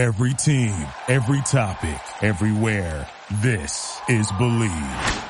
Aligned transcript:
Every 0.00 0.32
team, 0.32 0.74
every 1.08 1.42
topic, 1.42 2.00
everywhere. 2.22 3.06
This 3.42 4.00
is 4.08 4.32
Believe. 4.38 5.24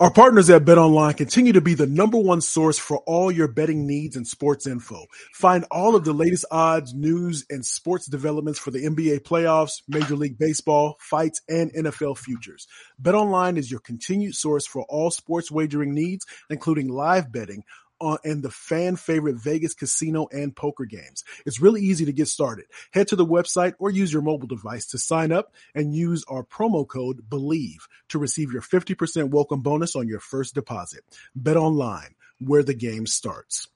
Our 0.00 0.10
partners 0.10 0.50
at 0.50 0.64
BetOnline 0.64 1.16
continue 1.16 1.52
to 1.52 1.60
be 1.60 1.74
the 1.74 1.86
number 1.86 2.18
one 2.18 2.40
source 2.40 2.76
for 2.76 2.98
all 3.06 3.30
your 3.30 3.46
betting 3.46 3.86
needs 3.86 4.16
and 4.16 4.26
sports 4.26 4.66
info. 4.66 5.06
Find 5.32 5.64
all 5.70 5.94
of 5.94 6.04
the 6.04 6.12
latest 6.12 6.46
odds, 6.50 6.92
news, 6.92 7.46
and 7.48 7.64
sports 7.64 8.06
developments 8.06 8.58
for 8.58 8.72
the 8.72 8.84
NBA 8.84 9.20
playoffs, 9.20 9.82
Major 9.86 10.16
League 10.16 10.36
Baseball, 10.36 10.96
fights, 10.98 11.40
and 11.48 11.72
NFL 11.72 12.18
futures. 12.18 12.66
BetOnline 13.00 13.58
is 13.58 13.70
your 13.70 13.78
continued 13.78 14.34
source 14.34 14.66
for 14.66 14.84
all 14.88 15.12
sports 15.12 15.52
wagering 15.52 15.94
needs, 15.94 16.26
including 16.50 16.88
live 16.88 17.30
betting 17.30 17.62
on 18.00 18.18
and 18.24 18.42
the 18.42 18.50
fan 18.50 18.96
favorite 18.96 19.36
Vegas 19.36 19.74
casino 19.74 20.26
and 20.32 20.54
poker 20.54 20.84
games. 20.84 21.24
It's 21.46 21.60
really 21.60 21.82
easy 21.82 22.04
to 22.04 22.12
get 22.12 22.28
started. 22.28 22.66
Head 22.92 23.08
to 23.08 23.16
the 23.16 23.26
website 23.26 23.74
or 23.78 23.90
use 23.90 24.12
your 24.12 24.22
mobile 24.22 24.48
device 24.48 24.86
to 24.86 24.98
sign 24.98 25.32
up 25.32 25.54
and 25.74 25.94
use 25.94 26.24
our 26.28 26.44
promo 26.44 26.86
code 26.86 27.28
BELIEVE 27.28 27.86
to 28.08 28.18
receive 28.18 28.52
your 28.52 28.62
50% 28.62 29.30
welcome 29.30 29.60
bonus 29.60 29.96
on 29.96 30.08
your 30.08 30.20
first 30.20 30.54
deposit. 30.54 31.04
Bet 31.34 31.56
online 31.56 32.14
where 32.38 32.62
the 32.62 32.74
game 32.74 33.06
starts. 33.06 33.68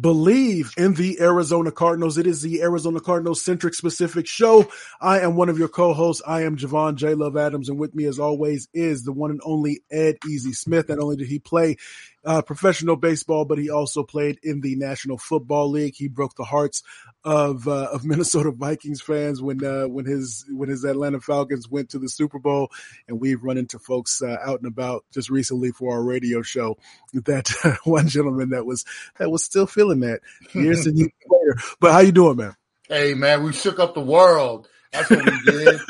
Believe 0.00 0.72
in 0.78 0.94
the 0.94 1.20
Arizona 1.20 1.70
Cardinals. 1.70 2.16
It 2.16 2.26
is 2.26 2.40
the 2.40 2.62
Arizona 2.62 2.98
Cardinals 2.98 3.44
centric 3.44 3.74
specific 3.74 4.26
show. 4.26 4.66
I 5.02 5.20
am 5.20 5.36
one 5.36 5.50
of 5.50 5.58
your 5.58 5.68
co-hosts. 5.68 6.22
I 6.26 6.44
am 6.44 6.56
Javon 6.56 6.94
J. 6.94 7.12
Love 7.12 7.36
Adams, 7.36 7.68
and 7.68 7.78
with 7.78 7.94
me, 7.94 8.06
as 8.06 8.18
always, 8.18 8.68
is 8.72 9.04
the 9.04 9.12
one 9.12 9.30
and 9.30 9.42
only 9.44 9.82
Ed 9.90 10.16
Easy 10.26 10.54
Smith. 10.54 10.88
Not 10.88 10.98
only 10.98 11.16
did 11.16 11.28
he 11.28 11.38
play 11.38 11.76
uh, 12.24 12.42
professional 12.42 12.96
baseball, 12.96 13.44
but 13.44 13.58
he 13.58 13.70
also 13.70 14.02
played 14.02 14.38
in 14.42 14.60
the 14.60 14.76
National 14.76 15.18
Football 15.18 15.70
League. 15.70 15.94
He 15.96 16.08
broke 16.08 16.36
the 16.36 16.44
hearts 16.44 16.82
of 17.24 17.66
uh, 17.66 17.88
of 17.92 18.04
Minnesota 18.04 18.50
Vikings 18.52 19.00
fans 19.00 19.42
when 19.42 19.64
uh, 19.64 19.88
when 19.88 20.04
his 20.04 20.44
when 20.50 20.68
his 20.68 20.84
Atlanta 20.84 21.20
Falcons 21.20 21.68
went 21.68 21.90
to 21.90 21.98
the 21.98 22.08
Super 22.08 22.38
Bowl, 22.38 22.70
and 23.08 23.20
we've 23.20 23.42
run 23.42 23.58
into 23.58 23.78
folks 23.78 24.22
uh, 24.22 24.36
out 24.44 24.58
and 24.58 24.66
about 24.66 25.04
just 25.12 25.30
recently 25.30 25.70
for 25.72 25.94
our 25.94 26.02
radio 26.02 26.42
show. 26.42 26.78
That 27.12 27.78
one 27.84 28.08
gentleman 28.08 28.50
that 28.50 28.66
was 28.66 28.84
that 29.18 29.30
was 29.30 29.44
still 29.44 29.66
feeling 29.66 30.00
that 30.00 30.20
years 30.52 30.86
and 30.86 30.96
years 30.96 31.12
later. 31.28 31.56
But 31.80 31.92
how 31.92 32.00
you 32.00 32.12
doing, 32.12 32.36
man? 32.36 32.56
Hey, 32.88 33.14
man, 33.14 33.42
we 33.42 33.52
shook 33.52 33.78
up 33.78 33.94
the 33.94 34.00
world. 34.00 34.68
That's 34.92 35.08
what 35.08 35.24
we 35.24 35.50
did. 35.50 35.80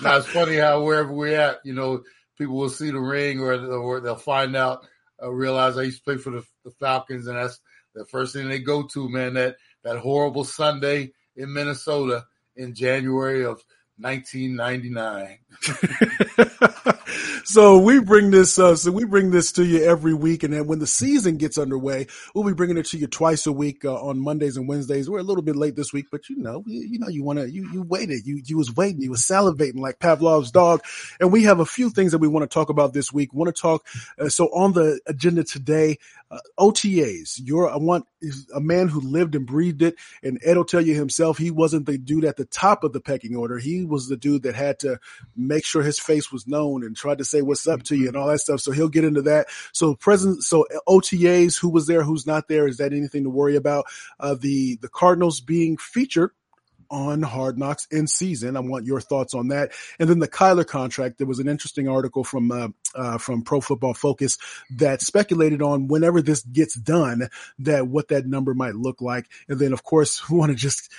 now 0.00 0.16
it's 0.16 0.26
funny 0.26 0.56
how 0.56 0.82
wherever 0.82 1.12
we're 1.12 1.38
at, 1.38 1.58
you 1.64 1.74
know, 1.74 2.02
people 2.38 2.56
will 2.56 2.70
see 2.70 2.90
the 2.90 3.00
ring 3.00 3.40
or, 3.40 3.54
or 3.54 4.00
they'll 4.00 4.16
find 4.16 4.56
out, 4.56 4.86
uh, 5.22 5.30
realize 5.30 5.76
I 5.76 5.82
used 5.82 5.98
to 5.98 6.04
play 6.04 6.16
for 6.16 6.30
the, 6.30 6.44
the, 6.64 6.70
Falcons, 6.70 7.26
and 7.26 7.36
that's 7.36 7.60
the 7.94 8.04
first 8.06 8.32
thing 8.32 8.48
they 8.48 8.60
go 8.60 8.84
to, 8.84 9.08
man. 9.08 9.34
That 9.34 9.56
that 9.82 9.98
horrible 9.98 10.44
Sunday 10.44 11.12
in 11.36 11.52
Minnesota 11.52 12.24
in 12.56 12.74
January 12.74 13.44
of 13.44 13.62
1999. 13.98 15.38
so 17.44 17.78
we 17.78 18.00
bring 18.00 18.30
this, 18.30 18.58
uh, 18.58 18.76
so 18.76 18.90
we 18.90 19.04
bring 19.04 19.30
this 19.30 19.52
to 19.52 19.64
you 19.64 19.84
every 19.84 20.14
week, 20.14 20.42
and 20.42 20.52
then 20.52 20.66
when 20.66 20.78
the 20.78 20.86
season 20.86 21.36
gets 21.36 21.58
underway, 21.58 22.06
we'll 22.34 22.44
be 22.44 22.52
bringing 22.52 22.76
it 22.76 22.86
to 22.86 22.98
you 22.98 23.06
twice 23.06 23.46
a 23.46 23.52
week 23.52 23.84
uh, 23.84 23.94
on 23.94 24.18
Mondays 24.18 24.56
and 24.56 24.68
Wednesdays. 24.68 25.08
We're 25.08 25.18
a 25.18 25.24
little 25.24 25.42
bit 25.42 25.56
late 25.56 25.76
this 25.76 25.92
week, 25.92 26.06
but 26.10 26.28
you 26.28 26.36
know, 26.36 26.64
you, 26.66 26.80
you 26.80 26.98
know, 26.98 27.08
you 27.08 27.22
want 27.22 27.38
to, 27.38 27.50
you 27.50 27.68
you 27.72 27.82
waited, 27.82 28.26
you 28.26 28.40
you 28.44 28.56
was 28.56 28.74
waiting, 28.74 29.02
you 29.02 29.10
was 29.10 29.22
salivating 29.22 29.78
like 29.78 29.98
Pavlov's 29.98 30.50
dog, 30.50 30.82
and 31.20 31.32
we 31.32 31.44
have 31.44 31.60
a 31.60 31.66
few 31.66 31.90
things 31.90 32.12
that 32.12 32.18
we 32.18 32.28
want 32.28 32.48
to 32.48 32.52
talk 32.52 32.68
about 32.68 32.92
this 32.92 33.12
week. 33.12 33.32
Want 33.32 33.54
to 33.54 33.60
talk? 33.60 33.86
Uh, 34.18 34.28
so 34.28 34.46
on 34.46 34.72
the 34.72 35.00
agenda 35.06 35.44
today, 35.44 35.98
uh, 36.30 36.38
OTAs. 36.58 37.40
You're 37.42 37.70
I 37.70 37.76
want 37.76 38.06
a 38.54 38.60
man 38.60 38.88
who 38.88 39.00
lived 39.00 39.34
and 39.34 39.46
breathed 39.46 39.82
it, 39.82 39.96
and 40.22 40.38
Ed 40.44 40.56
will 40.56 40.64
tell 40.64 40.80
you 40.80 40.94
himself 40.94 41.38
he 41.38 41.50
wasn't 41.50 41.86
the 41.86 41.98
dude 41.98 42.24
at 42.24 42.36
the 42.36 42.44
top 42.44 42.84
of 42.84 42.92
the 42.92 43.00
pecking 43.00 43.36
order. 43.36 43.58
He 43.58 43.84
was 43.84 44.08
the 44.08 44.16
dude 44.16 44.42
that 44.42 44.54
had 44.54 44.78
to 44.80 44.98
make 45.36 45.64
sure 45.64 45.82
his 45.82 45.98
face 45.98 46.30
was 46.30 46.46
known 46.46 46.84
and 46.84 46.96
tried 46.98 47.18
to 47.18 47.24
say 47.24 47.42
what's 47.42 47.66
up 47.66 47.82
to 47.84 47.96
you 47.96 48.08
and 48.08 48.16
all 48.16 48.28
that 48.28 48.40
stuff. 48.40 48.60
So 48.60 48.72
he'll 48.72 48.88
get 48.88 49.04
into 49.04 49.22
that. 49.22 49.46
So 49.72 49.94
present, 49.94 50.42
so 50.42 50.66
OTAs, 50.88 51.58
who 51.58 51.70
was 51.70 51.86
there, 51.86 52.02
who's 52.02 52.26
not 52.26 52.48
there, 52.48 52.66
is 52.66 52.78
that 52.78 52.92
anything 52.92 53.24
to 53.24 53.30
worry 53.30 53.56
about? 53.56 53.86
Uh, 54.20 54.34
the 54.34 54.76
the 54.80 54.88
Cardinals 54.88 55.40
being 55.40 55.76
featured 55.76 56.30
on 56.90 57.22
Hard 57.22 57.58
Knocks 57.58 57.86
in 57.90 58.06
season. 58.06 58.56
I 58.56 58.60
want 58.60 58.86
your 58.86 59.00
thoughts 59.00 59.34
on 59.34 59.48
that. 59.48 59.72
And 59.98 60.08
then 60.08 60.18
the 60.18 60.28
Kyler 60.28 60.66
contract. 60.66 61.18
There 61.18 61.26
was 61.26 61.38
an 61.38 61.48
interesting 61.48 61.88
article 61.88 62.24
from 62.24 62.50
uh, 62.50 62.68
uh, 62.94 63.18
from 63.18 63.42
Pro 63.42 63.60
Football 63.60 63.94
Focus 63.94 64.38
that 64.76 65.02
speculated 65.02 65.62
on 65.62 65.88
whenever 65.88 66.22
this 66.22 66.42
gets 66.42 66.74
done, 66.74 67.28
that 67.60 67.86
what 67.86 68.08
that 68.08 68.26
number 68.26 68.54
might 68.54 68.74
look 68.74 69.00
like. 69.00 69.26
And 69.48 69.58
then, 69.58 69.72
of 69.72 69.82
course, 69.82 70.28
we 70.28 70.38
want 70.38 70.50
to 70.50 70.56
just 70.56 70.90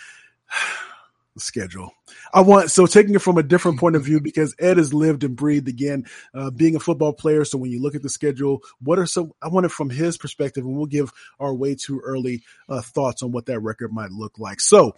schedule. 1.40 1.92
I 2.34 2.42
want 2.42 2.72
so 2.72 2.86
taking 2.86 3.16
it 3.16 3.22
from 3.22 3.38
a 3.38 3.44
different 3.44 3.80
point 3.80 3.96
of 3.96 4.04
view 4.04 4.20
because 4.20 4.56
Ed 4.60 4.78
has 4.78 4.94
lived 4.94 5.24
and 5.24 5.36
breathed 5.36 5.68
again, 5.68 6.06
uh, 6.34 6.52
being 6.52 6.76
a 6.76 6.80
football 6.80 7.14
player. 7.14 7.46
So 7.46 7.58
when 7.58 7.72
you 7.72 7.82
look 7.82 7.96
at 7.96 8.02
the 8.02 8.10
schedule, 8.10 8.62
what 8.82 9.00
are 9.00 9.06
some? 9.06 9.32
I 9.42 9.48
want 9.48 9.66
it 9.66 9.72
from 9.72 9.90
his 9.90 10.18
perspective, 10.18 10.66
and 10.66 10.76
we'll 10.76 10.86
give 10.86 11.12
our 11.40 11.54
way 11.54 11.76
too 11.76 12.02
early 12.04 12.44
uh, 12.68 12.82
thoughts 12.82 13.24
on 13.24 13.32
what 13.32 13.46
that 13.48 13.60
record 13.60 13.92
might 13.94 14.12
look 14.12 14.40
like. 14.40 14.60
So 14.60 14.96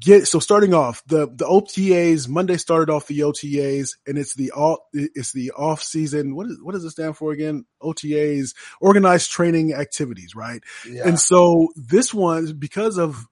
get 0.00 0.26
so 0.26 0.38
starting 0.38 0.74
off 0.74 1.02
the 1.06 1.26
the 1.26 1.44
OTAs 1.44 2.28
Monday 2.28 2.56
started 2.56 2.92
off 2.92 3.06
the 3.06 3.20
OTAs 3.20 3.96
and 4.06 4.18
it's 4.18 4.34
the 4.34 4.50
all 4.50 4.88
it's 4.92 5.32
the 5.32 5.52
off 5.52 5.82
season 5.82 6.34
what 6.34 6.46
is 6.46 6.60
what 6.62 6.72
does 6.72 6.84
it 6.84 6.90
stand 6.90 7.16
for 7.16 7.32
again 7.32 7.64
OTAs 7.80 8.54
organized 8.80 9.30
training 9.30 9.74
activities 9.74 10.34
right 10.34 10.62
yeah. 10.88 11.02
and 11.06 11.18
so 11.18 11.68
this 11.76 12.12
one 12.12 12.54
because 12.54 12.98
of 12.98 13.26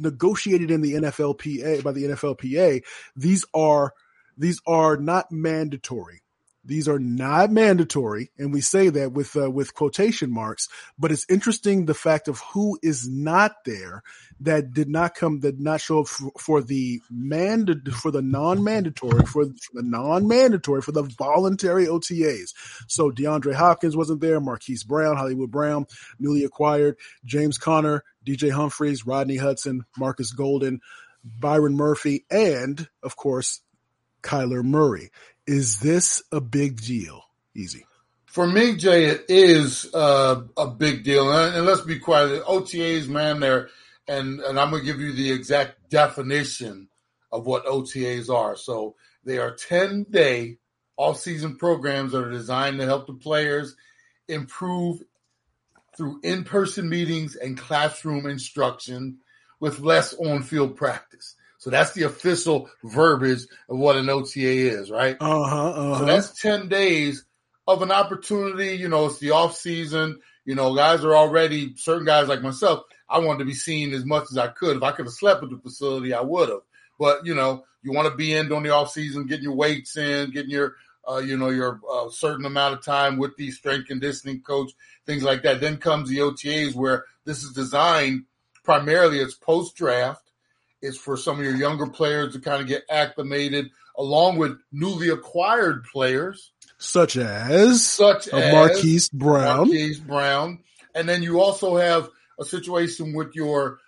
negotiated 0.00 0.70
in 0.70 0.80
the 0.80 0.94
NFLPA 0.94 1.82
by 1.82 1.92
the 1.92 2.04
NFLPA 2.04 2.82
these 3.16 3.44
are 3.54 3.92
these 4.36 4.60
are 4.66 4.96
not 4.96 5.30
mandatory 5.30 6.22
these 6.62 6.88
are 6.88 6.98
not 6.98 7.50
mandatory, 7.50 8.30
and 8.38 8.52
we 8.52 8.60
say 8.60 8.90
that 8.90 9.12
with 9.12 9.34
uh, 9.34 9.50
with 9.50 9.74
quotation 9.74 10.30
marks. 10.30 10.68
But 10.98 11.10
it's 11.10 11.24
interesting 11.30 11.86
the 11.86 11.94
fact 11.94 12.28
of 12.28 12.40
who 12.52 12.78
is 12.82 13.08
not 13.08 13.64
there 13.64 14.02
that 14.40 14.72
did 14.72 14.88
not 14.88 15.14
come, 15.14 15.40
did 15.40 15.58
not 15.58 15.80
show 15.80 16.00
up 16.00 16.08
for, 16.08 16.30
for 16.38 16.62
the 16.62 17.00
mand 17.10 17.90
for 17.94 18.10
the 18.10 18.20
non 18.20 18.62
mandatory 18.62 19.24
for, 19.24 19.46
for, 19.46 19.46
the 19.46 19.82
non 19.82 20.28
mandatory 20.28 20.82
for 20.82 20.92
the 20.92 21.02
voluntary 21.02 21.86
OTAs. 21.86 22.52
So 22.88 23.10
DeAndre 23.10 23.54
Hopkins 23.54 23.96
wasn't 23.96 24.20
there, 24.20 24.40
Marquise 24.40 24.84
Brown, 24.84 25.16
Hollywood 25.16 25.50
Brown, 25.50 25.86
newly 26.18 26.44
acquired, 26.44 26.96
James 27.24 27.56
Conner, 27.56 28.04
DJ 28.24 28.50
Humphries, 28.50 29.06
Rodney 29.06 29.36
Hudson, 29.36 29.84
Marcus 29.98 30.32
Golden, 30.32 30.80
Byron 31.24 31.76
Murphy, 31.76 32.24
and 32.30 32.88
of 33.02 33.16
course 33.16 33.60
Kyler 34.22 34.64
Murray. 34.64 35.10
Is 35.46 35.80
this 35.80 36.22
a 36.32 36.40
big 36.40 36.80
deal? 36.80 37.22
Easy. 37.54 37.86
For 38.26 38.46
me, 38.46 38.76
Jay, 38.76 39.06
it 39.06 39.24
is 39.28 39.92
uh, 39.92 40.42
a 40.56 40.68
big 40.68 41.02
deal. 41.02 41.32
And, 41.32 41.56
and 41.56 41.66
let's 41.66 41.80
be 41.80 41.98
quiet. 41.98 42.28
The 42.28 42.40
OTAs, 42.42 43.08
man, 43.08 43.40
they're, 43.40 43.68
and, 44.06 44.38
and 44.40 44.58
I'm 44.58 44.70
going 44.70 44.82
to 44.82 44.86
give 44.86 45.00
you 45.00 45.12
the 45.12 45.32
exact 45.32 45.90
definition 45.90 46.88
of 47.32 47.44
what 47.44 47.66
OTAs 47.66 48.32
are. 48.32 48.54
So 48.54 48.94
they 49.24 49.38
are 49.38 49.56
10 49.56 50.06
day 50.10 50.58
off 50.96 51.18
season 51.18 51.56
programs 51.56 52.12
that 52.12 52.22
are 52.22 52.30
designed 52.30 52.78
to 52.78 52.86
help 52.86 53.06
the 53.06 53.14
players 53.14 53.74
improve 54.28 55.02
through 56.00 56.18
in 56.22 56.44
person 56.44 56.88
meetings 56.88 57.36
and 57.36 57.58
classroom 57.58 58.24
instruction 58.24 59.18
with 59.60 59.80
less 59.80 60.14
on 60.14 60.42
field 60.42 60.74
practice. 60.74 61.36
So 61.58 61.68
that's 61.68 61.92
the 61.92 62.04
official 62.04 62.70
verbiage 62.82 63.42
of 63.68 63.76
what 63.76 63.96
an 63.96 64.08
OTA 64.08 64.38
is, 64.40 64.90
right? 64.90 65.18
Uh 65.20 65.44
huh. 65.44 65.70
Uh-huh. 65.70 65.98
So 65.98 66.04
that's 66.06 66.40
10 66.40 66.68
days 66.68 67.26
of 67.68 67.82
an 67.82 67.92
opportunity. 67.92 68.76
You 68.76 68.88
know, 68.88 69.04
it's 69.06 69.18
the 69.18 69.32
off 69.32 69.54
season. 69.54 70.20
You 70.46 70.54
know, 70.54 70.74
guys 70.74 71.04
are 71.04 71.14
already, 71.14 71.76
certain 71.76 72.06
guys 72.06 72.28
like 72.28 72.40
myself, 72.40 72.84
I 73.06 73.18
wanted 73.18 73.40
to 73.40 73.44
be 73.44 73.52
seen 73.52 73.92
as 73.92 74.06
much 74.06 74.24
as 74.30 74.38
I 74.38 74.48
could. 74.48 74.78
If 74.78 74.82
I 74.82 74.92
could 74.92 75.04
have 75.04 75.12
slept 75.12 75.42
at 75.42 75.50
the 75.50 75.58
facility, 75.58 76.14
I 76.14 76.22
would 76.22 76.48
have. 76.48 76.60
But, 76.98 77.26
you 77.26 77.34
know, 77.34 77.64
you 77.82 77.92
want 77.92 78.08
to 78.08 78.16
be 78.16 78.32
in 78.32 78.48
during 78.48 78.62
the 78.62 78.70
off 78.70 78.90
season, 78.90 79.26
getting 79.26 79.44
your 79.44 79.54
weights 79.54 79.98
in, 79.98 80.30
getting 80.30 80.50
your, 80.50 80.76
uh, 81.08 81.18
you 81.18 81.36
know, 81.36 81.50
your 81.50 81.80
uh, 81.90 82.08
certain 82.10 82.44
amount 82.44 82.74
of 82.74 82.84
time 82.84 83.18
with 83.18 83.36
the 83.36 83.50
strength 83.50 83.86
conditioning 83.86 84.40
coach, 84.40 84.72
things 85.06 85.22
like 85.22 85.42
that. 85.42 85.60
Then 85.60 85.76
comes 85.76 86.08
the 86.08 86.18
OTAs 86.18 86.74
where 86.74 87.04
this 87.24 87.42
is 87.42 87.52
designed 87.52 88.24
primarily 88.62 89.18
it's 89.18 89.34
post 89.34 89.74
draft 89.74 90.30
it's 90.82 90.96
for 90.96 91.16
some 91.16 91.38
of 91.38 91.44
your 91.44 91.56
younger 91.56 91.86
players 91.86 92.32
to 92.32 92.40
kind 92.40 92.62
of 92.62 92.68
get 92.68 92.84
acclimated 92.88 93.70
along 93.96 94.38
with 94.38 94.58
newly 94.72 95.10
acquired 95.10 95.84
players. 95.84 96.52
Such 96.78 97.16
as 97.16 97.86
such 97.86 98.28
as 98.28 98.52
Marquise 98.52 99.10
Brown. 99.10 99.68
Marquise 99.68 100.00
Brown. 100.00 100.60
And 100.94 101.08
then 101.08 101.22
you 101.22 101.40
also 101.40 101.76
have 101.76 102.08
a 102.38 102.44
situation 102.44 103.12
with 103.12 103.34
your 103.34 103.78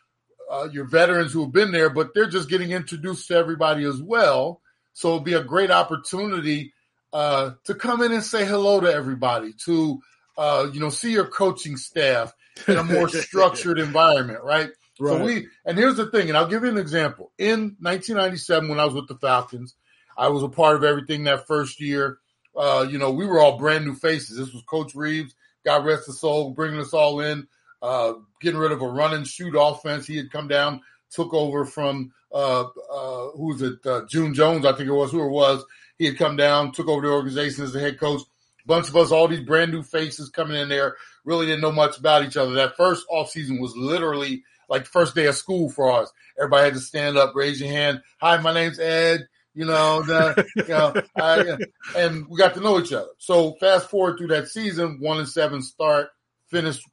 uh, 0.50 0.68
your 0.70 0.84
veterans 0.84 1.32
who 1.32 1.42
have 1.44 1.52
been 1.52 1.72
there, 1.72 1.88
but 1.88 2.12
they're 2.12 2.28
just 2.28 2.50
getting 2.50 2.72
introduced 2.72 3.28
to 3.28 3.34
everybody 3.34 3.84
as 3.84 4.02
well. 4.02 4.60
So 4.92 5.08
it'll 5.08 5.20
be 5.20 5.32
a 5.32 5.42
great 5.42 5.70
opportunity 5.70 6.74
uh, 7.12 7.52
to 7.64 7.74
come 7.74 8.02
in 8.02 8.12
and 8.12 8.22
say 8.22 8.44
hello 8.44 8.80
to 8.80 8.92
everybody, 8.92 9.52
to 9.64 10.00
uh, 10.36 10.68
you 10.72 10.80
know 10.80 10.90
see 10.90 11.12
your 11.12 11.26
coaching 11.26 11.76
staff 11.76 12.32
in 12.66 12.76
a 12.76 12.84
more 12.84 13.08
structured 13.08 13.78
environment, 13.78 14.42
right? 14.42 14.70
Right. 15.00 15.18
So 15.18 15.24
we 15.24 15.48
and 15.64 15.78
here's 15.78 15.96
the 15.96 16.10
thing, 16.10 16.28
and 16.28 16.36
I'll 16.36 16.48
give 16.48 16.62
you 16.62 16.68
an 16.68 16.78
example. 16.78 17.32
In 17.38 17.76
1997, 17.80 18.68
when 18.68 18.78
I 18.80 18.84
was 18.84 18.94
with 18.94 19.08
the 19.08 19.16
Falcons, 19.16 19.74
I 20.16 20.28
was 20.28 20.42
a 20.42 20.48
part 20.48 20.76
of 20.76 20.84
everything 20.84 21.24
that 21.24 21.46
first 21.46 21.80
year. 21.80 22.18
Uh, 22.54 22.86
you 22.88 22.98
know, 22.98 23.10
we 23.10 23.26
were 23.26 23.40
all 23.40 23.58
brand 23.58 23.84
new 23.84 23.94
faces. 23.94 24.36
This 24.36 24.52
was 24.52 24.62
Coach 24.64 24.94
Reeves, 24.94 25.34
God 25.64 25.86
rest 25.86 26.06
his 26.06 26.20
soul, 26.20 26.50
bringing 26.50 26.80
us 26.80 26.92
all 26.92 27.20
in, 27.20 27.46
uh, 27.80 28.14
getting 28.40 28.60
rid 28.60 28.72
of 28.72 28.82
a 28.82 28.88
run 28.88 29.14
and 29.14 29.26
shoot 29.26 29.54
offense. 29.58 30.06
He 30.06 30.16
had 30.16 30.30
come 30.30 30.48
down, 30.48 30.82
took 31.10 31.32
over 31.32 31.64
from 31.64 32.12
uh, 32.32 32.64
uh, 32.64 33.28
who 33.34 33.48
was 33.48 33.62
it? 33.62 33.84
Uh, 33.84 34.02
June 34.08 34.34
Jones, 34.34 34.64
I 34.64 34.72
think 34.72 34.88
it 34.88 34.92
was, 34.92 35.10
who 35.10 35.24
it 35.24 35.30
was. 35.30 35.64
He 36.02 36.08
had 36.08 36.18
come 36.18 36.34
down, 36.34 36.72
took 36.72 36.88
over 36.88 37.06
the 37.06 37.12
organization 37.12 37.62
as 37.62 37.72
the 37.72 37.78
head 37.78 38.00
coach. 38.00 38.22
Bunch 38.66 38.88
of 38.88 38.96
us, 38.96 39.12
all 39.12 39.28
these 39.28 39.46
brand 39.46 39.70
new 39.70 39.84
faces 39.84 40.30
coming 40.30 40.60
in 40.60 40.68
there, 40.68 40.96
really 41.24 41.46
didn't 41.46 41.60
know 41.60 41.70
much 41.70 41.96
about 41.96 42.24
each 42.24 42.36
other. 42.36 42.54
That 42.54 42.76
first 42.76 43.06
off 43.08 43.30
season 43.30 43.60
was 43.60 43.76
literally 43.76 44.42
like 44.68 44.82
the 44.82 44.90
first 44.90 45.14
day 45.14 45.26
of 45.26 45.36
school 45.36 45.70
for 45.70 45.92
us. 45.92 46.10
Everybody 46.36 46.64
had 46.64 46.74
to 46.74 46.80
stand 46.80 47.16
up, 47.16 47.36
raise 47.36 47.60
your 47.60 47.70
hand. 47.70 48.02
Hi, 48.20 48.36
my 48.38 48.52
name's 48.52 48.80
Ed. 48.80 49.28
You 49.54 49.64
know, 49.64 50.02
the, 50.06 50.44
you 50.56 50.64
know, 50.66 50.92
I, 51.14 51.56
and 51.96 52.26
we 52.26 52.36
got 52.36 52.54
to 52.54 52.60
know 52.60 52.80
each 52.80 52.92
other. 52.92 53.10
So 53.18 53.52
fast 53.60 53.88
forward 53.88 54.18
through 54.18 54.28
that 54.28 54.48
season, 54.48 54.98
one 54.98 55.18
and 55.18 55.28
seven 55.28 55.62
start, 55.62 56.08
finished 56.48 56.84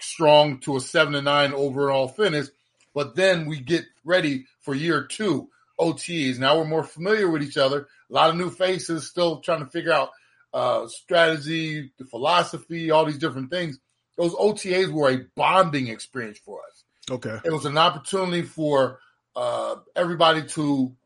strong 0.00 0.58
to 0.62 0.76
a 0.76 0.80
seven 0.80 1.14
and 1.14 1.26
nine 1.26 1.52
overall 1.52 2.08
finish. 2.08 2.48
But 2.92 3.14
then 3.14 3.46
we 3.46 3.60
get 3.60 3.84
ready 4.04 4.46
for 4.62 4.74
year 4.74 5.04
two, 5.04 5.50
OTs. 5.78 6.38
Now 6.38 6.58
we're 6.58 6.64
more 6.64 6.84
familiar 6.84 7.28
with 7.30 7.42
each 7.42 7.56
other. 7.56 7.88
A 8.10 8.12
lot 8.12 8.30
of 8.30 8.36
new 8.36 8.50
faces, 8.50 9.06
still 9.06 9.40
trying 9.40 9.60
to 9.60 9.70
figure 9.70 9.92
out 9.92 10.10
uh, 10.54 10.88
strategy, 10.88 11.92
the 11.98 12.04
philosophy, 12.04 12.90
all 12.90 13.04
these 13.04 13.18
different 13.18 13.50
things. 13.50 13.78
Those 14.16 14.34
OTAs 14.34 14.90
were 14.90 15.10
a 15.10 15.24
bonding 15.34 15.88
experience 15.88 16.38
for 16.38 16.60
us. 16.70 16.84
Okay. 17.10 17.38
It 17.44 17.52
was 17.52 17.66
an 17.66 17.76
opportunity 17.76 18.42
for 18.42 19.00
uh, 19.34 19.76
everybody 19.94 20.44
to 20.48 20.96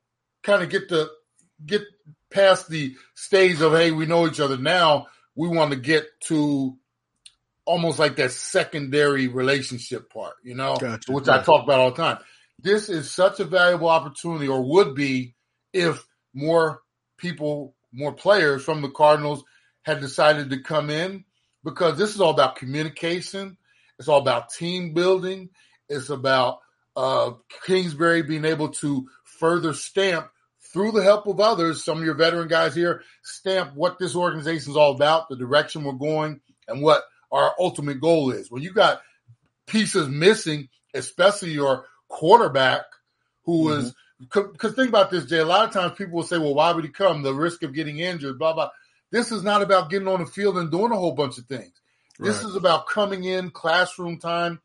kind 0.42 0.62
of 0.62 0.70
get 0.70 0.88
the 0.88 1.10
get 1.64 1.82
past 2.30 2.68
the 2.68 2.94
stage 3.14 3.60
of 3.60 3.72
hey, 3.72 3.90
we 3.90 4.06
know 4.06 4.26
each 4.26 4.40
other 4.40 4.56
now. 4.56 5.08
We 5.34 5.48
want 5.48 5.72
to 5.72 5.76
get 5.76 6.06
to 6.26 6.76
almost 7.64 7.98
like 7.98 8.16
that 8.16 8.32
secondary 8.32 9.28
relationship 9.28 10.12
part, 10.12 10.34
you 10.42 10.54
know, 10.54 10.76
gotcha. 10.76 11.12
which 11.12 11.28
I 11.28 11.42
talk 11.42 11.64
about 11.64 11.80
all 11.80 11.90
the 11.90 11.96
time. 11.96 12.18
This 12.62 12.88
is 12.88 13.10
such 13.10 13.40
a 13.40 13.44
valuable 13.44 13.88
opportunity, 13.88 14.48
or 14.48 14.62
would 14.62 14.94
be, 14.94 15.34
if 15.72 16.04
more 16.34 16.82
people, 17.16 17.74
more 17.92 18.12
players 18.12 18.62
from 18.62 18.82
the 18.82 18.90
Cardinals 18.90 19.44
had 19.82 20.00
decided 20.00 20.50
to 20.50 20.62
come 20.62 20.90
in, 20.90 21.24
because 21.64 21.96
this 21.96 22.14
is 22.14 22.20
all 22.20 22.30
about 22.30 22.56
communication. 22.56 23.56
It's 23.98 24.08
all 24.08 24.20
about 24.20 24.50
team 24.50 24.94
building. 24.94 25.50
It's 25.88 26.10
about 26.10 26.58
uh, 26.96 27.32
Kingsbury 27.66 28.22
being 28.22 28.44
able 28.44 28.68
to 28.68 29.08
further 29.24 29.74
stamp 29.74 30.28
through 30.72 30.92
the 30.92 31.02
help 31.02 31.26
of 31.26 31.40
others, 31.40 31.84
some 31.84 31.98
of 31.98 32.04
your 32.04 32.14
veteran 32.14 32.46
guys 32.48 32.74
here, 32.74 33.02
stamp 33.22 33.74
what 33.74 33.98
this 33.98 34.14
organization 34.14 34.70
is 34.70 34.76
all 34.76 34.92
about, 34.92 35.28
the 35.28 35.36
direction 35.36 35.82
we're 35.82 35.92
going, 35.92 36.40
and 36.68 36.82
what 36.82 37.02
our 37.32 37.54
ultimate 37.58 38.00
goal 38.00 38.30
is. 38.30 38.50
When 38.50 38.62
you 38.62 38.72
got 38.72 39.00
pieces 39.66 40.08
missing, 40.08 40.68
especially 40.94 41.52
your 41.52 41.86
quarterback, 42.10 42.82
who 43.44 43.68
mm-hmm. 43.68 43.86
is 43.86 43.94
because 44.18 44.74
think 44.74 44.90
about 44.90 45.10
this, 45.10 45.24
Jay. 45.24 45.38
A 45.38 45.46
lot 45.46 45.66
of 45.66 45.72
times 45.72 45.96
people 45.96 46.16
will 46.16 46.24
say, 46.24 46.36
"Well, 46.36 46.54
why 46.54 46.72
would 46.72 46.84
he 46.84 46.90
come? 46.90 47.22
The 47.22 47.32
risk 47.32 47.62
of 47.62 47.72
getting 47.72 48.00
injured, 48.00 48.38
blah 48.38 48.52
blah." 48.52 48.70
This 49.10 49.32
is 49.32 49.42
not 49.42 49.62
about 49.62 49.88
getting 49.88 50.08
on 50.08 50.20
the 50.20 50.26
field 50.26 50.58
and 50.58 50.70
doing 50.70 50.92
a 50.92 50.96
whole 50.96 51.12
bunch 51.12 51.38
of 51.38 51.46
things. 51.46 51.72
Right. 52.18 52.28
This 52.28 52.42
is 52.42 52.54
about 52.54 52.86
coming 52.86 53.24
in 53.24 53.50
classroom 53.50 54.18
time. 54.18 54.60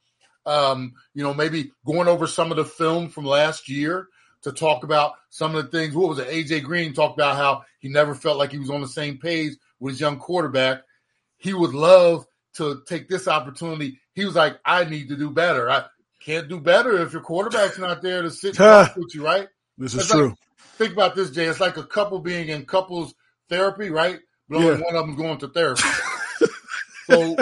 Um, 0.46 0.94
you 1.14 1.24
know, 1.24 1.34
maybe 1.34 1.72
going 1.86 2.08
over 2.08 2.28
some 2.28 2.52
of 2.52 2.58
the 2.58 2.66
film 2.66 3.10
from 3.10 3.26
last 3.26 3.70
year 3.70 4.10
to 4.44 4.52
talk 4.52 4.84
about 4.84 5.14
some 5.30 5.56
of 5.56 5.66
the 5.66 5.78
things. 5.78 5.96
What 5.96 6.10
was 6.10 6.20
it? 6.20 6.28
AJ 6.28 6.64
Green 6.64 6.94
talked 6.94 7.18
about 7.18 7.38
how 7.38 7.64
he 7.80 7.90
never 7.90 8.14
felt 8.14 8.38
like 8.38 8.52
he 8.52 8.60
was 8.60 8.70
on 8.70 8.82
the 8.82 8.88
same 8.88 9.18
page 9.18 9.54
with 9.80 9.94
his 9.94 10.02
young 10.02 10.20
quarterback. 10.20 10.82
He 11.38 11.54
would 11.54 11.74
love 11.74 12.28
to 12.58 12.84
take 12.88 13.10
this 13.10 13.28
opportunity. 13.28 14.00
He 14.14 14.26
was 14.26 14.36
like, 14.36 14.60
I 14.64 14.84
need 14.84 15.10
to 15.10 15.18
do 15.18 15.32
better. 15.32 15.70
I 15.70 15.86
can't 16.26 16.48
do 16.48 16.60
better 16.60 17.02
if 17.02 17.14
your 17.14 17.22
quarterback's 17.22 17.78
not 17.78 18.02
there 18.02 18.24
to 18.24 18.32
sit 18.32 18.58
with 18.60 19.14
you, 19.14 19.24
right? 19.24 19.48
This 19.78 19.94
is 19.94 20.02
it's 20.02 20.12
true. 20.12 20.30
Like, 20.30 20.38
think 20.78 20.94
about 20.94 21.16
this, 21.16 21.30
Jay. 21.30 21.46
It's 21.46 21.60
like 21.60 21.78
a 21.78 21.84
couple 21.84 22.20
being 22.20 22.50
in 22.50 22.66
couples 22.66 23.14
therapy, 23.48 23.90
right? 23.90 24.20
But 24.50 24.58
only 24.58 24.80
yeah. 24.80 24.86
one 24.86 24.96
of 24.96 25.06
them 25.06 25.16
going 25.16 25.38
to 25.40 25.48
therapy. 25.50 25.84
so, 27.06 27.36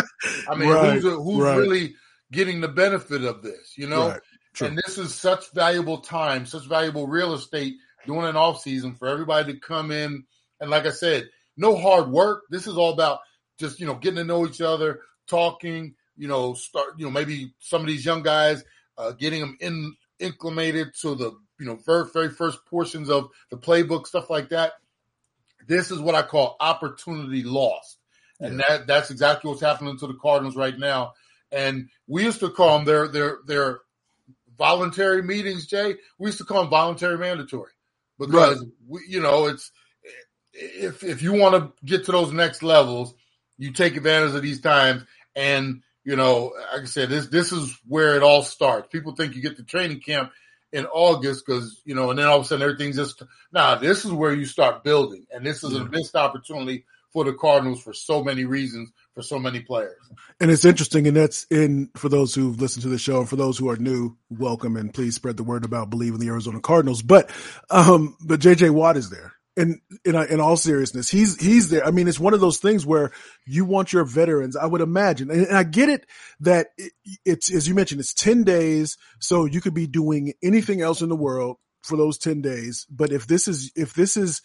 I 0.50 0.56
mean, 0.56 0.69
right. 0.69 0.94
who's, 0.94 1.03
who's 1.03 1.39
right. 1.39 1.57
really 1.57 1.95
getting 2.31 2.59
the 2.59 2.68
benefit 2.68 3.24
of 3.24 3.41
this, 3.41 3.74
you 3.77 3.88
know? 3.88 4.09
Right. 4.09 4.21
And 4.62 4.77
this 4.86 4.97
is 4.97 5.15
such 5.15 5.51
valuable 5.53 6.00
time, 6.00 6.45
such 6.45 6.68
valuable 6.68 7.07
real 7.07 7.33
estate 7.33 7.75
during 8.06 8.27
an 8.27 8.36
off 8.36 8.62
season 8.62 8.95
for 8.95 9.07
everybody 9.07 9.53
to 9.53 9.59
come 9.59 9.91
in. 9.91 10.25
And 10.59 10.69
like 10.69 10.86
I 10.86 10.91
said, 10.91 11.29
no 11.57 11.77
hard 11.77 12.12
work. 12.12 12.44
This 12.50 12.68
is 12.68 12.77
all 12.77 12.94
about 12.94 13.19
just, 13.59 13.79
you 13.79 13.86
know, 13.86 13.95
getting 13.95 14.18
to 14.18 14.24
know 14.24 14.45
each 14.45 14.62
other, 14.62 15.01
talking, 15.27 15.95
you 16.18 16.27
know, 16.27 16.54
start, 16.54 16.94
you 16.98 17.06
know, 17.06 17.12
maybe 17.12 17.54
some 17.60 17.81
of 17.81 17.88
these 17.88 18.06
young 18.06 18.24
guys, 18.24 18.63
uh, 18.98 19.12
getting 19.12 19.42
them 19.42 19.57
in 19.60 19.95
inclimated 20.19 20.94
to 21.01 21.15
the, 21.15 21.31
you 21.60 21.65
know, 21.65 21.75
very, 21.75 22.06
very 22.13 22.30
first 22.30 22.65
portions 22.65 23.10
of 23.10 23.30
the 23.50 23.57
playbook, 23.57 24.07
stuff 24.07 24.30
like 24.30 24.50
that. 24.50 24.74
This 25.68 25.92
is 25.92 26.00
what 26.00 26.15
I 26.15 26.21
call 26.21 26.56
opportunity 26.60 27.44
lost. 27.44 27.98
And 28.39 28.60
yeah. 28.60 28.65
that, 28.69 28.88
that's 28.88 29.12
exactly 29.12 29.50
what's 29.50 29.62
happening 29.62 29.98
to 30.00 30.07
the 30.07 30.15
Cardinals 30.15 30.56
right 30.56 30.77
now. 30.77 31.13
And 31.51 31.89
we 32.07 32.24
used 32.24 32.39
to 32.42 32.50
call 32.50 32.77
them 32.77 32.86
their, 32.86 33.07
their, 33.07 33.38
their 33.45 33.80
voluntary 34.57 35.21
meetings, 35.21 35.68
Jay. 35.68 35.95
We 36.18 36.27
used 36.27 36.39
to 36.39 36.45
call 36.45 36.62
them 36.62 36.69
voluntary 36.69 37.18
mandatory 37.18 37.71
because 38.19 38.60
right. 38.60 38.69
we, 38.88 39.01
you 39.07 39.21
know 39.21 39.48
it's 39.48 39.71
if 40.54 41.04
if 41.04 41.21
you 41.21 41.33
want 41.33 41.56
to 41.56 41.86
get 41.86 42.06
to 42.06 42.12
those 42.12 42.31
next 42.31 42.63
levels, 42.63 43.13
you 43.57 43.71
take 43.71 43.98
advantage 43.98 44.36
of 44.36 44.42
these 44.42 44.62
times. 44.62 45.04
And 45.36 45.81
you 46.03 46.15
know, 46.15 46.53
like 46.73 46.81
I 46.81 46.85
said, 46.85 47.09
this 47.09 47.27
this 47.27 47.51
is 47.51 47.77
where 47.88 48.15
it 48.15 48.23
all 48.23 48.44
starts. 48.44 48.88
People 48.91 49.15
think 49.15 49.35
you 49.35 49.41
get 49.41 49.57
to 49.57 49.63
training 49.63 50.01
camp 50.01 50.31
in 50.71 50.85
August 50.85 51.45
because 51.45 51.81
you 51.85 51.95
know, 51.95 52.09
and 52.09 52.19
then 52.19 52.27
all 52.27 52.39
of 52.39 52.45
a 52.45 52.45
sudden 52.45 52.63
everything's 52.63 52.97
just 52.97 53.21
now. 53.51 53.75
Nah, 53.75 53.75
this 53.75 54.05
is 54.05 54.11
where 54.11 54.33
you 54.33 54.45
start 54.45 54.83
building, 54.83 55.25
and 55.31 55.45
this 55.45 55.63
is 55.63 55.73
yeah. 55.73 55.81
a 55.81 55.85
missed 55.85 56.15
opportunity 56.15 56.85
for 57.13 57.23
the 57.23 57.33
Cardinals 57.33 57.81
for 57.81 57.94
so 57.94 58.23
many 58.23 58.44
reasons 58.44 58.91
for 59.13 59.21
so 59.21 59.38
many 59.38 59.59
players. 59.59 60.00
And 60.39 60.50
it's 60.50 60.65
interesting, 60.65 61.07
and 61.07 61.15
that's 61.15 61.45
in 61.50 61.89
for 61.95 62.09
those 62.09 62.33
who've 62.33 62.59
listened 62.59 62.83
to 62.83 62.89
the 62.89 62.97
show 62.97 63.19
and 63.19 63.29
for 63.29 63.35
those 63.35 63.57
who 63.57 63.69
are 63.69 63.77
new, 63.77 64.17
welcome 64.29 64.75
and 64.75 64.94
please 64.94 65.15
spread 65.15 65.38
the 65.38 65.44
word 65.44 65.63
about 65.63 65.89
believe 65.89 66.15
in 66.15 66.19
the 66.19 66.27
Arizona 66.27 66.59
Cardinals. 66.59 67.01
But 67.01 67.31
um, 67.69 68.17
but 68.19 68.39
JJ 68.39 68.72
Watt 68.72 68.98
is 68.98 69.10
there. 69.10 69.33
And 69.55 69.81
in, 70.03 70.15
in 70.15 70.39
all 70.39 70.57
seriousness, 70.57 71.10
he's 71.10 71.39
he's 71.39 71.69
there. 71.69 71.86
I 71.86 71.91
mean, 71.91 72.07
it's 72.07 72.19
one 72.19 72.33
of 72.33 72.41
those 72.41 72.57
things 72.57 72.88
where 72.88 73.12
you 73.45 73.65
want 73.65 73.93
your 73.93 74.03
veterans. 74.03 74.55
I 74.55 74.65
would 74.65 74.81
imagine, 74.81 75.29
and, 75.29 75.45
and 75.45 75.55
I 75.55 75.63
get 75.63 75.89
it 75.89 76.07
that 76.39 76.67
it, 76.77 76.91
it's 77.24 77.53
as 77.53 77.67
you 77.67 77.75
mentioned, 77.75 78.01
it's 78.01 78.15
ten 78.15 78.43
days, 78.43 78.98
so 79.19 79.45
you 79.45 79.62
could 79.62 79.75
be 79.75 79.86
doing 79.86 80.33
anything 80.41 80.81
else 80.81 81.01
in 81.01 81.10
the 81.10 81.15
world 81.15 81.57
for 81.83 81.98
those 81.98 82.17
10 82.17 82.41
days. 82.41 82.88
But 82.89 83.12
if 83.12 83.27
this 83.27 83.48
is, 83.48 83.72
if 83.75 83.93
this 83.93 84.17
is 84.17 84.41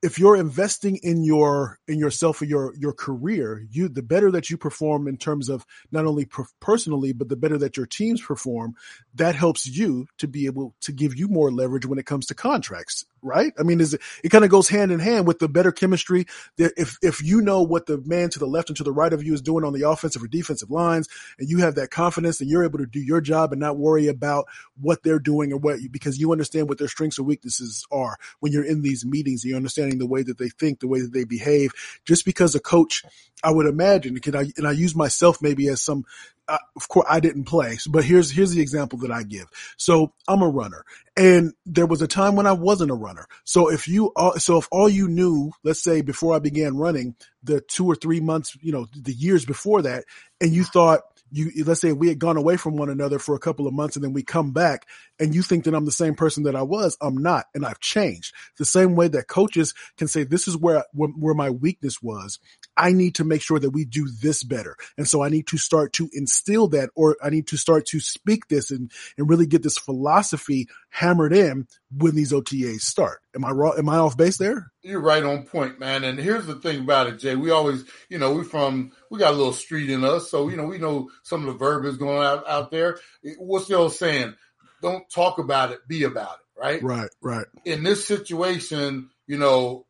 if 0.00 0.16
you're 0.18 0.36
investing 0.36 0.96
in 1.02 1.24
your 1.24 1.78
in 1.88 1.98
yourself 1.98 2.40
or 2.40 2.44
your 2.44 2.72
your 2.76 2.92
career 2.92 3.66
you 3.68 3.88
the 3.88 4.02
better 4.02 4.30
that 4.30 4.48
you 4.48 4.56
perform 4.56 5.08
in 5.08 5.16
terms 5.16 5.48
of 5.48 5.66
not 5.90 6.06
only 6.06 6.24
per- 6.24 6.46
personally 6.60 7.12
but 7.12 7.28
the 7.28 7.36
better 7.36 7.58
that 7.58 7.76
your 7.76 7.86
teams 7.86 8.22
perform 8.22 8.74
that 9.14 9.34
helps 9.34 9.66
you 9.66 10.06
to 10.16 10.28
be 10.28 10.46
able 10.46 10.74
to 10.80 10.92
give 10.92 11.16
you 11.16 11.26
more 11.26 11.50
leverage 11.50 11.84
when 11.84 11.98
it 11.98 12.06
comes 12.06 12.26
to 12.26 12.34
contracts 12.34 13.06
right? 13.22 13.52
I 13.58 13.62
mean, 13.62 13.80
is 13.80 13.94
it, 13.94 14.00
it 14.22 14.28
kind 14.30 14.44
of 14.44 14.50
goes 14.50 14.68
hand 14.68 14.92
in 14.92 15.00
hand 15.00 15.26
with 15.26 15.38
the 15.38 15.48
better 15.48 15.72
chemistry. 15.72 16.26
If 16.56 16.98
if 17.02 17.22
you 17.22 17.40
know 17.40 17.62
what 17.62 17.86
the 17.86 17.98
man 18.04 18.30
to 18.30 18.38
the 18.38 18.46
left 18.46 18.70
and 18.70 18.76
to 18.76 18.84
the 18.84 18.92
right 18.92 19.12
of 19.12 19.22
you 19.22 19.34
is 19.34 19.42
doing 19.42 19.64
on 19.64 19.72
the 19.72 19.88
offensive 19.88 20.22
or 20.22 20.28
defensive 20.28 20.70
lines, 20.70 21.08
and 21.38 21.48
you 21.48 21.58
have 21.58 21.74
that 21.76 21.90
confidence, 21.90 22.40
and 22.40 22.50
you're 22.50 22.64
able 22.64 22.78
to 22.78 22.86
do 22.86 23.00
your 23.00 23.20
job 23.20 23.52
and 23.52 23.60
not 23.60 23.78
worry 23.78 24.08
about 24.08 24.46
what 24.80 25.02
they're 25.02 25.18
doing 25.18 25.52
or 25.52 25.58
what 25.58 25.78
because 25.90 26.18
you 26.18 26.32
understand 26.32 26.68
what 26.68 26.78
their 26.78 26.88
strengths 26.88 27.18
or 27.18 27.24
weaknesses 27.24 27.86
are 27.90 28.16
when 28.40 28.52
you're 28.52 28.64
in 28.64 28.82
these 28.82 29.04
meetings. 29.04 29.44
You're 29.44 29.56
understanding 29.56 29.98
the 29.98 30.06
way 30.06 30.22
that 30.22 30.38
they 30.38 30.48
think, 30.48 30.80
the 30.80 30.88
way 30.88 31.00
that 31.00 31.12
they 31.12 31.24
behave. 31.24 31.72
Just 32.04 32.24
because 32.24 32.54
a 32.54 32.60
coach, 32.60 33.04
I 33.42 33.50
would 33.50 33.66
imagine, 33.66 34.18
can 34.20 34.36
I 34.36 34.46
and 34.56 34.66
I 34.66 34.72
use 34.72 34.94
myself 34.94 35.42
maybe 35.42 35.68
as 35.68 35.82
some 35.82 36.04
uh, 36.48 36.58
of 36.76 36.88
course 36.88 37.06
I 37.08 37.20
didn't 37.20 37.44
play, 37.44 37.78
but 37.90 38.04
here's 38.04 38.30
here's 38.30 38.52
the 38.52 38.60
example 38.60 38.98
that 39.00 39.10
I 39.10 39.22
give. 39.22 39.46
So 39.76 40.12
I'm 40.26 40.42
a 40.42 40.48
runner, 40.48 40.84
and 41.16 41.52
there 41.66 41.86
was 41.86 42.02
a 42.02 42.08
time 42.08 42.36
when 42.36 42.46
I 42.46 42.52
wasn't 42.52 42.90
a 42.90 42.94
runner. 42.94 43.26
So 43.44 43.70
if 43.70 43.88
you 43.88 44.12
so 44.38 44.58
if 44.58 44.68
all 44.70 44.88
you 44.88 45.08
knew, 45.08 45.52
let's 45.64 45.82
say 45.82 46.00
before 46.00 46.34
I 46.34 46.38
began 46.38 46.76
running, 46.76 47.14
the 47.42 47.60
two 47.60 47.86
or 47.86 47.94
three 47.94 48.20
months, 48.20 48.56
you 48.60 48.72
know, 48.72 48.86
the 48.94 49.12
years 49.12 49.44
before 49.44 49.82
that, 49.82 50.04
and 50.40 50.52
you 50.52 50.64
thought 50.64 51.00
you 51.30 51.64
let's 51.64 51.80
say 51.80 51.92
we 51.92 52.08
had 52.08 52.18
gone 52.18 52.36
away 52.36 52.56
from 52.56 52.76
one 52.76 52.88
another 52.88 53.18
for 53.18 53.34
a 53.34 53.40
couple 53.40 53.66
of 53.66 53.74
months 53.74 53.96
and 53.96 54.04
then 54.04 54.12
we 54.12 54.22
come 54.22 54.52
back 54.52 54.86
and 55.20 55.34
you 55.34 55.42
think 55.42 55.64
that 55.64 55.74
I'm 55.74 55.84
the 55.84 55.92
same 55.92 56.14
person 56.14 56.44
that 56.44 56.56
I 56.56 56.62
was, 56.62 56.96
I'm 57.00 57.16
not, 57.16 57.46
and 57.54 57.66
I've 57.66 57.80
changed. 57.80 58.34
The 58.56 58.64
same 58.64 58.94
way 58.94 59.08
that 59.08 59.28
coaches 59.28 59.74
can 59.96 60.08
say 60.08 60.24
this 60.24 60.48
is 60.48 60.56
where, 60.56 60.84
where 60.92 61.34
my 61.34 61.50
weakness 61.50 62.02
was. 62.02 62.38
I 62.78 62.92
need 62.92 63.16
to 63.16 63.24
make 63.24 63.42
sure 63.42 63.58
that 63.58 63.70
we 63.70 63.84
do 63.84 64.08
this 64.22 64.44
better. 64.44 64.76
And 64.96 65.06
so 65.06 65.22
I 65.22 65.28
need 65.28 65.48
to 65.48 65.58
start 65.58 65.92
to 65.94 66.08
instill 66.12 66.68
that 66.68 66.90
or 66.94 67.16
I 67.22 67.28
need 67.28 67.48
to 67.48 67.56
start 67.56 67.86
to 67.86 67.98
speak 67.98 68.46
this 68.46 68.70
and, 68.70 68.90
and 69.18 69.28
really 69.28 69.46
get 69.46 69.64
this 69.64 69.76
philosophy 69.76 70.68
hammered 70.90 71.32
in 71.32 71.66
when 71.90 72.14
these 72.14 72.32
OTAs 72.32 72.82
start. 72.82 73.20
Am 73.34 73.44
I 73.44 73.50
wrong? 73.50 73.74
Am 73.78 73.88
I 73.88 73.96
off 73.96 74.16
base 74.16 74.36
there? 74.36 74.70
You're 74.82 75.00
right 75.00 75.22
on 75.22 75.44
point, 75.44 75.80
man. 75.80 76.04
And 76.04 76.18
here's 76.18 76.46
the 76.46 76.54
thing 76.54 76.80
about 76.80 77.08
it, 77.08 77.18
Jay. 77.18 77.34
We 77.34 77.50
always, 77.50 77.84
you 78.08 78.18
know, 78.18 78.32
we 78.32 78.44
from 78.44 78.92
we 79.10 79.18
got 79.18 79.34
a 79.34 79.36
little 79.36 79.52
street 79.52 79.90
in 79.90 80.04
us, 80.04 80.30
so 80.30 80.48
you 80.48 80.56
know 80.56 80.64
we 80.64 80.78
know 80.78 81.10
some 81.24 81.40
of 81.40 81.46
the 81.46 81.58
verbiage 81.58 81.98
going 81.98 82.24
out 82.24 82.48
out 82.48 82.70
there. 82.70 82.98
What's 83.38 83.66
the 83.66 83.74
old 83.74 83.92
saying? 83.92 84.34
Don't 84.80 85.08
talk 85.10 85.38
about 85.38 85.72
it, 85.72 85.80
be 85.88 86.04
about 86.04 86.36
it. 86.36 86.60
Right. 86.60 86.82
Right. 86.82 87.10
Right. 87.22 87.46
In 87.64 87.82
this 87.82 88.06
situation, 88.06 89.10
you 89.26 89.38
know, 89.38 89.86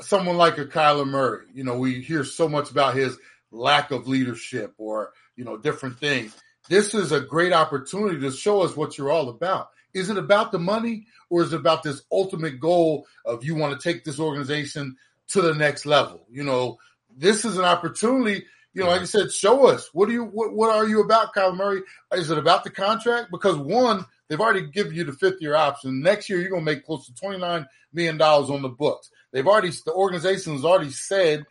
someone 0.00 0.36
like 0.36 0.58
a 0.58 0.64
Kyler 0.64 1.06
Murray, 1.06 1.46
you 1.54 1.64
know, 1.64 1.78
we 1.78 2.00
hear 2.00 2.24
so 2.24 2.48
much 2.48 2.70
about 2.70 2.94
his 2.94 3.16
lack 3.50 3.90
of 3.90 4.08
leadership 4.08 4.74
or 4.78 5.12
you 5.36 5.44
know 5.44 5.56
different 5.56 5.98
things. 5.98 6.36
This 6.68 6.94
is 6.94 7.12
a 7.12 7.20
great 7.20 7.52
opportunity 7.52 8.20
to 8.20 8.30
show 8.30 8.62
us 8.62 8.76
what 8.76 8.96
you're 8.96 9.12
all 9.12 9.28
about. 9.28 9.68
Is 9.92 10.10
it 10.10 10.18
about 10.18 10.50
the 10.50 10.58
money 10.58 11.06
or 11.30 11.42
is 11.42 11.52
it 11.52 11.60
about 11.60 11.82
this 11.82 12.02
ultimate 12.10 12.58
goal 12.58 13.06
of 13.24 13.44
you 13.44 13.54
want 13.54 13.78
to 13.78 13.88
take 13.92 14.04
this 14.04 14.18
organization 14.18 14.96
to 15.28 15.42
the 15.42 15.54
next 15.54 15.86
level? 15.86 16.26
You 16.30 16.42
know, 16.42 16.78
this 17.16 17.44
is 17.44 17.58
an 17.58 17.64
opportunity. 17.64 18.46
You 18.74 18.82
know, 18.82 18.90
like 18.90 19.02
I 19.02 19.04
said, 19.04 19.32
show 19.32 19.66
us 19.66 19.88
what 19.92 20.06
do 20.06 20.12
you 20.12 20.24
what, 20.24 20.52
what 20.52 20.74
are 20.74 20.86
you 20.86 21.00
about, 21.00 21.32
Kyle 21.32 21.54
Murray? 21.54 21.82
Is 22.12 22.30
it 22.30 22.38
about 22.38 22.64
the 22.64 22.70
contract? 22.70 23.30
Because 23.30 23.56
one, 23.56 24.04
they've 24.28 24.40
already 24.40 24.66
given 24.66 24.94
you 24.94 25.04
the 25.04 25.12
fifth 25.12 25.40
year 25.40 25.54
option. 25.54 26.02
Next 26.02 26.28
year, 26.28 26.40
you're 26.40 26.50
going 26.50 26.64
to 26.64 26.72
make 26.72 26.84
close 26.84 27.06
to 27.06 27.14
twenty 27.14 27.38
nine 27.38 27.66
million 27.92 28.18
dollars 28.18 28.50
on 28.50 28.62
the 28.62 28.68
books. 28.68 29.10
They've 29.32 29.46
already 29.46 29.70
the 29.84 29.92
organization 29.92 30.54
has 30.54 30.64
already 30.64 30.90
said, 30.90 31.44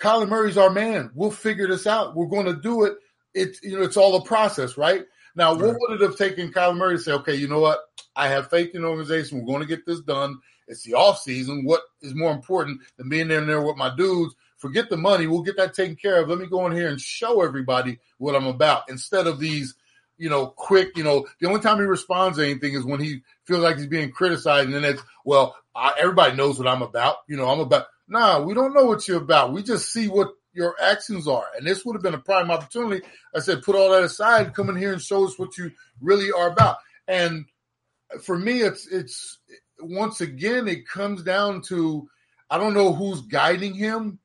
Kyler 0.00 0.28
Murray's 0.28 0.56
our 0.56 0.70
man. 0.70 1.10
We'll 1.14 1.30
figure 1.30 1.66
this 1.66 1.86
out. 1.86 2.14
We're 2.14 2.26
going 2.26 2.46
to 2.46 2.56
do 2.56 2.84
it. 2.84 2.94
It's 3.34 3.62
you 3.62 3.76
know, 3.76 3.84
it's 3.84 3.96
all 3.96 4.14
a 4.16 4.24
process, 4.24 4.76
right? 4.76 5.04
Now, 5.36 5.54
what 5.54 5.76
would 5.78 6.00
it 6.00 6.02
have 6.02 6.16
taken 6.16 6.52
Kyler 6.52 6.76
Murray 6.76 6.96
to 6.96 7.02
say, 7.02 7.12
okay, 7.12 7.34
you 7.34 7.48
know 7.48 7.60
what? 7.60 7.80
I 8.16 8.28
have 8.28 8.50
faith 8.50 8.74
in 8.74 8.82
the 8.82 8.88
organization. 8.88 9.38
We're 9.38 9.46
going 9.46 9.60
to 9.60 9.66
get 9.66 9.86
this 9.86 10.00
done. 10.00 10.38
It's 10.66 10.82
the 10.82 10.94
off 10.94 11.20
season. 11.20 11.64
What 11.64 11.80
is 12.02 12.14
more 12.14 12.32
important 12.32 12.80
than 12.96 13.08
being 13.08 13.30
in 13.30 13.46
there 13.46 13.62
with 13.62 13.76
my 13.76 13.94
dudes? 13.94 14.34
Forget 14.60 14.88
the 14.90 14.96
money. 14.96 15.26
We'll 15.26 15.42
get 15.42 15.56
that 15.56 15.74
taken 15.74 15.96
care 15.96 16.22
of. 16.22 16.28
Let 16.28 16.38
me 16.38 16.46
go 16.46 16.66
in 16.66 16.72
here 16.72 16.88
and 16.88 17.00
show 17.00 17.42
everybody 17.42 17.98
what 18.18 18.36
I'm 18.36 18.46
about 18.46 18.88
instead 18.88 19.26
of 19.26 19.40
these, 19.40 19.74
you 20.18 20.28
know, 20.30 20.46
quick, 20.46 20.96
you 20.96 21.02
know, 21.02 21.26
the 21.40 21.48
only 21.48 21.60
time 21.60 21.78
he 21.78 21.84
responds 21.84 22.38
to 22.38 22.44
anything 22.44 22.74
is 22.74 22.84
when 22.84 23.00
he 23.00 23.22
feels 23.46 23.62
like 23.62 23.78
he's 23.78 23.86
being 23.86 24.12
criticized. 24.12 24.66
And 24.66 24.74
then 24.74 24.84
it's, 24.84 25.02
well, 25.24 25.56
I, 25.74 25.94
everybody 25.98 26.36
knows 26.36 26.58
what 26.58 26.68
I'm 26.68 26.82
about. 26.82 27.16
You 27.26 27.36
know, 27.36 27.48
I'm 27.48 27.60
about, 27.60 27.86
nah, 28.06 28.40
we 28.40 28.54
don't 28.54 28.74
know 28.74 28.84
what 28.84 29.08
you're 29.08 29.22
about. 29.22 29.52
We 29.52 29.62
just 29.62 29.92
see 29.92 30.08
what 30.08 30.28
your 30.52 30.76
actions 30.80 31.26
are. 31.26 31.46
And 31.56 31.66
this 31.66 31.84
would 31.84 31.94
have 31.94 32.02
been 32.02 32.14
a 32.14 32.18
prime 32.18 32.50
opportunity. 32.50 33.04
I 33.34 33.40
said, 33.40 33.62
put 33.62 33.76
all 33.76 33.90
that 33.90 34.02
aside, 34.02 34.54
come 34.54 34.68
in 34.68 34.76
here 34.76 34.92
and 34.92 35.00
show 35.00 35.24
us 35.24 35.38
what 35.38 35.56
you 35.56 35.72
really 36.00 36.30
are 36.32 36.50
about. 36.50 36.76
And 37.08 37.46
for 38.22 38.36
me, 38.36 38.62
it's 38.62 38.86
it's 38.88 39.38
once 39.80 40.20
again, 40.20 40.68
it 40.68 40.86
comes 40.86 41.22
down 41.22 41.62
to 41.62 42.08
I 42.50 42.58
don't 42.58 42.74
know 42.74 42.92
who's 42.92 43.22
guiding 43.22 43.74
him, 43.74 44.18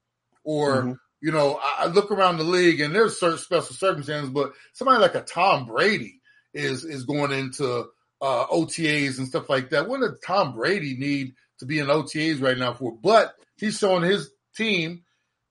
or 0.46 0.75
mm-hmm. 0.78 0.94
you 1.22 1.32
know, 1.32 1.60
I, 1.62 1.88
look 1.88 2.12
around 2.12 2.38
the 2.38 2.44
league 2.44 2.80
and 2.80 2.96
there's 2.96 3.20
certain 3.20 3.38
special 3.38 3.75
circumstances, 3.75 4.30
but 4.30 4.54
somebody 4.74 5.02
like 5.02 5.16
a 5.16 5.22
Tom 5.22 5.66
Brady 5.66 6.22
is 6.54 6.86
is 6.86 7.04
going 7.04 7.32
into 7.32 7.88
uh, 8.22 8.46
OTAs 8.48 9.18
and 9.18 9.28
stuff 9.28 9.50
like 9.50 9.72
that. 9.72 9.90
What 9.90 10.00
does 10.00 10.20
Tom 10.25 10.54
Brady 10.54 10.96
need 10.96 11.34
to 11.60 11.66
be 11.66 11.80
in 11.80 11.88
OTAs 11.88 12.42
right 12.42 12.58
now 12.58 12.74
for? 12.74 12.96
But 12.96 13.36
he's 13.58 13.78
showing 13.78 14.04
his 14.04 14.30
team 14.56 15.04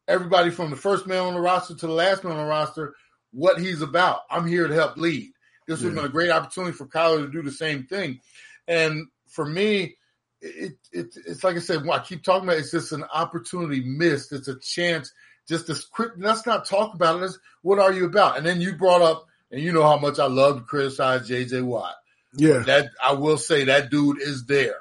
everybody 0.08 0.50
from 0.50 0.70
the 0.70 0.76
first 0.76 1.06
man 1.06 1.20
on 1.20 1.34
the 1.34 1.40
roster 1.40 1.74
to 1.74 1.86
the 1.86 1.92
last 1.92 2.24
man 2.24 2.34
on 2.34 2.38
the 2.38 2.48
roster 2.48 2.94
what 3.32 3.60
he's 3.60 3.82
about. 3.82 4.20
I'm 4.30 4.46
here 4.46 4.68
to 4.68 4.74
help 4.74 4.96
lead. 4.96 5.30
This 5.66 5.80
yeah. 5.80 5.86
have 5.86 5.96
been 5.96 6.04
a 6.04 6.10
great 6.10 6.30
opportunity 6.30 6.72
for 6.72 6.86
Kyler 6.86 7.26
to 7.26 7.30
do 7.30 7.42
the 7.42 7.50
same 7.50 7.84
thing. 7.84 8.20
And 8.68 9.08
for 9.28 9.44
me, 9.44 9.96
it, 10.44 10.76
it, 10.92 11.16
it's 11.26 11.42
like 11.42 11.56
I 11.56 11.60
said, 11.60 11.88
I 11.88 11.98
keep 12.00 12.22
talking 12.22 12.44
about 12.48 12.58
it, 12.58 12.60
it's 12.60 12.70
just 12.70 12.92
an 12.92 13.04
opportunity 13.12 13.82
missed. 13.82 14.32
It's 14.32 14.48
a 14.48 14.58
chance 14.58 15.12
just 15.48 15.66
to 15.68 15.76
quick. 15.90 16.12
Let's 16.18 16.46
not 16.46 16.66
talk 16.66 16.94
about 16.94 17.22
it. 17.22 17.32
what 17.62 17.78
are 17.78 17.92
you 17.92 18.04
about? 18.04 18.36
And 18.36 18.46
then 18.46 18.60
you 18.60 18.76
brought 18.76 19.02
up, 19.02 19.26
and 19.50 19.60
you 19.60 19.72
know 19.72 19.82
how 19.82 19.98
much 19.98 20.18
I 20.18 20.26
love 20.26 20.58
to 20.58 20.64
criticize 20.64 21.28
JJ 21.28 21.64
Watt. 21.64 21.94
Yeah, 22.36 22.58
that 22.60 22.90
I 23.02 23.12
will 23.12 23.38
say 23.38 23.64
that 23.64 23.90
dude 23.90 24.20
is 24.20 24.44
there, 24.46 24.80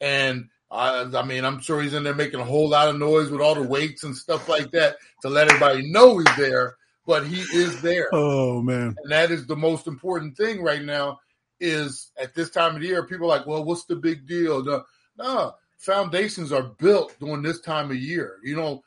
and 0.00 0.48
I, 0.70 1.02
I, 1.14 1.24
mean, 1.24 1.44
I'm 1.44 1.60
sure 1.60 1.80
he's 1.80 1.94
in 1.94 2.02
there 2.02 2.14
making 2.14 2.40
a 2.40 2.44
whole 2.44 2.68
lot 2.68 2.88
of 2.88 2.98
noise 2.98 3.30
with 3.30 3.40
all 3.40 3.54
the 3.54 3.62
weights 3.62 4.04
and 4.04 4.16
stuff 4.16 4.48
like 4.48 4.72
that 4.72 4.96
to 5.22 5.28
let 5.28 5.48
everybody 5.48 5.90
know 5.90 6.18
he's 6.18 6.36
there, 6.36 6.76
but 7.06 7.26
he 7.26 7.40
is 7.40 7.80
there. 7.80 8.08
Oh 8.12 8.60
man. 8.60 8.94
And 9.02 9.12
that 9.12 9.30
is 9.30 9.46
the 9.46 9.56
most 9.56 9.86
important 9.86 10.36
thing 10.36 10.62
right 10.62 10.82
now 10.82 11.20
is 11.60 12.10
at 12.20 12.34
this 12.34 12.50
time 12.50 12.74
of 12.74 12.82
the 12.82 12.88
year, 12.88 13.06
people 13.06 13.26
are 13.26 13.38
like, 13.38 13.46
well, 13.46 13.64
what's 13.64 13.84
the 13.84 13.96
big 13.96 14.26
deal? 14.26 14.62
No, 14.64 14.84
no, 15.18 15.54
foundations 15.76 16.52
are 16.52 16.62
built 16.62 17.16
during 17.20 17.42
this 17.42 17.60
time 17.60 17.90
of 17.90 17.96
year. 17.96 18.36
You 18.42 18.56
know, 18.56 18.82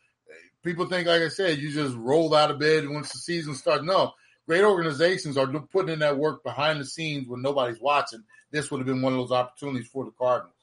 people 0.63 0.85
think, 0.87 1.07
like 1.07 1.21
I 1.21 1.27
said, 1.27 1.59
you 1.59 1.71
just 1.71 1.95
roll 1.95 2.33
out 2.33 2.51
of 2.51 2.59
bed 2.59 2.87
once 2.87 3.11
the 3.11 3.19
season 3.19 3.55
starts. 3.55 3.83
No, 3.83 4.13
great 4.47 4.63
organizations 4.63 5.37
are 5.37 5.47
putting 5.47 5.93
in 5.93 5.99
that 5.99 6.17
work 6.17 6.43
behind 6.43 6.79
the 6.79 6.85
scenes 6.85 7.27
when 7.27 7.41
nobody's 7.41 7.81
watching. 7.81 8.23
This 8.51 8.71
would 8.71 8.79
have 8.79 8.87
been 8.87 9.01
one 9.01 9.13
of 9.13 9.19
those 9.19 9.31
opportunities 9.31 9.87
for 9.87 10.05
the 10.05 10.11
Cardinals 10.11 10.55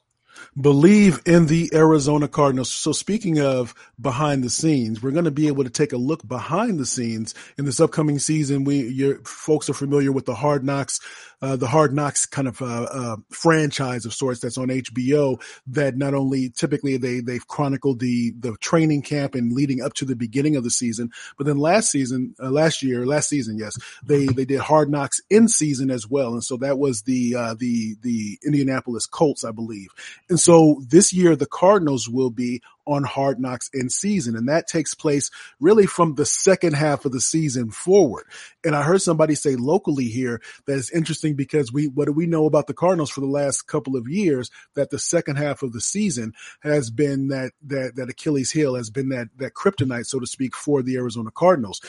believe 0.59 1.21
in 1.25 1.47
the 1.47 1.69
Arizona 1.73 2.27
Cardinals. 2.27 2.71
So 2.71 2.91
speaking 2.91 3.39
of 3.39 3.73
behind 3.99 4.43
the 4.43 4.49
scenes, 4.49 5.01
we're 5.01 5.11
going 5.11 5.25
to 5.25 5.31
be 5.31 5.47
able 5.47 5.63
to 5.63 5.69
take 5.69 5.93
a 5.93 5.97
look 5.97 6.27
behind 6.27 6.79
the 6.79 6.85
scenes 6.85 7.35
in 7.57 7.65
this 7.65 7.79
upcoming 7.79 8.19
season. 8.19 8.63
We, 8.63 8.87
your 8.87 9.19
folks 9.23 9.69
are 9.69 9.73
familiar 9.73 10.11
with 10.11 10.25
the 10.25 10.35
Hard 10.35 10.63
Knocks 10.63 10.99
uh, 11.41 11.55
the 11.55 11.67
Hard 11.67 11.93
Knocks 11.93 12.25
kind 12.25 12.47
of 12.47 12.61
uh, 12.61 12.87
uh, 12.91 13.15
franchise 13.29 14.05
of 14.05 14.13
sorts 14.13 14.41
that's 14.41 14.57
on 14.57 14.67
HBO. 14.67 15.41
That 15.67 15.95
not 15.95 16.13
only 16.13 16.49
typically 16.49 16.97
they 16.97 17.21
they've 17.21 17.47
chronicled 17.47 17.99
the 17.99 18.33
the 18.37 18.55
training 18.57 19.03
camp 19.03 19.35
and 19.35 19.53
leading 19.53 19.81
up 19.81 19.93
to 19.95 20.05
the 20.05 20.15
beginning 20.15 20.55
of 20.55 20.63
the 20.63 20.69
season, 20.69 21.11
but 21.37 21.47
then 21.47 21.57
last 21.57 21.91
season, 21.91 22.35
uh, 22.41 22.49
last 22.49 22.83
year, 22.83 23.05
last 23.05 23.29
season, 23.29 23.57
yes, 23.57 23.77
they 24.03 24.25
they 24.25 24.45
did 24.45 24.59
Hard 24.59 24.89
Knocks 24.89 25.21
in 25.29 25.47
season 25.47 25.89
as 25.89 26.09
well, 26.09 26.33
and 26.33 26.43
so 26.43 26.57
that 26.57 26.77
was 26.77 27.03
the 27.03 27.35
uh, 27.35 27.53
the 27.57 27.95
the 28.01 28.37
Indianapolis 28.45 29.05
Colts, 29.05 29.45
I 29.45 29.51
believe, 29.51 29.89
and 30.29 30.39
so 30.39 30.81
this 30.87 31.11
year 31.11 31.35
the 31.35 31.45
Cardinals 31.45 32.07
will 32.07 32.29
be 32.29 32.61
on 32.89 33.03
Hard 33.03 33.39
Knocks 33.39 33.69
in 33.73 33.89
season. 33.89 34.35
And 34.35 34.49
that 34.49 34.67
takes 34.67 34.95
place 34.95 35.29
really 35.59 35.85
from 35.85 36.15
the 36.15 36.25
second 36.25 36.73
half 36.73 37.05
of 37.05 37.11
the 37.11 37.21
season 37.21 37.69
forward. 37.69 38.25
And 38.63 38.75
I 38.75 38.81
heard 38.81 39.01
somebody 39.01 39.35
say 39.35 39.55
locally 39.55 40.05
here 40.05 40.41
that 40.65 40.73
is 40.73 40.89
interesting 40.89 41.35
because 41.35 41.71
we, 41.71 41.87
what 41.87 42.05
do 42.05 42.11
we 42.11 42.25
know 42.25 42.45
about 42.45 42.65
the 42.65 42.73
Cardinals 42.73 43.11
for 43.11 43.21
the 43.21 43.27
last 43.27 43.67
couple 43.67 43.95
of 43.95 44.07
years 44.07 44.49
that 44.73 44.89
the 44.89 44.99
second 44.99 45.35
half 45.35 45.61
of 45.61 45.71
the 45.71 45.81
season 45.81 46.33
has 46.61 46.89
been 46.89 47.27
that, 47.27 47.51
that, 47.67 47.95
that 47.95 48.09
Achilles 48.09 48.51
heel 48.51 48.75
has 48.75 48.89
been 48.89 49.09
that, 49.09 49.27
that 49.37 49.53
kryptonite, 49.53 50.07
so 50.07 50.19
to 50.19 50.27
speak, 50.27 50.55
for 50.55 50.81
the 50.81 50.97
Arizona 50.97 51.29
Cardinals. 51.31 51.81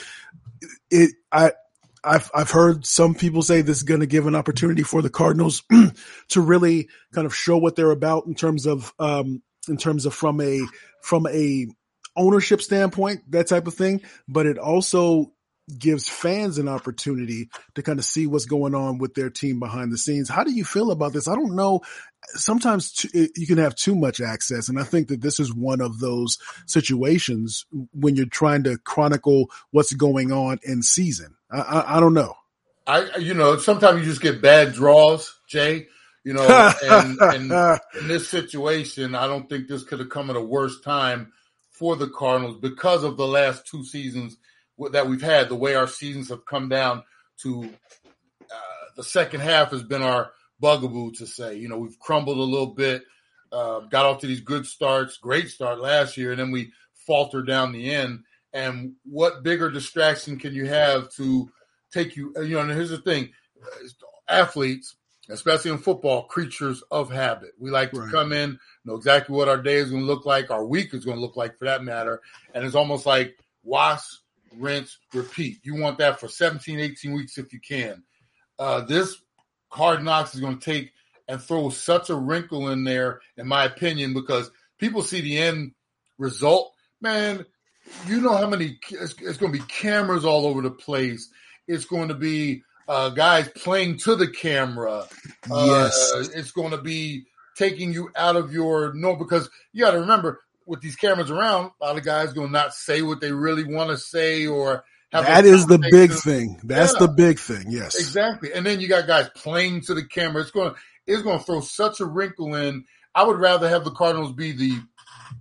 It, 0.91 1.13
I, 1.33 1.53
I've 2.03 2.31
I've 2.35 2.51
heard 2.51 2.87
some 2.87 3.15
people 3.15 3.43
say 3.43 3.63
this 3.63 3.79
is 3.79 3.83
going 3.83 4.01
to 4.01 4.07
give 4.07 4.27
an 4.27 4.35
opportunity 4.35 4.83
for 4.83 5.03
the 5.03 5.11
Cardinals 5.11 5.63
to 6.29 6.41
really 6.41 6.89
kind 7.13 7.27
of 7.27 7.35
show 7.35 7.59
what 7.59 7.77
they're 7.77 7.91
about 7.91 8.27
in 8.27 8.35
terms 8.35 8.67
of 8.67 8.93
um, 8.99 9.43
in 9.69 9.77
terms 9.77 10.07
of 10.07 10.15
from 10.15 10.41
a 10.41 10.61
from 11.03 11.27
a 11.27 11.67
ownership 12.17 12.63
standpoint, 12.63 13.31
that 13.31 13.49
type 13.49 13.67
of 13.67 13.75
thing. 13.75 14.03
But 14.29 14.47
it 14.47 14.59
also 14.59 15.33
gives 15.79 16.09
fans 16.09 16.59
an 16.59 16.69
opportunity 16.69 17.49
to 17.75 17.83
kind 17.83 17.99
of 17.99 18.05
see 18.05 18.27
what's 18.27 18.47
going 18.47 18.75
on 18.75 18.99
with 18.99 19.15
their 19.15 19.31
team 19.31 19.61
behind 19.61 19.93
the 19.93 19.99
scenes. 19.99 20.29
How 20.29 20.43
do 20.43 20.53
you 20.53 20.65
feel 20.65 20.91
about 20.91 21.13
this? 21.13 21.29
I 21.29 21.35
don't 21.35 21.55
know. 21.55 21.83
Sometimes 22.31 23.07
you 23.15 23.47
can 23.47 23.59
have 23.59 23.75
too 23.75 23.95
much 23.95 24.21
access. 24.21 24.69
And 24.69 24.79
I 24.79 24.83
think 24.83 25.09
that 25.09 25.21
this 25.21 25.39
is 25.39 25.55
one 25.55 25.81
of 25.81 26.01
those 26.01 26.39
situations 26.67 27.67
when 27.93 28.17
you're 28.17 28.27
trying 28.27 28.65
to 28.65 28.79
chronicle 28.79 29.51
what's 29.71 29.93
going 29.93 30.33
on 30.33 30.59
in 30.63 30.83
season. 30.83 31.37
I, 31.53 31.59
I, 31.59 31.97
I 31.97 32.01
don't 32.01 32.15
know. 32.15 32.35
I, 32.87 33.17
you 33.19 33.35
know, 33.35 33.57
sometimes 33.59 34.01
you 34.01 34.07
just 34.07 34.23
get 34.23 34.43
bad 34.43 34.73
draws, 34.73 35.35
Jay. 35.49 35.87
You 36.25 36.35
know, 36.35 36.75
and, 36.83 37.19
and 37.21 37.81
in 38.01 38.09
this 38.09 38.29
situation, 38.29 39.15
I 39.15 39.27
don't 39.27 39.49
think 39.49 39.69
this 39.69 39.85
could 39.85 40.01
have 40.01 40.11
come 40.11 40.29
at 40.29 40.37
a 40.37 40.41
worse 40.41 40.81
time 40.81 41.33
for 41.71 41.97
the 41.97 42.09
Cardinals 42.09 42.59
because 42.61 43.05
of 43.05 43.17
the 43.17 43.27
last 43.27 43.67
two 43.67 43.85
seasons 43.85 44.37
that 44.93 45.09
we've 45.09 45.23
had. 45.23 45.49
The 45.49 45.55
way 45.55 45.75
our 45.75 45.87
seasons 45.87 46.29
have 46.29 46.45
come 46.45 46.69
down 46.69 47.05
to 47.43 47.65
uh, 47.65 48.87
the 48.97 49.05
second 49.05 49.41
half 49.41 49.71
has 49.71 49.83
been 49.83 50.03
our 50.03 50.33
bugaboo 50.61 51.13
to 51.13 51.27
say. 51.27 51.57
You 51.57 51.69
know, 51.69 51.79
we've 51.79 51.99
crumbled 51.99 52.39
a 52.39 52.43
little 52.43 52.75
bit, 52.75 53.05
uh, 53.51 53.81
got 53.81 54.05
off 54.05 54.21
to 54.21 54.27
these 54.27 54.41
good 54.41 54.67
starts, 54.67 55.17
great 55.17 55.49
start 55.49 55.81
last 55.81 56.17
year, 56.17 56.33
and 56.33 56.41
then 56.41 56.51
we 56.51 56.73
falter 57.07 57.43
down 57.43 57.73
the 57.73 57.91
end. 57.91 58.25
And 58.53 58.95
what 59.05 59.43
bigger 59.43 59.71
distraction 59.71 60.39
can 60.39 60.55
you 60.55 60.67
have 60.67 61.11
to 61.15 61.51
take 61.93 62.17
you? 62.17 62.33
You 62.37 62.55
know, 62.55 62.61
and 62.61 62.71
here's 62.71 62.91
the 62.91 62.99
thing: 62.99 63.31
athletes 64.29 64.97
especially 65.31 65.71
in 65.71 65.79
football, 65.79 66.25
creatures 66.25 66.83
of 66.91 67.11
habit. 67.11 67.53
We 67.59 67.71
like 67.71 67.93
to 67.93 68.01
right. 68.01 68.13
come 68.13 68.33
in, 68.33 68.59
know 68.85 68.97
exactly 68.97 69.35
what 69.35 69.49
our 69.49 69.63
day 69.63 69.77
is 69.77 69.91
going 69.91 70.03
to 70.03 70.07
look 70.07 70.27
like, 70.27 70.51
our 70.51 70.65
week 70.65 70.93
is 70.93 71.05
going 71.05 71.17
to 71.17 71.21
look 71.21 71.37
like 71.37 71.59
for 71.59 71.67
that 71.67 71.85
matter. 71.85 72.21
And 72.53 72.65
it's 72.65 72.75
almost 72.75 73.07
like 73.07 73.37
wash, 73.63 74.03
rinse, 74.57 74.99
repeat. 75.15 75.61
You 75.63 75.77
want 75.77 75.99
that 75.99 76.21
for 76.21 76.29
17, 76.29 76.81
18 76.81 77.13
weeks 77.13 77.39
if 77.39 77.53
you 77.53 77.61
can. 77.61 78.03
Uh, 78.59 78.83
this 78.83 79.17
Hard 79.69 80.03
Knocks 80.03 80.35
is 80.35 80.41
going 80.41 80.59
to 80.59 80.65
take 80.65 80.93
and 81.29 81.41
throw 81.41 81.71
such 81.71 82.11
a 82.11 82.15
wrinkle 82.15 82.69
in 82.71 82.83
there, 82.85 83.21
in 83.37 83.47
my 83.47 83.65
opinion, 83.65 84.15
because 84.15 84.51
people 84.79 85.03
see 85.03 85.21
the 85.21 85.39
end 85.39 85.73
result. 86.19 86.73
Man, 87.01 87.47
you 88.07 88.21
know 88.21 88.37
how 88.37 88.49
many, 88.49 88.79
it's, 88.91 89.15
it's 89.21 89.37
going 89.39 89.53
to 89.53 89.59
be 89.59 89.65
cameras 89.67 90.25
all 90.25 90.47
over 90.47 90.63
the 90.63 90.71
place. 90.71 91.29
It's 91.69 91.85
going 91.85 92.09
to 92.09 92.15
be 92.15 92.63
uh, 92.89 93.11
guys 93.11 93.49
playing 93.57 93.99
to 93.99 94.17
the 94.17 94.29
camera. 94.29 95.05
Uh, 95.51 95.67
Yes. 95.67 96.29
it's 96.35 96.51
going 96.51 96.71
to 96.73 96.81
be 96.81 97.25
taking 97.57 97.93
you 97.93 98.11
out 98.17 98.37
of 98.37 98.53
your 98.53 98.93
no 98.95 99.17
because 99.17 99.49
you 99.73 99.85
got 99.85 99.91
to 99.93 100.01
remember 100.01 100.41
with 100.67 100.81
these 100.81 100.97
cameras 100.97 101.31
around, 101.31 101.71
a 101.81 101.87
lot 101.87 101.99
of 101.99 102.05
guys 102.05 102.33
going 102.33 102.47
to 102.49 102.53
not 102.53 102.73
say 102.75 103.03
what 103.03 103.21
they 103.21 103.33
really 103.33 103.65
want 103.65 103.91
to 103.91 103.97
say 103.99 104.47
or 104.47 104.85
have 105.13 105.27
That 105.27 105.45
is 105.45 105.67
the 105.67 105.79
big 105.91 106.13
thing. 106.13 106.61
That's 106.63 106.93
Yeah. 106.95 107.07
the 107.07 107.09
big 107.09 107.39
thing. 107.41 107.67
Yes. 107.69 107.97
Exactly. 107.99 108.53
And 108.53 108.65
then 108.65 108.81
you 108.81 108.87
got 108.89 109.07
guys 109.09 109.29
playing 109.35 109.83
to 109.83 109.95
the 109.95 110.05
camera. 110.05 110.43
It's 110.43 110.51
going 110.53 110.75
it's 111.07 111.23
going 111.23 111.39
to 111.41 111.45
throw 111.45 111.61
such 111.61 111.99
a 112.01 112.07
wrinkle 112.07 112.55
in. 112.55 112.85
I 113.15 113.25
would 113.25 113.39
rather 113.39 113.69
have 113.69 113.85
the 113.85 113.91
Cardinals 113.91 114.33
be 114.33 114.53
the 114.53 114.79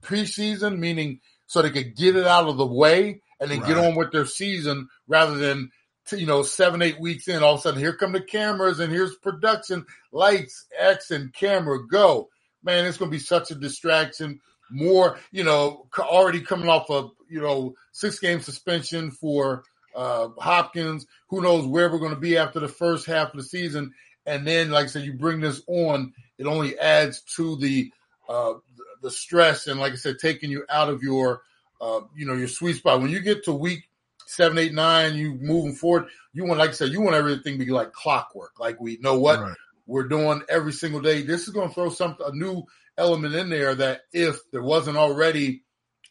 preseason, 0.01 0.79
meaning 0.79 1.19
so 1.49 1.63
they 1.63 1.71
could 1.71 1.95
get 1.95 2.15
it 2.15 2.27
out 2.27 2.47
of 2.47 2.57
the 2.57 2.65
way 2.65 3.21
and 3.39 3.49
then 3.49 3.59
get 3.61 3.77
on 3.77 3.95
with 3.95 4.11
their 4.11 4.25
season 4.25 4.87
rather 5.07 5.35
than 5.35 5.71
you 6.11 6.27
know 6.27 6.43
seven 6.43 6.81
eight 6.81 6.99
weeks 6.99 7.27
in 7.27 7.43
all 7.43 7.55
of 7.55 7.59
a 7.59 7.61
sudden 7.63 7.79
here 7.79 7.93
come 7.93 8.11
the 8.11 8.21
cameras 8.21 8.79
and 8.79 8.93
here's 8.93 9.15
production 9.15 9.85
lights 10.11 10.67
action 10.79 11.31
camera 11.35 11.85
go. 11.87 12.29
Man 12.63 12.85
it's 12.85 12.97
going 12.97 13.09
to 13.09 13.17
be 13.17 13.23
such 13.23 13.51
a 13.51 13.55
distraction 13.55 14.39
more 14.69 15.17
you 15.31 15.43
know 15.43 15.87
already 15.97 16.41
coming 16.41 16.69
off 16.69 16.89
of 16.91 17.11
you 17.27 17.41
know 17.41 17.73
six 17.91 18.19
game 18.19 18.41
suspension 18.41 19.09
for 19.09 19.63
uh 19.95 20.27
hopkins. 20.37 21.07
Who 21.29 21.41
knows 21.41 21.65
where 21.65 21.91
we're 21.91 21.97
going 21.97 22.13
to 22.13 22.19
be 22.19 22.37
after 22.37 22.59
the 22.59 22.67
first 22.67 23.07
half 23.07 23.31
of 23.31 23.37
the 23.37 23.43
season. 23.43 23.93
And 24.27 24.45
then 24.45 24.69
like 24.69 24.85
i 24.85 24.87
said 24.87 25.03
you 25.03 25.13
bring 25.13 25.39
this 25.39 25.63
on 25.67 26.13
it 26.37 26.45
only 26.45 26.77
adds 26.77 27.21
to 27.37 27.55
the 27.55 27.91
uh 28.27 28.53
the 29.01 29.11
stress 29.11 29.67
and 29.67 29.79
like 29.79 29.93
i 29.93 29.95
said 29.95 30.17
taking 30.19 30.49
you 30.51 30.65
out 30.69 30.89
of 30.89 31.01
your 31.03 31.41
uh 31.81 32.01
you 32.15 32.25
know 32.25 32.33
your 32.33 32.47
sweet 32.47 32.75
spot 32.75 33.01
when 33.01 33.09
you 33.11 33.19
get 33.21 33.43
to 33.43 33.53
week 33.53 33.83
seven 34.27 34.57
eight 34.57 34.73
nine 34.73 35.15
you 35.15 35.33
moving 35.35 35.73
forward 35.73 36.05
you 36.33 36.45
want 36.45 36.59
like 36.59 36.69
i 36.69 36.73
said 36.73 36.89
you 36.91 37.01
want 37.01 37.15
everything 37.15 37.57
to 37.59 37.65
be 37.65 37.71
like 37.71 37.91
clockwork 37.93 38.59
like 38.59 38.79
we 38.79 38.97
know 39.01 39.17
what 39.19 39.39
Right. 39.39 39.55
we're 39.87 40.07
doing 40.07 40.43
every 40.49 40.71
single 40.71 41.01
day. 41.01 41.23
This 41.23 41.47
is 41.47 41.49
going 41.53 41.69
to 41.69 41.73
throw 41.73 41.89
some 41.89 42.15
a 42.23 42.31
new 42.35 42.63
element 42.95 43.33
in 43.33 43.49
there 43.49 43.73
that 43.73 44.01
if 44.13 44.37
there 44.51 44.61
wasn't 44.61 44.97
already, 44.97 45.63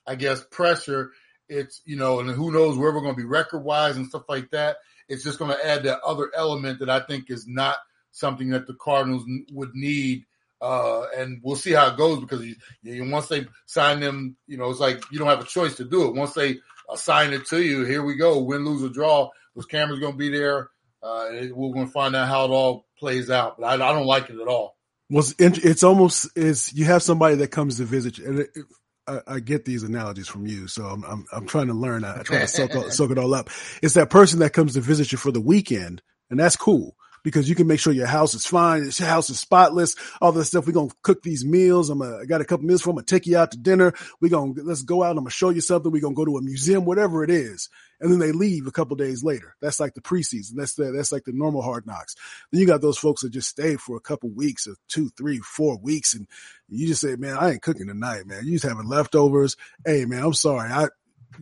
I 0.04 0.16
guess 0.16 0.42
pressure, 0.50 1.12
it's 1.48 1.80
you 1.84 1.94
know, 1.96 2.18
and 2.18 2.28
who 2.28 2.50
knows 2.50 2.76
where 2.76 2.92
we're 2.92 3.02
going 3.02 3.14
to 3.14 3.20
be 3.20 3.24
record 3.24 3.62
wise 3.62 3.96
and 3.96 4.08
stuff 4.08 4.24
like 4.28 4.50
that. 4.50 4.78
It's 5.08 5.22
just 5.22 5.38
going 5.38 5.52
to 5.56 5.64
add 5.66 5.84
that 5.84 6.00
other 6.00 6.28
element 6.34 6.80
that 6.80 6.90
I 6.90 7.00
think 7.00 7.30
is 7.30 7.46
not 7.46 7.76
something 8.10 8.50
that 8.50 8.66
the 8.66 8.74
Cardinals 8.74 9.22
would 9.52 9.70
need. 9.74 10.24
Uh, 10.60 11.04
and 11.16 11.40
we'll 11.42 11.56
see 11.56 11.72
how 11.72 11.86
it 11.88 11.96
goes 11.96 12.20
because 12.20 12.44
you, 12.44 12.54
you, 12.82 13.08
once 13.10 13.28
they 13.28 13.46
sign 13.66 14.00
them, 14.00 14.36
you 14.46 14.56
know, 14.56 14.70
it's 14.70 14.80
like 14.80 15.02
you 15.12 15.18
don't 15.18 15.28
have 15.28 15.40
a 15.40 15.44
choice 15.44 15.76
to 15.76 15.84
do 15.84 16.06
it. 16.08 16.14
Once 16.14 16.32
they 16.34 16.58
assign 16.90 17.32
it 17.32 17.46
to 17.46 17.62
you, 17.62 17.84
here 17.84 18.02
we 18.02 18.16
go, 18.16 18.40
win, 18.42 18.64
lose, 18.64 18.82
or 18.82 18.88
draw. 18.88 19.28
Those 19.54 19.66
cameras 19.66 20.00
going 20.00 20.12
to 20.12 20.18
be 20.18 20.30
there. 20.30 20.70
Uh, 21.02 21.26
we're 21.52 21.72
going 21.72 21.86
to 21.86 21.92
find 21.92 22.16
out 22.16 22.28
how 22.28 22.44
it 22.44 22.50
all 22.50 22.86
plays 22.98 23.30
out, 23.30 23.56
but 23.58 23.66
I, 23.66 23.74
I 23.74 23.92
don't 23.92 24.06
like 24.06 24.30
it 24.30 24.40
at 24.40 24.48
all. 24.48 24.76
was 25.10 25.32
int- 25.32 25.64
it's 25.64 25.84
almost 25.84 26.28
is 26.36 26.72
you 26.74 26.86
have 26.86 27.02
somebody 27.04 27.36
that 27.36 27.48
comes 27.48 27.76
to 27.76 27.84
visit 27.84 28.18
you, 28.18 28.26
and 28.26 28.38
it, 28.40 28.50
it- 28.54 28.66
I, 29.06 29.20
I 29.36 29.40
get 29.40 29.64
these 29.64 29.84
analogies 29.84 30.28
from 30.28 30.46
you, 30.46 30.66
so 30.68 30.84
I'm 30.84 31.02
I'm, 31.04 31.24
I'm 31.32 31.46
trying 31.46 31.68
to 31.68 31.72
learn. 31.72 32.04
I 32.04 32.22
try 32.24 32.40
to 32.40 32.46
soak 32.48 32.74
all, 32.76 32.90
soak 32.90 33.10
it 33.10 33.16
all 33.16 33.32
up. 33.32 33.48
It's 33.80 33.94
that 33.94 34.10
person 34.10 34.40
that 34.40 34.52
comes 34.52 34.74
to 34.74 34.82
visit 34.82 35.12
you 35.12 35.16
for 35.18 35.30
the 35.32 35.40
weekend, 35.40 36.02
and 36.28 36.38
that's 36.38 36.56
cool 36.56 36.94
because 37.28 37.48
you 37.48 37.54
can 37.54 37.66
make 37.66 37.78
sure 37.78 37.92
your 37.92 38.06
house 38.06 38.34
is 38.34 38.46
fine, 38.46 38.90
your 38.98 39.08
house 39.08 39.28
is 39.28 39.38
spotless, 39.38 39.94
all 40.20 40.32
this 40.32 40.48
stuff. 40.48 40.66
We're 40.66 40.72
gonna 40.72 40.90
cook 41.02 41.22
these 41.22 41.44
meals. 41.44 41.90
I'm 41.90 41.98
gonna, 41.98 42.18
I 42.18 42.24
got 42.24 42.40
a 42.40 42.44
couple 42.44 42.66
meals 42.66 42.82
for. 42.82 42.90
I'm 42.90 42.96
gonna 42.96 43.04
take 43.04 43.26
you 43.26 43.36
out 43.36 43.50
to 43.52 43.58
dinner. 43.58 43.92
We're 44.20 44.30
gonna 44.30 44.54
let's 44.62 44.82
go 44.82 45.02
out. 45.02 45.10
I'm 45.10 45.18
gonna 45.18 45.30
show 45.30 45.50
you 45.50 45.60
something. 45.60 45.92
We're 45.92 46.00
gonna 46.00 46.14
go 46.14 46.24
to 46.24 46.38
a 46.38 46.42
museum, 46.42 46.84
whatever 46.84 47.22
it 47.24 47.30
is, 47.30 47.68
and 48.00 48.10
then 48.10 48.18
they 48.18 48.32
leave 48.32 48.66
a 48.66 48.72
couple 48.72 48.96
days 48.96 49.22
later. 49.22 49.54
That's 49.60 49.80
like 49.80 49.94
the 49.94 50.00
preseason. 50.00 50.52
That's 50.56 50.74
the 50.74 50.92
that's 50.92 51.12
like 51.12 51.24
the 51.24 51.32
normal 51.32 51.62
hard 51.62 51.86
knocks. 51.86 52.14
Then 52.50 52.60
you 52.60 52.66
got 52.66 52.80
those 52.80 52.98
folks 52.98 53.22
that 53.22 53.30
just 53.30 53.48
stay 53.48 53.76
for 53.76 53.96
a 53.96 54.00
couple 54.00 54.30
weeks 54.30 54.66
or 54.66 54.74
two, 54.88 55.10
three, 55.10 55.38
four 55.38 55.78
weeks, 55.78 56.14
and 56.14 56.26
you 56.68 56.86
just 56.86 57.02
say, 57.02 57.16
"Man, 57.16 57.36
I 57.36 57.52
ain't 57.52 57.62
cooking 57.62 57.88
tonight, 57.88 58.26
man. 58.26 58.44
You 58.44 58.52
just 58.52 58.64
having 58.64 58.88
leftovers." 58.88 59.56
Hey, 59.84 60.04
man, 60.04 60.22
I'm 60.22 60.34
sorry. 60.34 60.70
I 60.70 60.88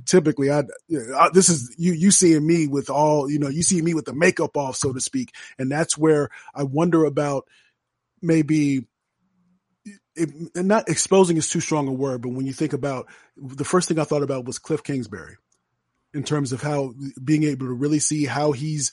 typically 0.04 0.50
I, 0.50 0.64
I 1.16 1.30
this 1.32 1.48
is 1.48 1.74
you 1.78 1.92
you 1.92 2.10
seeing 2.10 2.46
me 2.46 2.66
with 2.66 2.90
all 2.90 3.30
you 3.30 3.38
know 3.38 3.48
you 3.48 3.62
see 3.62 3.80
me 3.80 3.94
with 3.94 4.04
the 4.04 4.14
makeup 4.14 4.56
off, 4.56 4.76
so 4.76 4.92
to 4.92 5.00
speak, 5.00 5.32
and 5.58 5.70
that's 5.70 5.96
where 5.96 6.30
I 6.54 6.64
wonder 6.64 7.04
about 7.04 7.46
maybe. 8.22 8.86
It, 10.18 10.30
not 10.56 10.88
exposing 10.88 11.36
is 11.36 11.50
too 11.50 11.60
strong 11.60 11.88
a 11.88 11.92
word, 11.92 12.22
but 12.22 12.30
when 12.30 12.46
you 12.46 12.54
think 12.54 12.72
about 12.72 13.06
the 13.36 13.66
first 13.66 13.86
thing 13.86 13.98
I 13.98 14.04
thought 14.04 14.22
about 14.22 14.46
was 14.46 14.58
Kliff 14.58 14.82
Kingsbury 14.82 15.36
in 16.14 16.24
terms 16.24 16.52
of 16.52 16.62
how 16.62 16.94
being 17.22 17.44
able 17.44 17.66
to 17.66 17.72
really 17.74 17.98
see 17.98 18.24
how 18.24 18.52
he's 18.52 18.92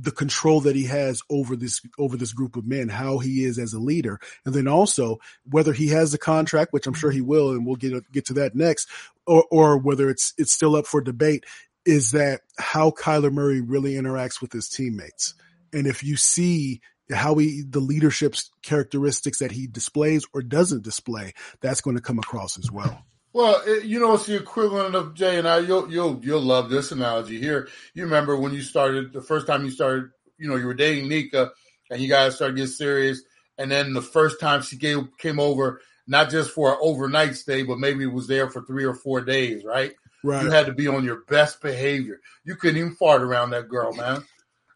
the 0.00 0.12
control 0.12 0.60
that 0.60 0.76
he 0.76 0.84
has 0.84 1.22
over 1.28 1.56
this 1.56 1.80
over 1.98 2.16
this 2.16 2.32
group 2.32 2.56
of 2.56 2.66
men, 2.66 2.88
how 2.88 3.18
he 3.18 3.44
is 3.44 3.58
as 3.58 3.72
a 3.72 3.80
leader, 3.80 4.20
and 4.44 4.54
then 4.54 4.68
also 4.68 5.18
whether 5.44 5.72
he 5.72 5.88
has 5.88 6.12
the 6.12 6.18
contract, 6.18 6.72
which 6.72 6.86
I'm 6.86 6.94
sure 6.94 7.10
he 7.10 7.20
will, 7.20 7.50
and 7.50 7.66
we'll 7.66 7.76
get 7.76 8.10
get 8.12 8.26
to 8.26 8.34
that 8.34 8.54
next, 8.54 8.88
or 9.28 9.44
or 9.50 9.78
whether 9.78 10.10
it's 10.10 10.34
it's 10.38 10.52
still 10.52 10.74
up 10.74 10.86
for 10.86 11.00
debate. 11.00 11.44
Is 11.84 12.10
that 12.10 12.40
how 12.58 12.90
Kyler 12.90 13.32
Murray 13.32 13.60
really 13.60 13.92
interacts 13.92 14.42
with 14.42 14.52
his 14.52 14.68
teammates, 14.68 15.34
and 15.72 15.86
if 15.86 16.02
you 16.02 16.16
see 16.16 16.80
how 17.10 17.36
he 17.36 17.62
the 17.68 17.80
leadership 17.80 18.34
characteristics 18.62 19.38
that 19.38 19.52
he 19.52 19.66
displays 19.66 20.26
or 20.34 20.42
doesn't 20.42 20.82
display, 20.82 21.32
that's 21.60 21.80
going 21.80 21.96
to 21.96 22.02
come 22.02 22.18
across 22.18 22.58
as 22.58 22.70
well. 22.70 23.04
Well, 23.32 23.62
it, 23.66 23.84
you 23.84 24.00
know, 24.00 24.14
it's 24.14 24.26
the 24.26 24.36
equivalent 24.36 24.94
of 24.94 25.14
Jay 25.14 25.38
and 25.38 25.46
I. 25.46 25.58
You'll 25.58 25.90
you'll 25.90 26.20
you'll 26.22 26.42
love 26.42 26.70
this 26.70 26.92
analogy 26.92 27.38
here. 27.38 27.68
You 27.94 28.04
remember 28.04 28.36
when 28.36 28.52
you 28.52 28.62
started 28.62 29.12
the 29.12 29.22
first 29.22 29.46
time 29.46 29.64
you 29.64 29.70
started, 29.70 30.10
you 30.38 30.48
know, 30.48 30.56
you 30.56 30.66
were 30.66 30.74
dating 30.74 31.08
Nika, 31.08 31.52
and 31.90 32.00
you 32.00 32.08
guys 32.08 32.36
started 32.36 32.56
getting 32.56 32.72
serious, 32.72 33.22
and 33.56 33.70
then 33.70 33.92
the 33.92 34.02
first 34.02 34.40
time 34.40 34.62
she 34.62 34.76
came 34.76 35.10
came 35.18 35.38
over, 35.38 35.80
not 36.08 36.30
just 36.30 36.50
for 36.50 36.72
an 36.72 36.78
overnight 36.80 37.36
stay, 37.36 37.62
but 37.62 37.78
maybe 37.78 38.02
it 38.02 38.12
was 38.12 38.26
there 38.26 38.48
for 38.50 38.62
three 38.62 38.84
or 38.84 38.94
four 38.94 39.20
days, 39.20 39.62
right? 39.62 39.92
Right. 40.24 40.42
You 40.42 40.50
had 40.50 40.66
to 40.66 40.72
be 40.72 40.88
on 40.88 41.04
your 41.04 41.22
best 41.28 41.60
behavior. 41.60 42.20
You 42.44 42.56
couldn't 42.56 42.78
even 42.78 42.96
fart 42.96 43.22
around 43.22 43.50
that 43.50 43.68
girl, 43.68 43.92
man. 43.92 44.24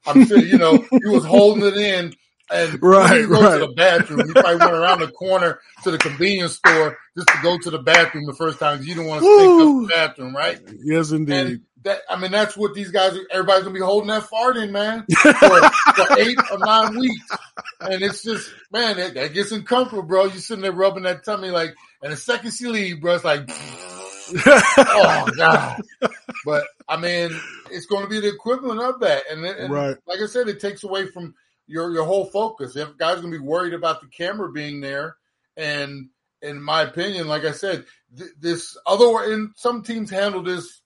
I'm 0.07 0.27
sure 0.27 0.39
you 0.39 0.59
know 0.59 0.87
you 0.93 1.11
was 1.11 1.25
holding 1.25 1.65
it 1.65 1.77
in. 1.77 2.15
And 2.53 2.83
Right, 2.83 3.27
go 3.29 3.41
right. 3.41 3.59
to 3.61 3.67
the 3.67 3.73
bathroom. 3.75 4.27
You 4.29 4.35
probably 4.35 4.57
went 4.57 4.73
around 4.73 5.01
the 5.01 5.09
corner 5.09 5.61
to 5.85 5.91
the 5.91 5.99
convenience 5.99 6.57
store 6.57 6.99
just 7.17 7.29
to 7.29 7.39
go 7.43 7.59
to 7.59 7.71
the 7.71 7.79
bathroom 7.79 8.27
the 8.27 8.35
first 8.35 8.59
time 8.59 8.81
you 8.83 8.95
didn't 8.95 9.07
want 9.07 9.23
to 9.23 9.35
stink 9.35 9.61
up 9.61 9.67
the 9.89 9.95
bathroom, 9.95 10.37
right? 10.37 10.61
Yes, 10.85 11.11
indeed. 11.13 11.35
And 11.35 11.61
that 11.85 12.01
I 12.09 12.17
mean 12.17 12.31
that's 12.31 12.57
what 12.57 12.75
these 12.75 12.91
guys 12.91 13.17
everybody's 13.31 13.65
gonna 13.65 13.75
be 13.75 13.81
holding 13.81 14.09
that 14.09 14.25
fart 14.25 14.57
in, 14.57 14.71
man, 14.71 15.05
for, 15.11 15.33
for 15.33 16.19
eight 16.19 16.39
or 16.53 16.59
nine 16.59 16.97
weeks. 16.99 17.27
And 17.81 18.03
it's 18.03 18.23
just 18.23 18.53
man, 18.71 18.97
that, 18.99 19.15
that 19.15 19.33
gets 19.35 19.51
uncomfortable, 19.51 20.03
bro. 20.05 20.25
You 20.27 20.39
sitting 20.39 20.63
there 20.63 20.73
rubbing 20.73 21.03
that 21.05 21.25
tummy 21.25 21.51
like 21.51 21.75
and 22.03 22.13
the 22.13 22.17
second 22.17 22.53
she 22.53 22.67
leave, 22.67 23.01
bro, 23.01 23.15
it's 23.15 23.25
like 23.25 23.49
oh 24.47 25.29
god. 25.37 25.83
But 26.45 26.65
I 26.89 26.97
mean, 26.97 27.31
it's 27.71 27.87
going 27.87 28.05
to 28.05 28.09
be 28.11 28.21
the 28.21 28.29
equivalent 28.35 28.81
of 28.81 29.01
that, 29.01 29.25
and, 29.31 29.45
and 29.45 29.73
Right. 29.73 29.97
like 30.07 30.21
I 30.21 30.27
said, 30.27 30.49
it 30.49 30.61
takes 30.61 30.85
away 30.85 31.07
from 31.07 31.35
your 31.73 31.93
your 31.93 32.05
whole 32.05 32.27
focus. 32.27 32.77
If 32.77 32.97
guys 32.97 33.21
going 33.21 33.33
to 33.33 33.39
be 33.39 33.45
worried 33.45 33.75
about 33.75 34.01
the 34.01 34.09
camera 34.09 34.51
being 34.53 34.81
there, 34.81 35.17
and 35.57 36.09
in 36.41 36.63
my 36.63 36.83
opinion, 36.83 37.29
like 37.29 37.45
I 37.45 37.53
said, 37.53 37.85
th- 38.17 38.31
this 38.39 38.77
other 38.87 39.33
and 39.33 39.51
some 39.57 39.83
teams 39.83 40.11
handle 40.11 40.43
this 40.43 40.81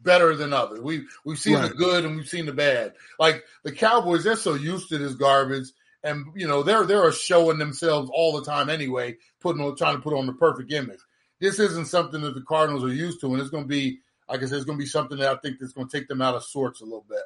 better 0.00 0.36
than 0.36 0.52
others. 0.52 0.80
We 0.80 1.06
we've 1.24 1.38
seen 1.38 1.60
the 1.60 1.70
good 1.70 2.04
and 2.04 2.16
we've 2.16 2.28
seen 2.28 2.46
the 2.46 2.52
bad. 2.52 2.94
Like 3.18 3.44
the 3.64 3.72
Cowboys, 3.72 4.24
they're 4.24 4.36
so 4.36 4.54
used 4.54 4.88
to 4.90 4.98
this 4.98 5.14
garbage. 5.14 5.68
And 6.04 6.26
you 6.36 6.46
know 6.46 6.62
they're 6.62 6.84
they're 6.84 7.10
showing 7.10 7.58
themselves 7.58 8.10
all 8.12 8.38
the 8.38 8.44
time 8.44 8.68
anyway, 8.68 9.16
putting 9.40 9.62
on 9.62 9.74
trying 9.76 9.96
to 9.96 10.02
put 10.02 10.16
on 10.16 10.26
the 10.26 10.34
perfect 10.34 10.72
image 10.72 11.00
this 11.40 11.58
isn't 11.58 11.86
something 11.86 12.22
that 12.22 12.34
the 12.34 12.42
Cardinals 12.42 12.84
are 12.84 12.92
used 12.92 13.20
to, 13.20 13.32
and 13.32 13.40
it's 13.40 13.50
going 13.50 13.64
to 13.64 13.68
be, 13.68 14.00
like 14.28 14.42
I 14.42 14.46
said, 14.46 14.56
it's 14.56 14.64
going 14.64 14.78
to 14.78 14.82
be 14.82 14.88
something 14.88 15.18
that 15.18 15.30
I 15.30 15.36
think 15.36 15.58
that's 15.58 15.72
going 15.72 15.88
to 15.88 15.98
take 15.98 16.08
them 16.08 16.22
out 16.22 16.34
of 16.34 16.44
sorts 16.44 16.80
a 16.80 16.84
little 16.84 17.04
bit. 17.08 17.22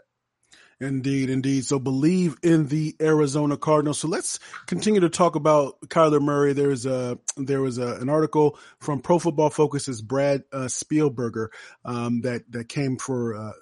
Indeed, 0.81 1.29
indeed. 1.29 1.66
So 1.66 1.79
believe 1.79 2.37
in 2.43 2.69
the 2.69 2.97
Arizona 3.03 3.59
Cardinals. 3.59 3.99
So 3.99 4.09
let's 4.09 4.38
continue 4.66 5.01
to 5.01 5.11
talk 5.11 5.35
about 5.35 5.79
Kyler 5.88 6.23
Murray. 6.23 6.55
There's 6.55 6.87
a 6.87 7.19
there 7.37 7.61
was 7.61 7.77
a, 7.77 7.97
an 7.97 8.09
article 8.09 8.59
from 8.79 9.01
Pro 9.01 9.19
Football 9.19 9.51
Focus's 9.51 10.01
Brad 10.01 10.43
uh, 10.53 10.69
Spielberger 10.69 11.49
um, 11.85 12.23
that 12.23 12.51
that 12.53 12.71
came 12.71 12.97
for. 12.97 13.37
Uh, 13.37 13.53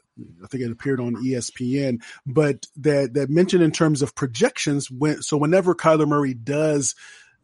I 0.42 0.46
think 0.48 0.64
it 0.64 0.70
appeared 0.70 1.00
on 1.00 1.16
ESPN, 1.16 2.02
but 2.24 2.66
that 2.76 3.14
that 3.14 3.30
mentioned 3.30 3.64
in 3.64 3.72
terms 3.72 4.02
of 4.02 4.14
projections. 4.14 4.88
When 4.88 5.20
so 5.22 5.36
whenever 5.36 5.74
Kyler 5.74 6.06
Murray 6.06 6.34
does 6.34 6.94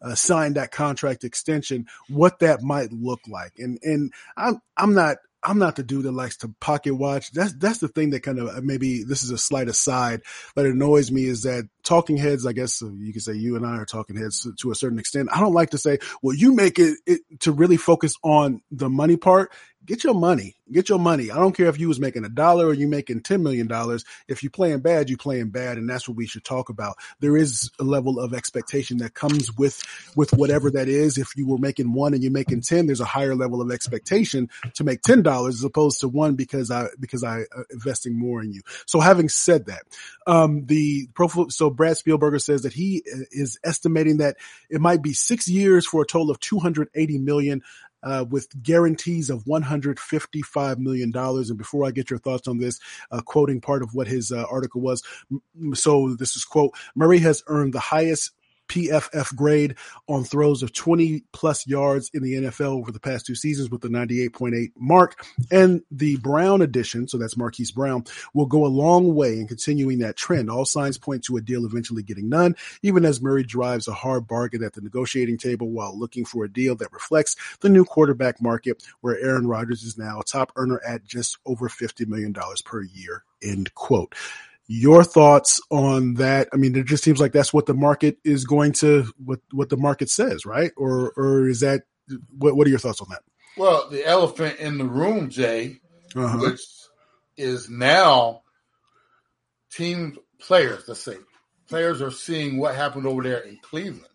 uh, 0.01 0.15
sign 0.15 0.55
that 0.55 0.71
contract 0.71 1.25
extension, 1.25 1.87
what 2.09 2.39
that 2.41 2.63
might 2.63 2.93
look 2.93 3.21
like. 3.27 3.55
And 3.59 3.79
and 3.83 4.13
I'm 4.37 4.61
I'm 4.77 4.95
not 4.95 5.17
I'm 5.45 5.59
not 5.59 5.77
the 5.77 5.83
dude 5.83 6.05
that 6.05 6.13
likes 6.13 6.39
to 6.39 6.55
pocket 6.61 6.95
watch. 6.95 7.31
That's 7.33 7.53
that's 7.55 7.79
the 7.79 7.89
thing 7.89 8.11
that 8.11 8.21
kind 8.21 8.39
of 8.39 8.65
maybe 8.65 9.05
this 9.05 9.23
is 9.23 9.31
a 9.31 9.39
slight 9.39 9.69
aside, 9.69 10.23
but 10.55 10.67
it 10.67 10.73
annoys 10.73 11.11
me 11.11 11.25
is 11.25 11.43
that 11.43 11.69
talking 11.85 12.17
heads. 12.17 12.47
I 12.47 12.53
guess 12.53 12.83
you 12.83 13.13
could 13.13 13.23
say 13.23 13.35
you 13.35 13.57
and 13.57 13.67
I 13.67 13.77
are 13.77 13.85
talking 13.85 14.17
heads 14.17 14.47
to, 14.59 14.71
a 14.71 14.75
certain 14.75 14.99
extent. 14.99 15.29
I 15.33 15.41
don't 15.41 15.55
like 15.55 15.71
to 15.71 15.79
say, 15.79 15.99
well, 16.23 16.35
you 16.35 16.55
make 16.55 16.79
it, 16.79 16.99
it 17.07 17.21
to 17.41 17.53
really 17.53 17.77
focus 17.77 18.15
on 18.23 18.63
the 18.71 18.89
money 18.89 19.17
part 19.17 19.53
get 19.87 20.05
your 20.05 20.15
money. 20.15 20.57
Get 20.73 20.89
your 20.89 20.99
money. 20.99 21.31
I 21.31 21.37
don't 21.37 21.55
care 21.55 21.67
if 21.67 21.79
you 21.79 21.89
was 21.89 22.01
making 22.01 22.25
a 22.25 22.29
dollar 22.29 22.67
or 22.67 22.73
you 22.73 22.89
making 22.89 23.21
$10 23.21 23.43
million. 23.43 23.69
If 24.29 24.43
you're 24.43 24.51
playing 24.51 24.81
bad, 24.81 25.11
you're 25.11 25.19
playing 25.19 25.51
bad. 25.51 25.77
And 25.77 25.89
that's 25.89 26.09
what 26.09 26.17
we 26.17 26.27
should 26.27 26.45
talk 26.45 26.71
about. 26.71 26.97
There 27.21 27.37
is 27.37 27.71
a 27.79 27.85
level 27.85 28.19
of 28.19 28.33
expectation 28.33 28.99
that 28.99 29.15
comes 29.15 29.55
with, 29.57 29.83
with 30.17 30.33
whatever 30.33 30.71
that 30.71 30.89
is. 30.89 31.19
If 31.19 31.37
you 31.37 31.47
were 31.47 31.59
making 31.59 31.93
one 31.93 32.15
and 32.15 32.23
you're 32.23 32.33
making 32.33 32.63
10, 32.63 32.87
there's 32.87 33.01
a 33.01 33.05
higher 33.05 33.35
level 33.35 33.61
of 33.61 33.71
expectation 33.71 34.49
to 34.75 34.85
make 34.85 35.03
$10 35.03 35.49
as 35.49 35.63
opposed 35.63 36.01
to 36.01 36.09
one 36.09 36.35
because 36.35 36.71
I, 36.71 36.87
because 36.99 37.23
I 37.23 37.43
uh, 37.57 37.65
investing 37.71 38.19
more 38.19 38.43
in 38.43 38.53
you. 38.53 38.63
So 38.87 39.01
having 39.01 39.29
said 39.29 39.67
that, 39.67 39.83
um, 40.27 40.65
the 40.65 41.09
pro, 41.15 41.29
so 41.49 41.69
Brad 41.75 41.97
Spielberger 41.97 42.41
says 42.41 42.63
that 42.63 42.73
he 42.73 43.03
uh, 43.13 43.25
is 43.31 43.59
estimating 43.65 44.19
that 44.19 44.37
it 44.71 44.81
might 44.81 45.03
be 45.03 45.13
six 45.13 45.49
years 45.49 45.87
for 45.87 46.03
a 46.03 46.07
total 46.07 46.31
of 46.31 46.41
280 46.41 47.19
million 47.19 47.63
uh, 48.03 48.25
with 48.29 48.49
guarantees 48.63 49.31
of 49.31 49.45
$155 49.45 50.79
million. 50.79 51.13
And 51.15 51.59
before 51.59 51.87
I 51.87 51.91
get 51.91 52.11
your 52.11 52.19
thoughts 52.19 52.47
on 52.47 52.59
this, 52.59 52.79
uh, 53.11 53.23
quoting 53.23 53.61
part 53.61 53.83
of 53.83 53.95
what 53.95 54.07
his 54.07 54.31
uh, 54.31 54.45
article 54.51 54.81
was. 54.81 55.03
So 55.73 56.15
this 56.15 56.37
is 56.37 56.45
quote, 56.45 56.75
Murray 56.95 57.19
has 57.21 57.43
earned 57.47 57.73
the 57.73 57.81
highest 57.81 58.33
PFF 58.69 59.35
grade 59.37 59.77
on 60.09 60.25
throws 60.25 60.63
of 60.63 60.73
20 60.73 61.25
plus 61.33 61.67
yards 61.67 62.11
in 62.15 62.23
the 62.23 62.35
NFL 62.35 62.79
over 62.79 62.93
the 62.93 63.01
past 63.01 63.27
two 63.27 63.35
seasons 63.35 63.71
with 63.71 63.81
the 63.81 63.89
98.8 63.89 64.73
mark. 64.77 65.25
And 65.51 65.83
the 65.91 66.17
Brown 66.17 66.63
addition, 66.63 67.09
so 67.09 67.19
that's 67.19 67.37
Marquise 67.37 67.71
Brown, 67.71 68.05
will 68.33 68.47
go 68.47 68.65
a 68.65 68.69
long 68.69 69.15
way 69.15 69.39
in 69.39 69.47
continuing 69.47 69.99
that 69.99 70.17
trend. 70.17 70.51
All 70.51 70.65
signs 70.65 70.99
point 70.99 71.25
to 71.25 71.37
a 71.37 71.41
deal 71.41 71.65
eventually 71.65 72.03
getting 72.03 72.31
done, 72.31 72.57
even 72.83 73.05
as 73.05 73.21
Murray 73.21 73.45
drives 73.45 73.89
a 73.89 73.93
hard 73.93 74.27
bargain 74.27 74.65
at 74.65 74.73
the 74.73 74.81
negotiating 74.81 75.39
table 75.39 75.71
while 75.71 75.99
looking 75.99 76.25
for 76.25 76.45
a 76.45 76.53
deal 76.53 76.75
that 76.77 76.93
reflects 76.93 77.37
the 77.61 77.69
new 77.69 77.85
quarterback 77.85 78.41
market 78.41 78.83
where 79.01 79.19
Aaron 79.19 79.47
Rodgers 79.47 79.83
is 79.83 79.99
now 79.99 80.21
a 80.21 80.25
top 80.25 80.53
earner 80.57 80.81
at 80.87 81.05
just 81.05 81.39
over 81.47 81.69
$50 81.69 82.07
million 82.07 82.35
per 82.65 82.83
year. 82.83 83.25
End 83.43 83.75
quote 83.75 84.15
your 84.67 85.05
thoughts 85.05 85.61
on 85.71 86.15
that? 86.15 86.49
I 86.53 86.57
mean 86.57 86.77
it 86.77 86.87
just 86.87 87.05
seems 87.05 87.21
like 87.21 87.33
that's 87.33 87.53
what 87.53 87.67
the 87.67 87.75
market 87.75 88.19
is 88.25 88.45
going 88.45 88.73
to 88.75 89.07
what 89.23 89.41
what 89.53 89.69
the 89.69 89.77
market 89.77 90.09
says 90.11 90.47
right? 90.47 90.73
Or 90.77 91.13
or 91.17 91.49
is 91.49 91.61
that 91.61 91.83
what, 92.37 92.57
what 92.57 92.67
are 92.67 92.71
your 92.71 92.79
thoughts 92.79 93.01
on 93.01 93.09
that? 93.11 93.23
Well 93.57 93.89
the 93.91 94.07
elephant 94.07 94.59
in 94.59 94.79
the 94.79 94.85
room 94.85 95.31
jay 95.31 95.81
uh-huh. 96.15 96.39
which 96.39 96.61
is 97.37 97.69
now 97.69 98.43
team 99.71 100.17
players 100.41 100.85
let's 100.89 101.01
say. 101.01 101.17
Players 101.69 102.03
are 102.03 102.11
seeing 102.11 102.59
what 102.59 102.75
happened 102.75 103.07
over 103.07 103.23
there 103.23 103.39
in 103.39 103.59
cleveland 103.63 104.07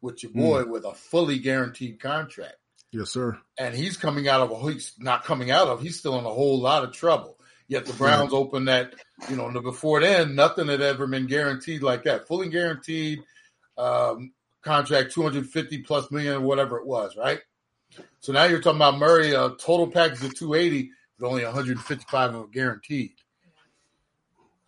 with 0.00 0.22
your 0.22 0.30
boy 0.32 0.62
mm. 0.62 0.68
with 0.68 0.84
a 0.84 0.94
fully 0.94 1.38
guaranteed 1.38 1.98
contract. 1.98 2.54
Yes 2.92 3.10
sir. 3.10 3.36
And 3.58 3.74
he's 3.74 3.96
coming 3.96 4.28
out 4.28 4.42
of 4.42 4.52
a 4.52 4.72
he's 4.72 4.92
not 4.98 5.24
coming 5.24 5.50
out 5.50 5.66
of 5.66 5.82
he's 5.82 5.98
still 5.98 6.18
in 6.18 6.24
a 6.24 6.28
whole 6.28 6.60
lot 6.60 6.84
of 6.84 6.92
trouble 6.92 7.33
Yet 7.66 7.86
the 7.86 7.94
Browns 7.94 8.32
opened 8.32 8.68
that, 8.68 8.94
you 9.30 9.36
know, 9.36 9.50
before 9.60 10.00
then, 10.00 10.34
nothing 10.34 10.68
had 10.68 10.82
ever 10.82 11.06
been 11.06 11.26
guaranteed 11.26 11.82
like 11.82 12.04
that. 12.04 12.28
Fully 12.28 12.50
guaranteed 12.50 13.20
um, 13.78 14.32
contract, 14.62 15.12
250 15.12 15.78
plus 15.78 16.10
million 16.10 16.34
or 16.34 16.40
whatever 16.40 16.78
it 16.78 16.86
was, 16.86 17.16
right? 17.16 17.40
So 18.20 18.32
now 18.32 18.44
you're 18.44 18.60
talking 18.60 18.78
about 18.78 18.98
Murray, 18.98 19.32
a 19.32 19.50
total 19.50 19.86
package 19.86 20.24
of 20.24 20.34
280 20.34 20.90
with 21.18 21.28
only 21.28 21.44
155 21.44 22.34
of 22.34 22.52
guaranteed. 22.52 23.12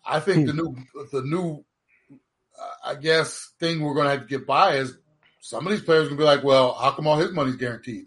I 0.05 0.19
think 0.19 0.47
the 0.47 0.53
new, 0.53 0.75
the 1.11 1.21
new, 1.21 1.63
uh, 2.59 2.91
I 2.91 2.95
guess, 2.95 3.51
thing 3.59 3.81
we're 3.81 3.93
going 3.93 4.05
to 4.05 4.11
have 4.11 4.21
to 4.21 4.27
get 4.27 4.47
by 4.47 4.77
is 4.77 4.97
some 5.41 5.67
of 5.67 5.71
these 5.71 5.81
players 5.81 6.07
going 6.07 6.17
to 6.17 6.21
be 6.21 6.25
like, 6.25 6.43
well, 6.43 6.73
how 6.73 6.91
come 6.91 7.07
all 7.07 7.17
his 7.17 7.31
money's 7.31 7.57
guaranteed? 7.57 8.05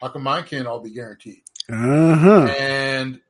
How 0.00 0.08
come 0.08 0.24
mine 0.24 0.44
can't 0.44 0.66
all 0.66 0.80
be 0.80 0.90
guaranteed? 0.90 1.42
Uh-huh. 1.70 2.46
And 2.58 3.20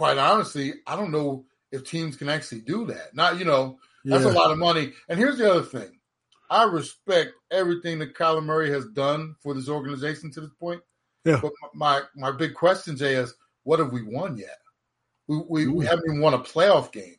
quite 0.00 0.16
honestly, 0.16 0.72
I 0.86 0.96
don't 0.96 1.10
know 1.10 1.44
if 1.70 1.84
teams 1.84 2.16
can 2.16 2.30
actually 2.30 2.62
do 2.62 2.86
that. 2.86 3.14
Not, 3.14 3.38
you 3.38 3.44
know, 3.44 3.78
that's 4.02 4.24
yeah. 4.24 4.30
a 4.30 4.32
lot 4.32 4.50
of 4.50 4.56
money. 4.56 4.94
And 5.10 5.18
here's 5.18 5.36
the 5.36 5.50
other 5.50 5.62
thing. 5.62 6.00
I 6.48 6.62
respect 6.62 7.32
everything 7.50 7.98
that 7.98 8.14
Kyler 8.14 8.42
Murray 8.42 8.70
has 8.70 8.86
done 8.86 9.36
for 9.42 9.52
this 9.52 9.68
organization 9.68 10.30
to 10.32 10.40
this 10.40 10.54
point. 10.58 10.80
Yeah. 11.26 11.38
But 11.42 11.52
my 11.74 12.00
my 12.16 12.32
big 12.32 12.54
question, 12.54 12.96
Jay, 12.96 13.12
is 13.16 13.34
what 13.64 13.78
have 13.78 13.92
we 13.92 14.02
won 14.02 14.38
yet? 14.38 14.56
We 15.28 15.42
we, 15.46 15.66
we 15.66 15.84
haven't 15.84 16.06
even 16.08 16.22
won 16.22 16.32
a 16.32 16.38
playoff 16.38 16.92
game. 16.92 17.16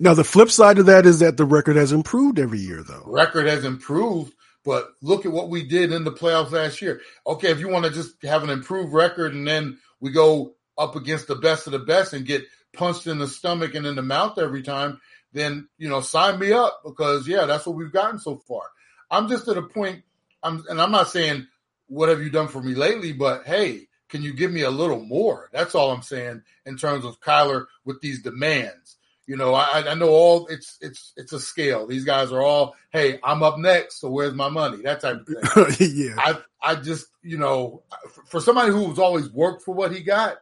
Now 0.00 0.14
the 0.14 0.24
flip 0.24 0.50
side 0.50 0.78
of 0.80 0.86
that 0.86 1.06
is 1.06 1.20
that 1.20 1.36
the 1.36 1.44
record 1.44 1.76
has 1.76 1.92
improved 1.92 2.40
every 2.40 2.58
year, 2.58 2.82
though. 2.82 3.04
Record 3.06 3.46
has 3.46 3.64
improved, 3.64 4.34
but 4.64 4.88
look 5.00 5.26
at 5.26 5.32
what 5.32 5.48
we 5.48 5.62
did 5.62 5.92
in 5.92 6.02
the 6.02 6.10
playoffs 6.10 6.50
last 6.50 6.82
year. 6.82 7.02
Okay, 7.24 7.52
if 7.52 7.60
you 7.60 7.68
want 7.68 7.84
to 7.84 7.92
just 7.92 8.20
have 8.24 8.42
an 8.42 8.50
improved 8.50 8.92
record 8.92 9.32
and 9.32 9.46
then 9.46 9.78
we 10.00 10.10
go 10.10 10.56
up 10.78 10.96
against 10.96 11.28
the 11.28 11.36
best 11.36 11.66
of 11.66 11.72
the 11.72 11.78
best 11.78 12.12
and 12.12 12.26
get 12.26 12.44
punched 12.72 13.06
in 13.06 13.18
the 13.18 13.28
stomach 13.28 13.74
and 13.74 13.86
in 13.86 13.96
the 13.96 14.02
mouth 14.02 14.38
every 14.38 14.62
time, 14.62 15.00
then 15.32 15.68
you 15.78 15.88
know, 15.88 16.00
sign 16.00 16.38
me 16.38 16.52
up 16.52 16.82
because 16.84 17.26
yeah, 17.26 17.46
that's 17.46 17.66
what 17.66 17.76
we've 17.76 17.92
gotten 17.92 18.18
so 18.18 18.36
far. 18.36 18.62
I'm 19.10 19.28
just 19.28 19.48
at 19.48 19.56
a 19.56 19.62
point. 19.62 20.02
I'm, 20.42 20.64
and 20.68 20.80
I'm 20.80 20.92
not 20.92 21.08
saying 21.08 21.46
what 21.88 22.08
have 22.08 22.20
you 22.20 22.30
done 22.30 22.48
for 22.48 22.62
me 22.62 22.74
lately, 22.74 23.12
but 23.12 23.46
hey, 23.46 23.88
can 24.08 24.22
you 24.22 24.34
give 24.34 24.52
me 24.52 24.62
a 24.62 24.70
little 24.70 25.00
more? 25.00 25.50
That's 25.52 25.74
all 25.74 25.90
I'm 25.90 26.02
saying 26.02 26.42
in 26.64 26.76
terms 26.76 27.04
of 27.04 27.20
Kyler 27.20 27.66
with 27.84 28.00
these 28.00 28.22
demands. 28.22 28.96
You 29.26 29.36
know, 29.36 29.54
I, 29.54 29.82
I 29.88 29.94
know 29.94 30.10
all 30.10 30.46
it's 30.46 30.78
it's 30.80 31.12
it's 31.16 31.32
a 31.32 31.40
scale. 31.40 31.86
These 31.86 32.04
guys 32.04 32.30
are 32.30 32.40
all, 32.40 32.76
hey, 32.90 33.18
I'm 33.24 33.42
up 33.42 33.58
next, 33.58 34.00
so 34.00 34.08
where's 34.08 34.34
my 34.34 34.48
money? 34.48 34.82
That 34.82 35.00
type 35.00 35.26
of 35.26 35.76
thing. 35.76 35.90
yeah. 35.94 36.14
I 36.16 36.38
I 36.62 36.74
just 36.76 37.08
you 37.22 37.36
know, 37.36 37.82
for 38.26 38.40
somebody 38.40 38.70
who's 38.70 39.00
always 39.00 39.28
worked 39.30 39.64
for 39.64 39.74
what 39.74 39.92
he 39.92 40.02
got, 40.02 40.36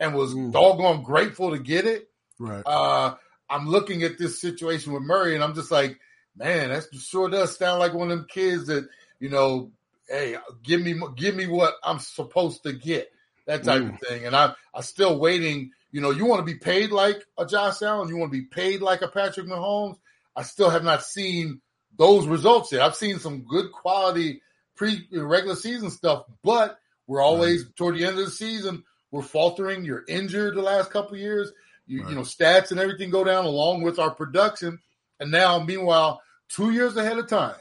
and 0.00 0.14
was 0.14 0.34
mm. 0.34 0.52
doggone 0.52 1.02
grateful 1.02 1.50
to 1.50 1.58
get 1.58 1.86
it. 1.86 2.08
Right. 2.38 2.62
Uh, 2.64 3.14
I'm 3.50 3.68
looking 3.68 4.02
at 4.02 4.18
this 4.18 4.40
situation 4.40 4.92
with 4.92 5.02
Murray, 5.02 5.34
and 5.34 5.42
I'm 5.42 5.54
just 5.54 5.70
like, 5.70 5.98
man, 6.36 6.68
that 6.70 6.84
sure 6.94 7.28
does 7.28 7.56
sound 7.56 7.80
like 7.80 7.94
one 7.94 8.10
of 8.10 8.18
them 8.18 8.26
kids 8.28 8.66
that 8.66 8.88
you 9.20 9.28
know, 9.28 9.72
hey, 10.08 10.36
give 10.62 10.80
me 10.80 10.98
give 11.16 11.34
me 11.34 11.46
what 11.46 11.74
I'm 11.82 11.98
supposed 11.98 12.62
to 12.64 12.72
get, 12.72 13.10
that 13.46 13.64
type 13.64 13.82
mm. 13.82 13.94
of 13.94 14.00
thing. 14.00 14.26
And 14.26 14.36
I 14.36 14.54
I'm 14.74 14.82
still 14.82 15.18
waiting. 15.18 15.70
You 15.90 16.02
know, 16.02 16.10
you 16.10 16.26
want 16.26 16.40
to 16.40 16.52
be 16.52 16.58
paid 16.58 16.90
like 16.90 17.24
a 17.38 17.46
Josh 17.46 17.80
Allen, 17.80 18.08
you 18.08 18.18
want 18.18 18.30
to 18.30 18.38
be 18.38 18.44
paid 18.44 18.82
like 18.82 19.00
a 19.00 19.08
Patrick 19.08 19.46
Mahomes. 19.46 19.96
I 20.36 20.42
still 20.42 20.70
have 20.70 20.84
not 20.84 21.02
seen 21.02 21.62
those 21.96 22.26
results 22.26 22.70
yet. 22.72 22.82
I've 22.82 22.94
seen 22.94 23.18
some 23.18 23.44
good 23.44 23.72
quality 23.72 24.42
pre 24.76 25.08
regular 25.12 25.56
season 25.56 25.90
stuff, 25.90 26.24
but 26.44 26.78
we're 27.06 27.22
always 27.22 27.64
right. 27.64 27.76
toward 27.76 27.96
the 27.96 28.04
end 28.04 28.18
of 28.18 28.26
the 28.26 28.30
season 28.30 28.84
we're 29.10 29.22
faltering. 29.22 29.84
You're 29.84 30.04
injured 30.08 30.54
the 30.54 30.62
last 30.62 30.90
couple 30.90 31.16
years. 31.16 31.52
You, 31.86 32.02
right. 32.02 32.10
you 32.10 32.16
know, 32.16 32.22
stats 32.22 32.70
and 32.70 32.80
everything 32.80 33.10
go 33.10 33.24
down 33.24 33.44
along 33.44 33.82
with 33.82 33.98
our 33.98 34.10
production. 34.10 34.78
And 35.20 35.30
now, 35.30 35.62
meanwhile, 35.62 36.20
two 36.48 36.70
years 36.70 36.96
ahead 36.96 37.18
of 37.18 37.28
time, 37.28 37.56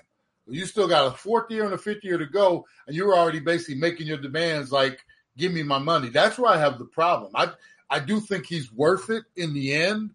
you 0.49 0.65
still 0.65 0.88
got 0.88 1.07
a 1.07 1.17
fourth 1.17 1.49
year 1.51 1.65
and 1.65 1.73
a 1.73 1.77
fifth 1.77 2.03
year 2.03 2.17
to 2.17 2.25
go, 2.25 2.65
and 2.88 2.95
you're 2.95 3.17
already 3.17 3.39
basically 3.39 3.75
making 3.75 4.07
your 4.07 4.17
demands 4.17 4.71
like, 4.71 5.03
"Give 5.38 5.51
me 5.51 5.63
my 5.63 5.77
money." 5.77 6.10
That's 6.10 6.38
where 6.38 6.51
I 6.51 6.57
have 6.57 6.79
the 6.79 6.86
problem. 6.86 7.31
I 7.36 7.51
I 7.89 7.99
do 7.99 8.19
think 8.19 8.45
he's 8.45 8.71
worth 8.71 9.10
it 9.10 9.23
in 9.36 9.53
the 9.53 9.73
end, 9.73 10.12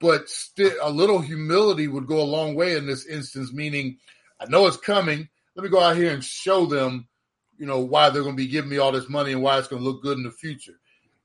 but 0.00 0.28
still, 0.28 0.72
a 0.80 0.90
little 0.90 1.20
humility 1.20 1.88
would 1.88 2.06
go 2.06 2.20
a 2.20 2.24
long 2.24 2.54
way 2.54 2.76
in 2.76 2.86
this 2.86 3.06
instance. 3.06 3.52
Meaning, 3.52 3.98
I 4.40 4.46
know 4.46 4.66
it's 4.66 4.76
coming. 4.76 5.28
Let 5.54 5.64
me 5.64 5.70
go 5.70 5.80
out 5.80 5.96
here 5.96 6.12
and 6.12 6.22
show 6.22 6.66
them 6.66 7.08
you 7.58 7.66
know, 7.66 7.80
why 7.80 8.10
they're 8.10 8.22
going 8.22 8.36
to 8.36 8.42
be 8.42 8.48
giving 8.48 8.70
me 8.70 8.78
all 8.78 8.92
this 8.92 9.08
money 9.08 9.32
and 9.32 9.42
why 9.42 9.58
it's 9.58 9.68
going 9.68 9.82
to 9.82 9.88
look 9.88 10.02
good 10.02 10.18
in 10.18 10.24
the 10.24 10.30
future. 10.30 10.78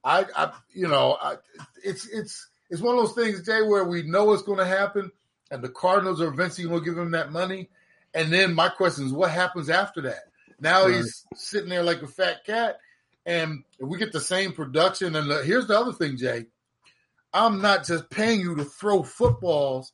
I, 0.03 0.25
I 0.35 0.51
you 0.73 0.87
know, 0.87 1.17
I, 1.21 1.35
it's 1.83 2.07
it's 2.07 2.49
it's 2.69 2.81
one 2.81 2.97
of 2.97 3.03
those 3.03 3.15
things, 3.15 3.45
Jay, 3.45 3.61
where 3.61 3.83
we 3.83 4.03
know 4.03 4.31
it's 4.33 4.43
going 4.43 4.57
to 4.59 4.65
happen, 4.65 5.11
and 5.51 5.63
the 5.63 5.69
Cardinals 5.69 6.21
are 6.21 6.27
eventually 6.27 6.67
going 6.67 6.79
to 6.79 6.85
give 6.85 6.97
him 6.97 7.11
that 7.11 7.31
money. 7.31 7.69
And 8.13 8.31
then 8.31 8.53
my 8.53 8.69
question 8.69 9.05
is, 9.05 9.13
what 9.13 9.31
happens 9.31 9.69
after 9.69 10.01
that? 10.01 10.23
Now 10.59 10.85
right. 10.85 10.95
he's 10.95 11.25
sitting 11.35 11.69
there 11.69 11.83
like 11.83 12.01
a 12.01 12.07
fat 12.07 12.45
cat, 12.45 12.79
and 13.25 13.63
we 13.79 13.97
get 13.97 14.11
the 14.11 14.19
same 14.19 14.53
production, 14.53 15.15
and 15.15 15.29
the, 15.29 15.43
here's 15.43 15.67
the 15.67 15.79
other 15.79 15.93
thing, 15.93 16.17
Jay, 16.17 16.45
I'm 17.33 17.61
not 17.61 17.85
just 17.85 18.09
paying 18.09 18.41
you 18.41 18.55
to 18.55 18.65
throw 18.65 19.03
footballs. 19.03 19.93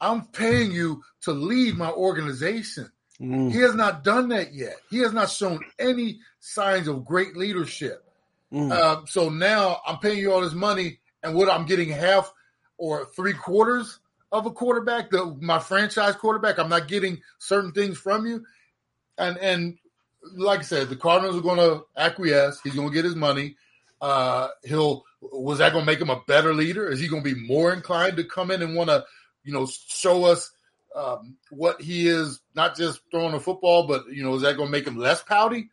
I'm 0.00 0.26
paying 0.26 0.72
you 0.72 1.02
to 1.22 1.32
lead 1.32 1.76
my 1.76 1.90
organization. 1.90 2.90
Mm. 3.22 3.52
He 3.52 3.58
has 3.58 3.74
not 3.74 4.02
done 4.02 4.28
that 4.30 4.52
yet. 4.52 4.76
He 4.90 4.98
has 4.98 5.12
not 5.12 5.30
shown 5.30 5.60
any 5.78 6.20
signs 6.40 6.88
of 6.88 7.04
great 7.04 7.36
leadership. 7.36 8.04
Mm. 8.52 8.72
Uh, 8.72 9.06
so 9.06 9.28
now 9.28 9.80
I'm 9.86 9.98
paying 9.98 10.18
you 10.18 10.32
all 10.32 10.40
this 10.40 10.52
money, 10.52 10.98
and 11.22 11.34
what 11.34 11.48
I'm 11.48 11.66
getting 11.66 11.88
half 11.88 12.32
or 12.76 13.04
three 13.04 13.32
quarters 13.32 14.00
of 14.32 14.46
a 14.46 14.50
quarterback, 14.50 15.10
the 15.10 15.36
my 15.40 15.60
franchise 15.60 16.16
quarterback. 16.16 16.58
I'm 16.58 16.68
not 16.68 16.88
getting 16.88 17.22
certain 17.38 17.72
things 17.72 17.96
from 17.96 18.26
you, 18.26 18.44
and 19.16 19.38
and 19.38 19.78
like 20.34 20.60
I 20.60 20.62
said, 20.62 20.88
the 20.88 20.96
Cardinals 20.96 21.36
are 21.36 21.42
going 21.42 21.58
to 21.58 21.84
acquiesce. 21.96 22.60
He's 22.62 22.74
going 22.74 22.88
to 22.88 22.94
get 22.94 23.04
his 23.04 23.16
money. 23.16 23.56
Uh, 24.00 24.48
he'll 24.64 25.04
was 25.20 25.58
that 25.58 25.72
going 25.72 25.84
to 25.84 25.90
make 25.90 26.00
him 26.00 26.10
a 26.10 26.22
better 26.26 26.52
leader? 26.52 26.88
Is 26.88 26.98
he 26.98 27.06
going 27.06 27.22
to 27.22 27.34
be 27.34 27.40
more 27.40 27.72
inclined 27.72 28.16
to 28.16 28.24
come 28.24 28.50
in 28.50 28.62
and 28.62 28.74
want 28.74 28.90
to, 28.90 29.04
you 29.44 29.52
know, 29.52 29.66
show 29.66 30.24
us 30.24 30.50
um, 30.94 31.36
what 31.50 31.80
he 31.80 32.06
is, 32.08 32.40
not 32.54 32.76
just 32.76 33.00
throwing 33.10 33.34
a 33.34 33.40
football, 33.40 33.86
but 33.86 34.08
you 34.12 34.22
know, 34.22 34.34
is 34.34 34.42
that 34.42 34.56
going 34.56 34.68
to 34.68 34.72
make 34.72 34.86
him 34.86 34.96
less 34.96 35.22
pouty? 35.22 35.70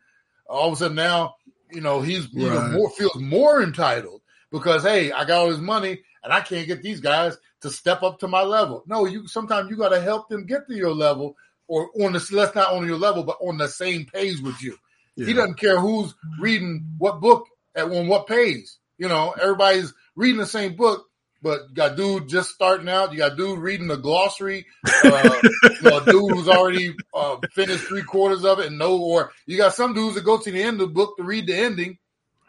All 0.48 0.68
of 0.68 0.74
a 0.74 0.76
sudden 0.76 0.96
now, 0.96 1.36
you 1.72 1.80
know, 1.80 2.00
he's 2.00 2.32
right. 2.34 2.46
even 2.46 2.72
more 2.72 2.90
feels 2.90 3.16
more 3.16 3.62
entitled 3.62 4.22
because 4.50 4.82
hey, 4.82 5.12
I 5.12 5.24
got 5.24 5.38
all 5.38 5.50
this 5.50 5.58
money 5.58 6.00
and 6.22 6.32
I 6.32 6.40
can't 6.40 6.66
get 6.66 6.82
these 6.82 7.00
guys 7.00 7.36
to 7.62 7.70
step 7.70 8.02
up 8.02 8.20
to 8.20 8.28
my 8.28 8.42
level. 8.42 8.82
No, 8.86 9.06
you 9.06 9.28
sometimes 9.28 9.70
you 9.70 9.76
got 9.76 9.90
to 9.90 10.00
help 10.00 10.28
them 10.28 10.46
get 10.46 10.66
to 10.68 10.74
your 10.74 10.94
level 10.94 11.36
or 11.68 11.90
on 12.02 12.12
the 12.12 12.28
let's 12.32 12.54
not 12.54 12.72
on 12.72 12.86
your 12.86 12.98
level, 12.98 13.22
but 13.22 13.38
on 13.40 13.56
the 13.56 13.68
same 13.68 14.06
page 14.06 14.40
with 14.40 14.60
you. 14.62 14.76
Yeah. 15.16 15.26
He 15.26 15.32
doesn't 15.32 15.58
care 15.58 15.78
who's 15.78 16.14
reading 16.40 16.86
what 16.98 17.20
book 17.20 17.46
at 17.74 17.84
on 17.84 18.08
what 18.08 18.26
page. 18.26 18.66
You 18.98 19.08
know, 19.08 19.34
everybody's 19.40 19.94
reading 20.16 20.40
the 20.40 20.46
same 20.46 20.76
book, 20.76 21.06
but 21.42 21.68
you 21.68 21.74
got 21.74 21.96
dude 21.96 22.28
just 22.28 22.50
starting 22.50 22.88
out. 22.88 23.12
You 23.12 23.18
got 23.18 23.36
dude 23.36 23.58
reading 23.58 23.88
the 23.88 23.96
glossary. 23.96 24.66
Uh, 25.02 25.40
you 25.64 25.82
know, 25.82 26.00
dude 26.04 26.30
who's 26.30 26.48
already 26.48 26.94
uh, 27.14 27.36
finished 27.52 27.84
three 27.84 28.02
quarters 28.02 28.44
of 28.44 28.58
it 28.58 28.66
and 28.66 28.78
know, 28.78 29.00
or 29.00 29.32
you 29.46 29.56
got 29.56 29.74
some 29.74 29.94
dudes 29.94 30.14
that 30.14 30.24
go 30.24 30.38
to 30.38 30.50
the 30.50 30.62
end 30.62 30.80
of 30.80 30.88
the 30.88 30.94
book 30.94 31.16
to 31.16 31.22
read 31.22 31.46
the 31.46 31.56
ending 31.56 31.98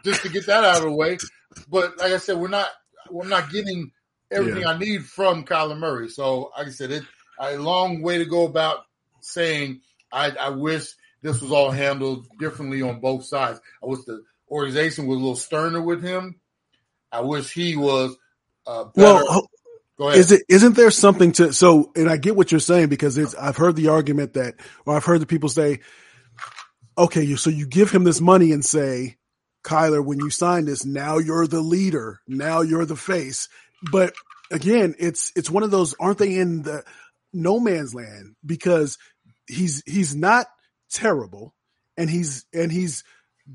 just 0.04 0.22
to 0.24 0.30
get 0.30 0.46
that 0.48 0.64
out 0.64 0.78
of 0.78 0.84
the 0.84 0.92
way. 0.92 1.18
But 1.70 1.98
like 1.98 2.12
I 2.12 2.18
said, 2.18 2.38
we're 2.38 2.50
not 2.50 2.68
we're 3.10 3.28
not 3.28 3.52
getting 3.52 3.92
everything 4.30 4.64
yeah. 4.64 4.70
I 4.70 4.78
need 4.78 5.06
from 5.06 5.46
Kyler 5.46 5.78
Murray. 5.78 6.10
So 6.10 6.52
like 6.58 6.68
I 6.68 6.72
said, 6.72 6.92
it 6.92 7.04
a 7.40 7.58
long 7.58 8.02
way 8.02 8.20
to 8.20 8.26
go 8.26 8.46
about 8.46 8.80
saying 9.22 9.82
I, 10.12 10.32
I 10.32 10.50
wish 10.50 10.94
this 11.22 11.42
was 11.42 11.52
all 11.52 11.72
handled 11.72 12.28
differently 12.40 12.82
on 12.82 13.00
both 13.00 13.26
sides. 13.26 13.60
I 13.82 13.88
wish 13.88 14.04
the 14.06 14.24
organization 14.50 15.08
was 15.08 15.18
a 15.18 15.20
little 15.20 15.36
sterner 15.36 15.82
with 15.82 16.04
him. 16.04 16.40
I 17.12 17.22
wish 17.22 17.52
he 17.52 17.76
was 17.76 18.16
uh, 18.68 18.86
well. 18.96 19.48
Is 20.16 20.32
it 20.32 20.44
isn't 20.50 20.76
there 20.76 20.90
something 20.90 21.32
to 21.34 21.54
so? 21.54 21.92
And 21.96 22.10
I 22.10 22.18
get 22.18 22.36
what 22.36 22.52
you're 22.52 22.60
saying 22.60 22.90
because 22.90 23.20
it's 23.20 23.36
I've 23.36 23.58
heard 23.58 23.76
the 23.76 23.90
argument 23.90 24.34
that, 24.34 24.56
or 24.84 24.96
I've 24.96 25.06
heard 25.06 25.22
the 25.22 25.28
people 25.28 25.50
say, 25.50 25.82
okay, 26.98 27.22
you 27.22 27.38
so 27.38 27.52
you 27.52 27.68
give 27.68 27.92
him 27.92 28.04
this 28.04 28.20
money 28.20 28.52
and 28.52 28.66
say, 28.66 29.18
Kyler, 29.64 30.04
when 30.04 30.20
you 30.20 30.30
sign 30.32 30.66
this, 30.66 30.86
now 30.86 31.20
you're 31.20 31.46
the 31.46 31.62
leader, 31.62 32.20
now 32.28 32.62
you're 32.62 32.86
the 32.86 32.96
face. 32.96 33.48
But 33.92 34.14
again, 34.52 34.96
it's 34.98 35.32
it's 35.36 35.52
one 35.52 35.64
of 35.64 35.72
those. 35.72 35.94
Aren't 36.00 36.18
they 36.18 36.36
in 36.36 36.64
the 36.64 36.84
no 37.34 37.60
man's 37.60 37.94
land 37.94 38.36
because 38.46 38.98
he's 39.48 39.84
he's 39.86 40.16
not 40.16 40.48
terrible 40.92 41.54
and 41.98 42.10
he's 42.10 42.46
and 42.54 42.72
he's 42.72 43.04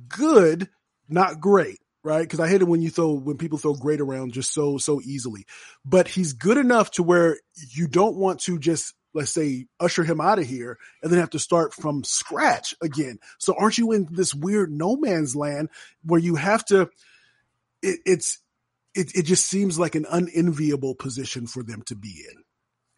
good, 0.08 0.68
not 1.08 1.40
great, 1.40 1.78
right? 2.06 2.22
Because 2.22 2.38
I 2.38 2.48
hate 2.48 2.62
it 2.62 2.68
when 2.68 2.82
you 2.82 2.88
throw 2.88 3.12
when 3.12 3.36
people 3.36 3.58
throw 3.58 3.74
great 3.74 4.00
around 4.00 4.32
just 4.32 4.54
so 4.54 4.78
so 4.78 5.00
easily. 5.02 5.44
But 5.84 6.06
he's 6.06 6.32
good 6.32 6.56
enough 6.56 6.92
to 6.92 7.02
where 7.02 7.38
you 7.72 7.88
don't 7.88 8.16
want 8.16 8.40
to 8.42 8.60
just 8.60 8.94
let's 9.12 9.32
say 9.32 9.66
usher 9.80 10.04
him 10.04 10.20
out 10.20 10.38
of 10.38 10.46
here 10.46 10.78
and 11.02 11.10
then 11.10 11.18
have 11.18 11.30
to 11.30 11.40
start 11.40 11.74
from 11.74 12.04
scratch 12.04 12.74
again. 12.80 13.18
So 13.38 13.56
aren't 13.58 13.76
you 13.76 13.90
in 13.90 14.06
this 14.10 14.32
weird 14.34 14.70
no 14.70 14.96
man's 14.96 15.34
land 15.34 15.68
where 16.04 16.20
you 16.20 16.36
have 16.36 16.64
to? 16.66 16.82
It, 17.82 17.98
it's 18.06 18.38
it, 18.94 19.14
it 19.16 19.22
just 19.22 19.46
seems 19.46 19.76
like 19.76 19.96
an 19.96 20.06
unenviable 20.08 20.94
position 20.94 21.48
for 21.48 21.64
them 21.64 21.82
to 21.86 21.96
be 21.96 22.24
in. 22.30 22.44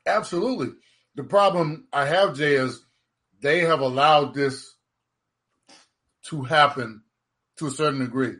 Absolutely. 0.07 0.69
The 1.15 1.25
problem 1.25 1.89
I 1.93 2.05
have, 2.05 2.37
Jay, 2.37 2.55
is 2.55 2.85
they 3.41 3.61
have 3.61 3.81
allowed 3.81 4.35
this 4.35 4.75
to 6.27 6.43
happen 6.43 7.03
to 7.57 7.67
a 7.67 7.71
certain 7.71 8.01
degree. 8.01 8.35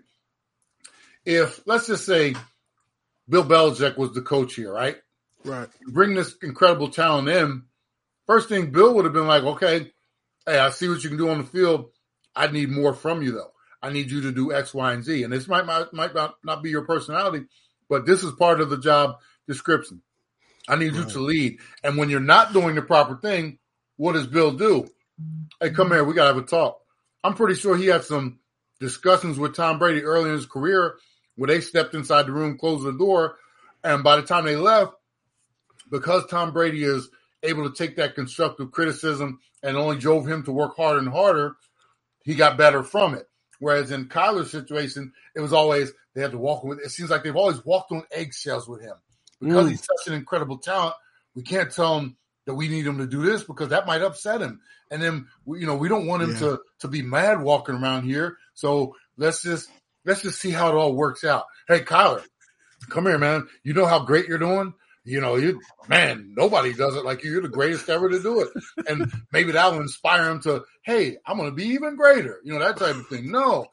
If 1.29 1.61
let's 1.67 1.87
just 1.87 2.07
say 2.07 2.35
Bill 3.29 3.45
Belichick 3.45 3.99
was 3.99 4.15
the 4.15 4.23
coach 4.23 4.55
here, 4.55 4.73
right? 4.73 4.97
Right. 5.45 5.69
bring 5.87 6.15
this 6.15 6.35
incredible 6.43 6.89
talent 6.89 7.29
in. 7.29 7.65
First 8.27 8.49
thing 8.49 8.71
Bill 8.71 8.95
would 8.95 9.05
have 9.05 9.13
been 9.13 9.27
like, 9.27 9.43
okay, 9.43 9.93
hey, 10.47 10.59
I 10.59 10.71
see 10.71 10.89
what 10.89 11.05
you 11.05 11.11
can 11.11 11.19
do 11.19 11.29
on 11.29 11.37
the 11.37 11.45
field. 11.45 11.91
I 12.35 12.47
need 12.47 12.71
more 12.71 12.95
from 12.95 13.21
you 13.21 13.33
though. 13.33 13.53
I 13.83 13.91
need 13.91 14.11
you 14.11 14.23
to 14.23 14.33
do 14.33 14.55
X, 14.55 14.73
Y, 14.73 14.91
and 14.91 15.05
Z. 15.05 15.23
And 15.23 15.31
this 15.31 15.47
might 15.47 15.67
might, 15.67 15.93
might 15.93 16.15
not, 16.15 16.37
not 16.43 16.63
be 16.63 16.71
your 16.71 16.87
personality, 16.87 17.45
but 17.91 18.07
this 18.07 18.25
is 18.25 18.33
part 18.33 18.63
of 18.63 18.71
the 18.71 18.79
job 18.79 19.19
description. 19.47 20.01
I 20.67 20.77
need 20.77 20.95
right. 20.95 21.05
you 21.05 21.11
to 21.11 21.21
lead. 21.21 21.59
And 21.85 21.99
when 21.99 22.09
you're 22.09 22.21
not 22.21 22.55
doing 22.55 22.75
the 22.75 22.81
proper 22.81 23.17
thing, 23.17 23.59
what 23.99 24.15
does 24.15 24.27
Bill 24.27 24.53
do? 24.53 24.89
Hey, 25.61 25.73
come 25.73 25.91
here. 25.91 26.05
We 26.05 26.15
got 26.15 26.31
to 26.31 26.35
have 26.35 26.43
a 26.43 26.47
talk. 26.47 26.81
I'm 27.23 27.35
pretty 27.35 27.55
sure 27.55 27.77
he 27.77 27.87
had 27.89 28.05
some 28.05 28.39
discussions 28.81 29.39
with 29.39 29.55
Tom 29.55 29.79
Brady 29.79 30.05
early 30.05 30.31
in 30.31 30.35
his 30.35 30.47
career 30.47 30.95
where 31.39 31.47
they 31.47 31.61
stepped 31.61 31.95
inside 31.95 32.27
the 32.27 32.33
room, 32.33 32.59
closed 32.59 32.85
the 32.85 32.93
door, 32.93 33.37
and 33.85 34.03
by 34.03 34.17
the 34.17 34.23
time 34.23 34.45
they 34.45 34.57
left, 34.57 34.93
because 35.89 36.27
Tom 36.27 36.53
Brady 36.53 36.83
is 36.83 37.09
able 37.45 37.71
to 37.71 37.75
take 37.75 37.97
that 37.97 38.17
constructive 38.17 38.73
criticism 38.73 39.39
and 39.63 39.77
only 39.77 39.97
drove 39.97 40.27
him 40.27 40.43
to 40.43 40.53
work 40.53 40.77
harder 40.77 40.99
and 40.99 41.09
harder, 41.09 41.55
he 42.25 42.35
got 42.35 42.59
better 42.59 42.83
from 42.83 43.15
it. 43.15 43.27
Whereas 43.61 43.93
in 43.93 44.09
Kyler's 44.09 44.51
situation, 44.51 45.13
it 45.37 45.41
was 45.41 45.53
always 45.53 45.93
they 46.15 46.23
had 46.23 46.33
to 46.33 46.39
walk 46.39 46.65
with. 46.65 46.81
It 46.81 46.91
seems 46.91 47.09
like 47.09 47.23
they've 47.23 47.35
always 47.35 47.65
walked 47.65 47.93
on 47.93 48.03
eggshells 48.11 48.69
with 48.69 48.83
him 48.83 48.95
because 49.41 49.67
mm. 49.67 49.71
he's 49.71 49.85
such 49.85 50.09
an 50.09 50.15
incredible 50.15 50.59
talent. 50.59 50.95
We 51.37 51.45
can't 51.45 51.71
tell 51.71 52.01
him 52.01 52.17
that 52.47 52.55
we 52.55 52.69
need 52.69 52.87
him 52.87 52.99
to 52.99 53.07
do 53.07 53.23
this 53.23 53.45
because 53.45 53.69
that 53.69 53.87
might 53.87 54.03
upset 54.03 54.41
him. 54.41 54.61
And 54.91 55.01
then 55.01 55.29
you 55.47 55.67
know 55.67 55.77
we 55.77 55.89
don't 55.89 56.07
want 56.07 56.23
him 56.25 56.33
yeah. 56.33 56.39
to 56.39 56.61
to 56.81 56.89
be 56.89 57.03
mad 57.03 57.41
walking 57.41 57.77
around 57.77 58.03
here. 58.03 58.39
So 58.55 58.97
let's 59.17 59.43
just 59.43 59.69
let's 60.09 60.23
just 60.23 60.41
see 60.41 60.51
how 60.51 60.71
it 60.71 60.75
all 60.75 60.95
works 60.95 61.23
out. 61.23 61.45
Hey, 61.69 61.81
Kyler, 61.81 62.25
come 62.89 63.07
here, 63.07 63.19
man. 63.19 63.47
You 63.63 63.75
know 63.75 63.87
how 63.87 64.01
great 64.01 64.27
you're 64.27 64.39
doing. 64.39 64.73
You 65.05 65.21
know, 65.21 65.37
you 65.37 65.61
man, 65.89 66.35
nobody 66.37 66.73
does 66.73 66.97
it 66.97 67.05
like 67.05 67.23
you. 67.23 67.31
You're 67.31 67.43
the 67.43 67.49
greatest 67.49 67.89
ever 67.89 68.09
to 68.11 68.21
do 68.21 68.41
it. 68.41 68.49
And 68.89 69.11
maybe 69.33 69.53
that 69.53 69.73
will 69.73 69.81
inspire 69.81 70.31
him 70.31 70.41
to, 70.43 70.65
hey, 70.83 71.19
I'm 71.27 71.37
gonna 71.37 71.53
be 71.53 71.67
even 71.67 71.97
greater. 71.97 72.41
You 72.43 72.55
know, 72.55 72.59
that 72.59 72.79
type 72.79 72.97
of 72.97 73.07
thing. 73.07 73.31
No. 73.31 73.67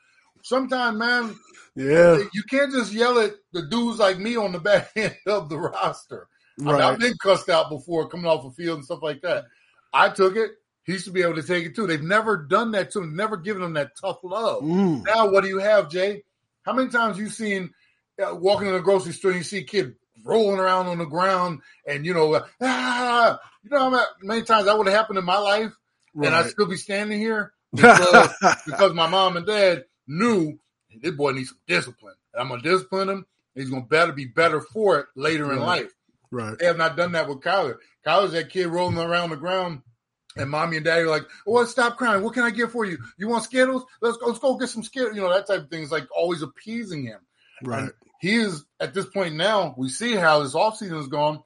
Sometimes, 0.43 0.97
man, 0.97 1.35
yeah, 1.75 2.19
you 2.33 2.43
can't 2.49 2.71
just 2.71 2.93
yell 2.93 3.17
at 3.19 3.31
the 3.51 3.63
dudes 3.63 3.99
like 3.99 4.19
me 4.19 4.37
on 4.37 4.51
the 4.51 4.59
back 4.61 4.91
end 4.95 5.15
of 5.25 5.49
the 5.49 5.57
roster. 5.57 6.27
Right. 6.59 6.75
I 6.75 6.77
mean, 6.77 6.81
I've 6.81 6.99
been 6.99 7.17
cussed 7.21 7.49
out 7.49 7.69
before 7.69 8.07
coming 8.07 8.27
off 8.27 8.43
the 8.43 8.51
field 8.51 8.77
and 8.77 8.85
stuff 8.85 9.01
like 9.01 9.21
that. 9.23 9.45
I 9.91 10.09
took 10.09 10.35
it. 10.35 10.51
He 10.85 10.99
should 10.99 11.13
be 11.13 11.23
able 11.23 11.35
to 11.35 11.43
take 11.43 11.65
it 11.65 11.75
too. 11.75 11.87
They've 11.87 12.01
never 12.01 12.37
done 12.37 12.71
that 12.71 12.91
to 12.91 13.01
him, 13.01 13.15
never 13.15 13.37
given 13.37 13.63
him 13.63 13.73
that 13.73 13.97
tough 13.99 14.19
love. 14.23 14.61
Mm. 14.63 15.03
Now, 15.05 15.31
what 15.31 15.41
do 15.41 15.49
you 15.49 15.57
have, 15.57 15.89
Jay? 15.89 16.23
How 16.61 16.73
many 16.73 16.89
times 16.89 17.17
you 17.17 17.29
seen 17.29 17.71
uh, 18.23 18.35
walking 18.35 18.67
in 18.67 18.73
the 18.73 18.81
grocery 18.81 19.13
store 19.13 19.31
and 19.31 19.39
you 19.39 19.43
see 19.43 19.59
a 19.59 19.63
kid 19.63 19.95
rolling 20.23 20.59
around 20.59 20.87
on 20.87 20.99
the 20.99 21.05
ground 21.05 21.61
and 21.87 22.05
you 22.05 22.13
know, 22.13 22.39
ah, 22.61 23.39
you 23.63 23.69
know 23.71 23.89
how 23.89 24.05
many 24.21 24.43
times 24.43 24.65
that 24.65 24.77
would 24.77 24.87
have 24.87 24.95
happened 24.95 25.17
in 25.17 25.25
my 25.25 25.37
life, 25.37 25.71
right. 26.13 26.27
and 26.27 26.35
I'd 26.35 26.49
still 26.49 26.67
be 26.67 26.77
standing 26.77 27.19
here 27.19 27.53
because, 27.73 28.29
because 28.65 28.93
my 28.93 29.07
mom 29.07 29.37
and 29.37 29.45
dad 29.45 29.85
knew 30.07 30.59
this 31.01 31.11
boy 31.15 31.31
needs 31.31 31.49
some 31.49 31.59
discipline, 31.67 32.15
and 32.33 32.41
I'm 32.41 32.49
gonna 32.49 32.61
discipline 32.61 33.09
him. 33.09 33.25
He's 33.55 33.69
gonna 33.69 33.85
better 33.85 34.11
be 34.11 34.25
better 34.25 34.61
for 34.61 34.99
it 34.99 35.07
later 35.15 35.45
right. 35.45 35.57
in 35.57 35.63
life. 35.63 35.91
Right. 36.31 36.57
They 36.57 36.65
have 36.65 36.77
not 36.77 36.97
done 36.97 37.13
that 37.13 37.27
with 37.27 37.41
Kyler. 37.41 37.77
Kyler's 38.05 38.33
that 38.33 38.49
kid 38.49 38.67
rolling 38.67 38.97
around 38.97 39.31
the 39.31 39.37
ground. 39.37 39.81
And 40.37 40.49
mommy 40.49 40.77
and 40.77 40.85
daddy 40.85 41.03
are 41.03 41.09
like, 41.09 41.25
"Oh, 41.47 41.63
stop 41.65 41.97
crying. 41.97 42.21
What 42.21 42.33
can 42.33 42.43
I 42.43 42.49
get 42.49 42.71
for 42.71 42.85
you? 42.85 42.97
You 43.17 43.29
want 43.29 43.43
Skittles? 43.43 43.85
Let's 44.01 44.17
go. 44.17 44.27
Let's 44.27 44.39
go 44.39 44.57
get 44.57 44.69
some 44.69 44.83
Skittles. 44.83 45.15
You 45.15 45.21
know 45.21 45.33
that 45.33 45.47
type 45.47 45.61
of 45.61 45.69
thing 45.69 45.83
is 45.83 45.91
like 45.91 46.07
always 46.15 46.41
appeasing 46.41 47.05
him. 47.05 47.19
Right. 47.63 47.83
And 47.83 47.91
he 48.19 48.35
is 48.35 48.65
at 48.79 48.93
this 48.93 49.05
point 49.05 49.35
now. 49.35 49.75
We 49.77 49.89
see 49.89 50.15
how 50.15 50.43
this 50.43 50.53
offseason 50.53 50.99
is 50.99 51.07
gone. 51.07 51.41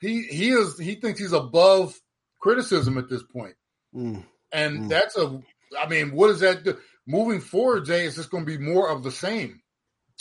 He 0.00 0.22
he 0.24 0.50
is 0.50 0.78
he 0.78 0.96
thinks 0.96 1.18
he's 1.18 1.32
above 1.32 1.98
criticism 2.38 2.98
at 2.98 3.08
this 3.08 3.22
point, 3.22 3.54
mm. 3.94 4.22
and 4.52 4.80
mm. 4.80 4.88
that's 4.88 5.16
a. 5.16 5.40
I 5.80 5.88
mean, 5.88 6.12
what 6.12 6.28
does 6.28 6.40
that 6.40 6.64
do? 6.64 6.76
Moving 7.06 7.40
forward, 7.40 7.86
Jay, 7.86 8.04
it's 8.04 8.16
just 8.16 8.30
going 8.30 8.44
to 8.44 8.58
be 8.58 8.62
more 8.62 8.90
of 8.90 9.02
the 9.02 9.10
same. 9.10 9.60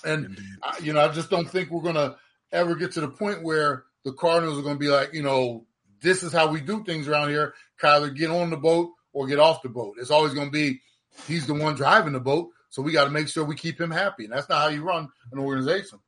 And 0.03 0.39
I, 0.63 0.77
you 0.81 0.93
know, 0.93 1.01
I 1.01 1.09
just 1.09 1.29
don't 1.29 1.49
think 1.49 1.71
we're 1.71 1.81
going 1.81 1.95
to 1.95 2.15
ever 2.51 2.75
get 2.75 2.93
to 2.93 3.01
the 3.01 3.07
point 3.07 3.43
where 3.43 3.85
the 4.03 4.13
Cardinals 4.13 4.57
are 4.57 4.61
going 4.61 4.75
to 4.75 4.79
be 4.79 4.87
like, 4.87 5.13
you 5.13 5.23
know, 5.23 5.65
this 6.05 6.23
is 6.23 6.31
how 6.31 6.47
we 6.47 6.61
do 6.61 6.83
things 6.83 7.07
around 7.07 7.29
here. 7.29 7.53
Kyler, 7.81 8.15
get 8.15 8.29
on 8.29 8.49
the 8.51 8.57
boat 8.57 8.91
or 9.11 9.27
get 9.27 9.39
off 9.39 9.61
the 9.61 9.69
boat. 9.69 9.95
It's 9.99 10.11
always 10.11 10.33
going 10.33 10.47
to 10.47 10.51
be 10.51 10.79
he's 11.27 11.47
the 11.47 11.53
one 11.53 11.75
driving 11.75 12.13
the 12.13 12.19
boat. 12.19 12.49
So 12.69 12.81
we 12.81 12.91
got 12.91 13.05
to 13.05 13.09
make 13.09 13.27
sure 13.27 13.43
we 13.43 13.55
keep 13.55 13.79
him 13.79 13.91
happy. 13.91 14.25
And 14.25 14.33
that's 14.33 14.49
not 14.49 14.61
how 14.61 14.67
you 14.67 14.83
run 14.83 15.09
an 15.31 15.39
organization. 15.39 15.99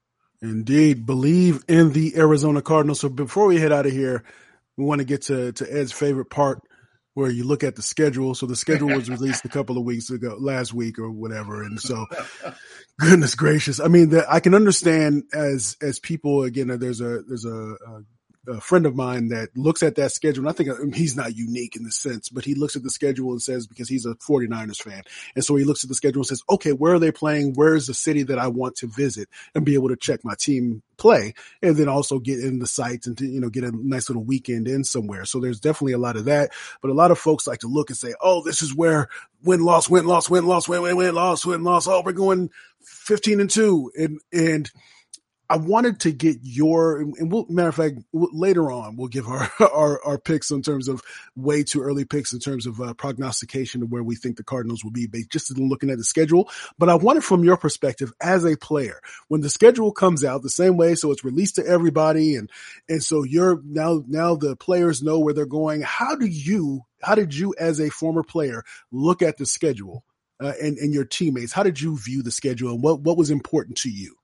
Indeed. 0.41 1.05
Believe 1.05 1.63
in 1.67 1.93
the 1.93 2.15
Arizona 2.17 2.62
Cardinals. 2.62 2.99
So 2.99 3.10
before 3.10 3.47
we 3.47 3.60
head 3.60 3.71
out 3.71 3.86
of 3.86 3.91
here, 3.91 4.23
we 4.75 4.86
want 4.86 4.99
to 4.99 5.05
get 5.05 5.23
to, 5.23 5.51
to 5.53 5.73
Ed's 5.73 5.91
favorite 5.91 6.29
part 6.29 6.62
where 7.13 7.31
you 7.31 7.45
look 7.45 7.63
at 7.63 7.75
the 7.75 7.81
schedule. 7.81 8.36
So 8.36 8.45
the 8.45 8.55
schedule 8.55 8.89
was 8.89 9.10
released 9.10 9.45
a 9.45 9.49
couple 9.49 9.77
of 9.77 9.83
weeks 9.83 10.12
ago, 10.12 10.36
last 10.39 10.73
week 10.73 10.99
or 10.99 11.10
whatever. 11.10 11.63
And 11.63 11.79
so 11.79 12.05
goodness 12.99 13.33
gracious. 13.33 13.79
I 13.79 13.88
mean, 13.88 14.10
the, 14.10 14.31
I 14.31 14.39
can 14.39 14.53
understand 14.53 15.23
as, 15.33 15.77
as 15.81 15.97
people, 15.99 16.43
again, 16.43 16.67
there's 16.67 17.01
a, 17.01 17.23
there's 17.23 17.45
a, 17.45 17.71
a 17.71 18.03
a 18.47 18.62
friend 18.62 18.86
of 18.86 18.95
mine 18.95 19.27
that 19.29 19.55
looks 19.55 19.83
at 19.83 19.95
that 19.95 20.12
schedule. 20.12 20.47
And 20.47 20.49
I 20.49 20.53
think 20.53 20.95
he's 20.95 21.15
not 21.15 21.36
unique 21.36 21.75
in 21.75 21.83
the 21.83 21.91
sense, 21.91 22.29
but 22.29 22.45
he 22.45 22.55
looks 22.55 22.75
at 22.75 22.83
the 22.83 22.89
schedule 22.89 23.31
and 23.31 23.41
says, 23.41 23.67
because 23.67 23.89
he's 23.89 24.05
a 24.05 24.15
49ers 24.15 24.81
fan. 24.81 25.03
And 25.36 25.43
so 25.43 25.55
he 25.55 25.63
looks 25.63 25.83
at 25.83 25.89
the 25.89 25.95
schedule 25.95 26.21
and 26.21 26.27
says, 26.27 26.43
okay, 26.49 26.71
where 26.71 26.93
are 26.93 26.99
they 26.99 27.12
playing? 27.12 27.53
Where 27.53 27.75
is 27.75 27.88
the 27.88 27.93
city 27.93 28.23
that 28.23 28.39
I 28.39 28.47
want 28.47 28.75
to 28.77 28.88
visit 28.88 29.27
and 29.53 29.65
be 29.65 29.73
able 29.73 29.89
to 29.89 29.95
check 29.95 30.23
my 30.23 30.36
team 30.36 30.81
play 30.97 31.33
and 31.62 31.75
then 31.75 31.88
also 31.88 32.19
get 32.19 32.39
in 32.39 32.60
the 32.60 32.67
sites 32.67 33.05
and 33.05 33.17
to, 33.17 33.25
you 33.25 33.39
know, 33.39 33.49
get 33.49 33.63
a 33.63 33.71
nice 33.71 34.10
little 34.10 34.23
weekend 34.23 34.67
in 34.67 34.83
somewhere. 34.83 35.25
So 35.25 35.39
there's 35.39 35.60
definitely 35.60 35.93
a 35.93 35.99
lot 35.99 36.15
of 36.15 36.25
that, 36.25 36.51
but 36.81 36.89
a 36.89 36.93
lot 36.93 37.12
of 37.12 37.19
folks 37.19 37.47
like 37.47 37.60
to 37.60 37.67
look 37.67 37.89
and 37.89 37.97
say, 37.97 38.13
Oh, 38.21 38.43
this 38.43 38.62
is 38.62 38.73
where 38.73 39.10
win, 39.43 39.62
loss, 39.62 39.89
win, 39.89 40.05
loss, 40.05 40.29
win, 40.29 40.45
loss, 40.45 40.67
win, 40.67 40.81
win, 40.81 40.95
win, 40.95 41.15
loss, 41.15 41.45
win, 41.45 41.63
loss. 41.63 41.88
Oh, 41.88 42.01
we're 42.03 42.13
going 42.13 42.49
15 42.83 43.41
and 43.41 43.49
two. 43.49 43.91
And, 43.95 44.19
and, 44.31 44.71
I 45.49 45.57
wanted 45.57 46.01
to 46.01 46.12
get 46.12 46.39
your, 46.41 46.99
and 46.99 47.31
we'll, 47.31 47.45
matter 47.47 47.69
of 47.69 47.75
fact, 47.75 47.99
later 48.12 48.69
on, 48.69 48.97
we'll 48.97 49.07
give 49.07 49.27
our, 49.27 49.49
our, 49.60 50.03
our, 50.03 50.17
picks 50.17 50.51
in 50.51 50.62
terms 50.62 50.89
of 50.89 51.01
way 51.36 51.63
too 51.63 51.81
early 51.81 52.03
picks 52.03 52.33
in 52.33 52.39
terms 52.39 52.65
of 52.65 52.81
uh, 52.81 52.93
prognostication 52.95 53.81
of 53.81 53.91
where 53.91 54.03
we 54.03 54.15
think 54.15 54.36
the 54.36 54.43
Cardinals 54.43 54.83
will 54.83 54.91
be 54.91 55.07
based 55.07 55.29
just 55.29 55.57
looking 55.57 55.89
at 55.89 55.97
the 55.97 56.03
schedule. 56.03 56.49
But 56.77 56.89
I 56.89 56.95
wanted 56.95 57.23
from 57.23 57.45
your 57.45 57.55
perspective 57.55 58.12
as 58.19 58.43
a 58.43 58.57
player, 58.57 58.99
when 59.29 59.41
the 59.41 59.49
schedule 59.49 59.93
comes 59.93 60.25
out 60.25 60.41
the 60.41 60.49
same 60.49 60.75
way, 60.75 60.95
so 60.95 61.12
it's 61.12 61.23
released 61.23 61.55
to 61.55 61.65
everybody 61.65 62.36
and, 62.36 62.49
and 62.89 63.01
so 63.01 63.23
you're 63.23 63.62
now, 63.63 64.03
now 64.07 64.36
the 64.36 64.57
players 64.57 65.01
know 65.01 65.19
where 65.19 65.33
they're 65.33 65.45
going. 65.45 65.81
How 65.81 66.15
do 66.15 66.25
you, 66.25 66.81
how 67.01 67.15
did 67.15 67.33
you 67.33 67.55
as 67.57 67.79
a 67.79 67.89
former 67.89 68.23
player 68.23 68.63
look 68.91 69.21
at 69.21 69.38
the 69.38 69.45
schedule 69.45 70.03
uh, 70.41 70.53
and, 70.62 70.77
and 70.77 70.93
your 70.93 71.05
teammates? 71.05 71.53
How 71.53 71.63
did 71.63 71.79
you 71.79 71.97
view 71.97 72.21
the 72.21 72.31
schedule 72.31 72.71
and 72.71 72.83
what, 72.83 72.99
what 72.99 73.17
was 73.17 73.31
important 73.31 73.77
to 73.79 73.89
you? 73.89 74.16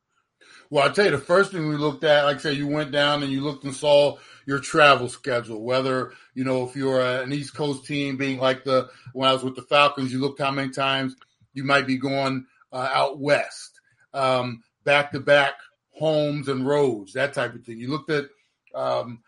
Well, 0.69 0.87
I 0.87 0.91
tell 0.91 1.05
you, 1.05 1.11
the 1.11 1.17
first 1.17 1.51
thing 1.51 1.67
we 1.67 1.75
looked 1.75 2.03
at, 2.03 2.25
like 2.25 2.37
I 2.37 2.39
said, 2.39 2.57
you 2.57 2.67
went 2.67 2.91
down 2.91 3.23
and 3.23 3.31
you 3.31 3.41
looked 3.41 3.63
and 3.63 3.75
saw 3.75 4.17
your 4.45 4.59
travel 4.59 5.09
schedule. 5.09 5.63
Whether 5.63 6.13
you 6.33 6.43
know 6.43 6.67
if 6.67 6.75
you're 6.75 7.01
an 7.01 7.31
East 7.31 7.55
Coast 7.55 7.85
team, 7.85 8.17
being 8.17 8.39
like 8.39 8.63
the 8.63 8.89
when 9.13 9.29
I 9.29 9.33
was 9.33 9.43
with 9.43 9.55
the 9.55 9.61
Falcons, 9.63 10.11
you 10.11 10.19
looked 10.19 10.41
how 10.41 10.51
many 10.51 10.69
times 10.69 11.15
you 11.53 11.63
might 11.63 11.87
be 11.87 11.97
going 11.97 12.45
uh, 12.71 12.89
out 12.93 13.19
west, 13.19 13.79
back 14.13 15.11
to 15.11 15.19
back 15.19 15.53
homes 15.91 16.47
and 16.47 16.65
roads, 16.65 17.13
that 17.13 17.33
type 17.33 17.53
of 17.53 17.63
thing. 17.63 17.79
You 17.79 17.89
looked 17.89 18.09
at 18.09 18.25
um, 18.73 19.19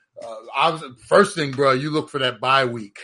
uh, 0.55 0.79
first 1.05 1.35
thing, 1.35 1.51
bro. 1.51 1.71
You 1.71 1.91
look 1.91 2.09
for 2.09 2.19
that 2.19 2.39
bye 2.39 2.65
week 2.65 2.99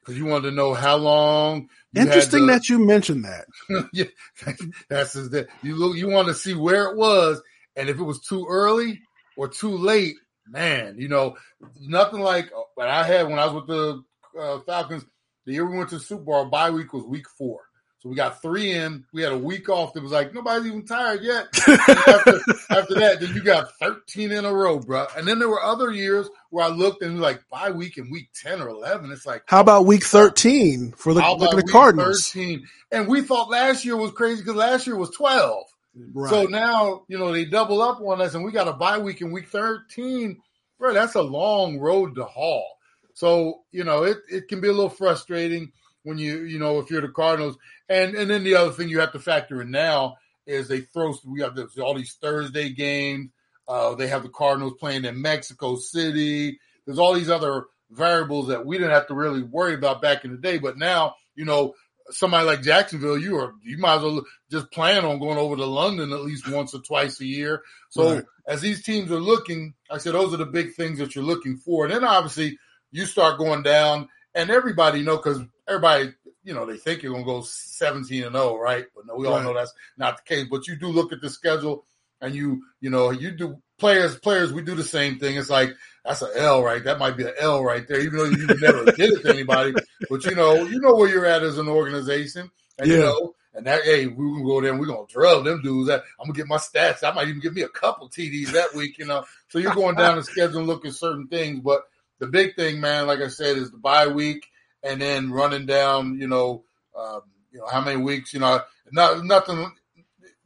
because 0.00 0.18
you 0.18 0.26
wanted 0.26 0.50
to 0.50 0.56
know 0.56 0.74
how 0.74 0.96
long. 0.96 1.68
Interesting 1.94 2.46
that 2.46 2.68
you 2.68 2.78
mentioned 2.78 3.24
that. 3.24 3.46
yeah, 3.92 4.04
that's 4.88 5.14
that. 5.14 5.48
You 5.62 5.76
look. 5.76 5.96
You 5.96 6.08
want 6.08 6.28
to 6.28 6.34
see 6.34 6.54
where 6.54 6.90
it 6.90 6.96
was 6.96 7.40
and 7.76 7.88
if 7.88 7.98
it 7.98 8.02
was 8.02 8.20
too 8.20 8.46
early 8.48 9.00
or 9.36 9.48
too 9.48 9.76
late, 9.76 10.16
man, 10.46 10.96
you 10.98 11.08
know, 11.08 11.36
nothing 11.80 12.20
like 12.20 12.50
what 12.74 12.88
I 12.88 13.04
had 13.04 13.28
when 13.28 13.38
I 13.38 13.46
was 13.46 13.54
with 13.54 13.66
the 13.66 14.04
uh, 14.40 14.60
Falcons. 14.60 15.04
The 15.46 15.52
year 15.52 15.66
we 15.68 15.76
went 15.76 15.90
to 15.90 15.96
the 15.96 16.00
Super 16.00 16.22
Bowl, 16.22 16.46
bye 16.46 16.70
week 16.70 16.92
was 16.92 17.04
week 17.04 17.26
four. 17.36 17.60
So 18.04 18.10
we 18.10 18.16
got 18.16 18.42
three 18.42 18.72
in. 18.72 19.02
We 19.14 19.22
had 19.22 19.32
a 19.32 19.38
week 19.38 19.70
off. 19.70 19.94
That 19.94 20.02
was 20.02 20.12
like 20.12 20.34
nobody's 20.34 20.66
even 20.66 20.84
tired 20.84 21.22
yet. 21.22 21.46
after, 21.68 22.40
after, 22.68 22.94
that, 22.96 23.16
then 23.18 23.34
you 23.34 23.42
got 23.42 23.68
thirteen 23.80 24.30
in 24.30 24.44
a 24.44 24.52
row, 24.52 24.78
bro. 24.78 25.06
And 25.16 25.26
then 25.26 25.38
there 25.38 25.48
were 25.48 25.62
other 25.62 25.90
years 25.90 26.28
where 26.50 26.66
I 26.66 26.68
looked 26.68 27.02
and 27.02 27.14
was 27.14 27.22
like 27.22 27.48
bye 27.48 27.70
week 27.70 27.96
in 27.96 28.10
week 28.10 28.28
ten 28.34 28.60
or 28.60 28.68
eleven. 28.68 29.10
It's 29.10 29.24
like 29.24 29.44
how 29.46 29.60
about 29.60 29.86
week 29.86 30.04
thirteen 30.04 30.92
for 30.92 31.14
the, 31.14 31.20
the 31.20 31.62
Cardinals? 31.62 32.28
Thirteen, 32.28 32.66
and 32.92 33.08
we 33.08 33.22
thought 33.22 33.48
last 33.48 33.86
year 33.86 33.96
was 33.96 34.12
crazy 34.12 34.42
because 34.42 34.56
last 34.56 34.86
year 34.86 34.96
was 34.96 35.10
twelve. 35.10 35.64
Right. 35.96 36.30
So 36.30 36.44
now, 36.44 37.04
you 37.08 37.18
know, 37.18 37.32
they 37.32 37.44
double 37.44 37.80
up 37.80 38.00
on 38.00 38.20
us 38.20 38.34
and 38.34 38.44
we 38.44 38.52
got 38.52 38.68
a 38.68 38.72
bye 38.72 38.98
week 38.98 39.20
in 39.20 39.32
week 39.32 39.48
13. 39.48 40.38
Bro, 40.78 40.94
that's 40.94 41.14
a 41.14 41.22
long 41.22 41.78
road 41.78 42.16
to 42.16 42.24
haul. 42.24 42.66
So, 43.14 43.60
you 43.70 43.84
know, 43.84 44.02
it, 44.02 44.18
it 44.28 44.48
can 44.48 44.60
be 44.60 44.68
a 44.68 44.72
little 44.72 44.90
frustrating 44.90 45.72
when 46.02 46.18
you, 46.18 46.42
you 46.42 46.58
know, 46.58 46.80
if 46.80 46.90
you're 46.90 47.00
the 47.00 47.08
Cardinals. 47.08 47.56
And 47.88 48.14
and 48.14 48.28
then 48.28 48.44
the 48.44 48.56
other 48.56 48.72
thing 48.72 48.88
you 48.88 49.00
have 49.00 49.12
to 49.12 49.20
factor 49.20 49.62
in 49.62 49.70
now 49.70 50.16
is 50.46 50.68
they 50.68 50.80
throw 50.80 51.14
we 51.26 51.40
have 51.40 51.54
this, 51.54 51.78
all 51.78 51.94
these 51.94 52.16
Thursday 52.20 52.70
games. 52.70 53.30
Uh, 53.66 53.94
they 53.94 54.08
have 54.08 54.22
the 54.22 54.28
Cardinals 54.28 54.74
playing 54.78 55.04
in 55.04 55.22
Mexico 55.22 55.76
City. 55.76 56.58
There's 56.84 56.98
all 56.98 57.14
these 57.14 57.30
other 57.30 57.64
variables 57.90 58.48
that 58.48 58.66
we 58.66 58.76
didn't 58.76 58.92
have 58.92 59.06
to 59.06 59.14
really 59.14 59.42
worry 59.42 59.74
about 59.74 60.02
back 60.02 60.24
in 60.24 60.32
the 60.32 60.38
day. 60.38 60.58
But 60.58 60.76
now, 60.76 61.14
you 61.34 61.44
know, 61.44 61.74
somebody 62.10 62.46
like 62.46 62.62
Jacksonville, 62.62 63.18
you 63.18 63.36
are 63.38 63.54
you 63.62 63.78
might 63.78 63.96
as 63.96 64.02
well 64.02 64.24
just 64.50 64.70
plan 64.70 65.04
on 65.04 65.18
going 65.18 65.38
over 65.38 65.56
to 65.56 65.64
London 65.64 66.12
at 66.12 66.22
least 66.22 66.50
once 66.50 66.74
or 66.74 66.80
twice 66.80 67.20
a 67.20 67.26
year. 67.26 67.62
So 67.90 68.16
right. 68.16 68.24
as 68.46 68.60
these 68.60 68.82
teams 68.82 69.10
are 69.10 69.20
looking, 69.20 69.74
I 69.90 69.98
said 69.98 70.14
those 70.14 70.34
are 70.34 70.38
the 70.38 70.46
big 70.46 70.74
things 70.74 70.98
that 70.98 71.14
you're 71.14 71.24
looking 71.24 71.56
for. 71.56 71.84
And 71.84 71.94
then 71.94 72.04
obviously 72.04 72.58
you 72.90 73.06
start 73.06 73.38
going 73.38 73.62
down, 73.62 74.08
and 74.34 74.50
everybody 74.50 75.02
know 75.02 75.16
because 75.16 75.40
everybody 75.68 76.12
you 76.42 76.54
know 76.54 76.66
they 76.66 76.76
think 76.76 77.02
you're 77.02 77.12
going 77.12 77.24
to 77.24 77.30
go 77.30 77.42
17 77.42 78.24
and 78.24 78.34
0, 78.34 78.56
right? 78.58 78.86
But 78.94 79.06
no, 79.06 79.16
we 79.16 79.26
all 79.26 79.40
know 79.40 79.54
that's 79.54 79.72
not 79.96 80.18
the 80.18 80.34
case. 80.34 80.46
But 80.50 80.68
you 80.68 80.76
do 80.76 80.88
look 80.88 81.12
at 81.12 81.20
the 81.20 81.30
schedule, 81.30 81.86
and 82.20 82.34
you 82.34 82.62
you 82.80 82.90
know 82.90 83.10
you 83.10 83.32
do 83.32 83.62
players 83.78 84.16
players 84.16 84.52
we 84.52 84.62
do 84.62 84.74
the 84.74 84.84
same 84.84 85.18
thing. 85.18 85.36
It's 85.36 85.50
like 85.50 85.74
that's 86.04 86.22
an 86.22 86.30
L, 86.36 86.62
right? 86.62 86.84
That 86.84 86.98
might 86.98 87.16
be 87.16 87.24
an 87.24 87.34
L 87.38 87.64
right 87.64 87.86
there, 87.86 88.00
even 88.00 88.18
though 88.18 88.24
you 88.24 88.46
never 88.60 88.84
did 88.92 89.12
it 89.12 89.22
to 89.22 89.30
anybody. 89.30 89.74
But 90.10 90.24
you 90.24 90.34
know, 90.34 90.64
you 90.64 90.80
know 90.80 90.94
where 90.94 91.08
you're 91.08 91.26
at 91.26 91.42
as 91.42 91.58
an 91.58 91.68
organization, 91.68 92.50
and 92.78 92.88
yeah. 92.88 92.94
you 92.96 93.02
know, 93.02 93.34
and 93.54 93.66
that 93.66 93.82
hey, 93.84 94.06
we 94.06 94.14
gonna 94.14 94.44
go 94.44 94.60
there 94.60 94.70
and 94.70 94.80
we're 94.80 94.86
gonna 94.86 95.06
drill 95.08 95.42
them 95.42 95.62
dudes. 95.62 95.88
That 95.88 96.04
I'm 96.20 96.26
gonna 96.26 96.36
get 96.36 96.46
my 96.46 96.56
stats. 96.56 97.04
I 97.04 97.12
might 97.12 97.28
even 97.28 97.40
give 97.40 97.54
me 97.54 97.62
a 97.62 97.68
couple 97.68 98.08
TDs 98.08 98.52
that 98.52 98.74
week, 98.74 98.98
you 98.98 99.06
know. 99.06 99.24
So 99.48 99.58
you're 99.58 99.74
going 99.74 99.96
down 99.96 100.16
the 100.16 100.22
schedule 100.24 100.58
and 100.58 100.66
looking 100.66 100.92
certain 100.92 101.28
things, 101.28 101.60
but 101.60 101.84
the 102.18 102.26
big 102.26 102.56
thing, 102.56 102.80
man, 102.80 103.06
like 103.06 103.20
I 103.20 103.28
said, 103.28 103.56
is 103.56 103.70
the 103.70 103.76
bye 103.76 104.06
week, 104.06 104.46
and 104.82 105.00
then 105.00 105.30
running 105.30 105.66
down, 105.66 106.18
you 106.20 106.26
know, 106.26 106.64
um, 106.96 107.22
you 107.52 107.58
know 107.58 107.66
how 107.66 107.80
many 107.80 108.00
weeks, 108.00 108.32
you 108.32 108.40
know, 108.40 108.60
not 108.92 109.24
nothing, 109.24 109.72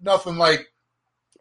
nothing 0.00 0.36
like, 0.36 0.68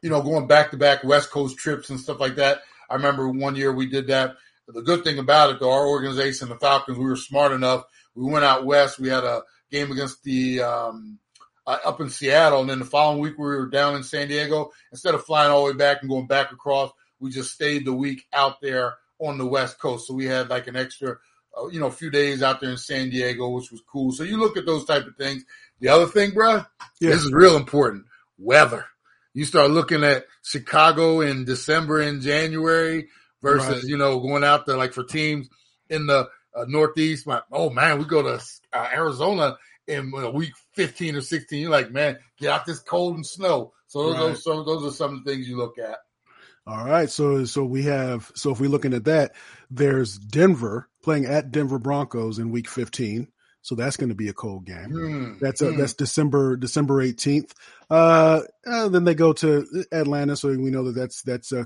you 0.02 0.10
know, 0.10 0.22
going 0.22 0.48
back 0.48 0.72
to 0.72 0.78
back 0.78 1.04
West 1.04 1.32
Coast 1.32 1.58
trips 1.58 1.90
and 1.90 2.00
stuff 2.00 2.20
like 2.20 2.36
that. 2.36 2.62
I 2.90 2.96
remember 2.96 3.28
one 3.30 3.56
year 3.56 3.72
we 3.72 3.88
did 3.88 4.08
that. 4.08 4.36
The 4.68 4.82
good 4.82 5.04
thing 5.04 5.18
about 5.18 5.52
it, 5.52 5.60
though, 5.60 5.72
our 5.72 5.88
organization, 5.88 6.50
the 6.50 6.56
Falcons, 6.56 6.98
we 6.98 7.06
were 7.06 7.16
smart 7.16 7.52
enough. 7.54 7.86
We 8.16 8.30
went 8.30 8.46
out 8.46 8.66
west. 8.66 9.00
We 9.00 9.10
had 9.10 9.24
a 9.24 9.44
game 9.72 9.92
against 9.92 10.24
the 10.24 10.62
um, 10.62 11.20
uh, 11.66 11.78
up 11.86 12.02
in 12.02 12.10
Seattle, 12.10 12.62
and 12.62 12.70
then 12.70 12.80
the 12.80 12.86
following 12.86 13.20
week 13.20 13.38
we 13.38 13.46
were 13.46 13.68
down 13.68 13.96
in 13.96 14.04
San 14.04 14.28
Diego. 14.28 14.72
Instead 14.92 15.16
of 15.16 15.26
flying 15.26 15.52
all 15.52 15.66
the 15.66 15.72
way 15.72 15.78
back 15.78 16.02
and 16.02 16.10
going 16.10 16.28
back 16.28 16.52
across, 16.52 16.92
we 17.20 17.30
just 17.30 17.54
stayed 17.54 17.86
the 17.86 17.94
week 17.94 18.26
out 18.34 18.62
there 18.62 18.96
on 19.20 19.38
the 19.38 19.46
West 19.46 19.80
Coast. 19.80 20.08
So 20.08 20.14
we 20.14 20.26
had 20.26 20.50
like 20.50 20.68
an 20.68 20.76
extra, 20.76 21.18
uh, 21.58 21.68
you 21.68 21.80
know, 21.80 21.88
a 21.88 21.92
few 21.92 22.10
days 22.10 22.44
out 22.44 22.62
there 22.62 22.72
in 22.72 22.78
San 22.78 23.10
Diego, 23.10 23.50
which 23.50 23.72
was 23.72 23.82
cool. 23.92 24.12
So 24.12 24.24
you 24.24 24.38
look 24.38 24.58
at 24.58 24.66
those 24.66 24.86
type 24.86 25.06
of 25.06 25.16
things. 25.16 25.44
The 25.80 25.90
other 25.90 26.08
thing, 26.08 26.32
bro, 26.32 26.64
yeah. 27.00 27.12
this 27.12 27.24
is 27.24 27.32
real 27.32 27.56
important: 27.56 28.06
weather. 28.38 28.86
You 29.38 29.46
start 29.46 29.70
looking 29.70 30.04
at 30.04 30.26
Chicago 30.42 31.22
in 31.22 31.46
December 31.46 32.02
and 32.02 32.24
January 32.24 33.10
versus, 33.44 33.84
right. 33.84 33.84
you 33.84 33.96
know, 33.96 34.20
going 34.20 34.44
out 34.44 34.66
there 34.66 34.78
like 34.78 34.94
for 34.94 35.04
teams 35.04 35.48
in 35.92 36.08
the 36.08 36.28
uh, 36.56 36.66
Northeast. 36.68 37.28
My, 37.28 37.44
oh 37.52 37.70
man, 37.70 38.00
we 38.00 38.06
go 38.06 38.24
to 38.24 38.44
uh, 38.74 38.88
Arizona 38.92 39.56
in 39.86 40.12
uh, 40.18 40.32
week 40.32 40.54
15 40.74 41.18
or 41.18 41.22
16. 41.22 41.62
You're 41.62 41.70
like, 41.70 41.92
man, 41.92 42.18
get 42.40 42.50
out 42.50 42.66
this 42.66 42.80
cold 42.80 43.14
and 43.14 43.24
snow. 43.24 43.74
So 43.86 44.10
right. 44.10 44.18
those, 44.18 44.44
so 44.44 44.64
those 44.64 44.84
are 44.84 44.96
some 44.96 45.14
of 45.14 45.24
the 45.24 45.32
things 45.32 45.48
you 45.48 45.58
look 45.58 45.78
at. 45.78 46.00
All 46.66 46.86
right. 46.86 47.08
So, 47.08 47.46
so 47.46 47.64
we 47.64 47.84
have, 47.84 48.32
so 48.34 48.54
if 48.54 48.60
we're 48.60 48.72
looking 48.72 48.96
at 48.96 49.06
that, 49.06 49.36
there's 49.70 50.18
Denver 50.18 50.90
playing 51.04 51.28
at 51.28 51.52
Denver 51.52 51.78
Broncos 51.78 52.40
in 52.40 52.50
week 52.50 52.68
15. 52.68 53.28
So 53.68 53.76
that's 53.76 53.98
going 53.98 54.08
to 54.08 54.16
be 54.16 54.30
a 54.30 54.34
cold 54.34 54.66
game. 54.66 54.92
Mm, 54.92 55.40
that's 55.42 55.60
a, 55.60 55.66
mm. 55.66 55.78
that's 55.78 55.94
December 55.94 56.56
December 56.56 57.02
eighteenth. 57.02 57.54
Uh, 57.90 58.40
uh, 58.66 58.88
then 58.88 59.04
they 59.04 59.14
go 59.14 59.34
to 59.34 59.68
Atlanta, 59.92 60.38
so 60.38 60.48
we 60.48 60.70
know 60.70 60.86
that 60.86 60.96
that's 60.96 61.22
that's 61.24 61.52
uh, 61.52 61.66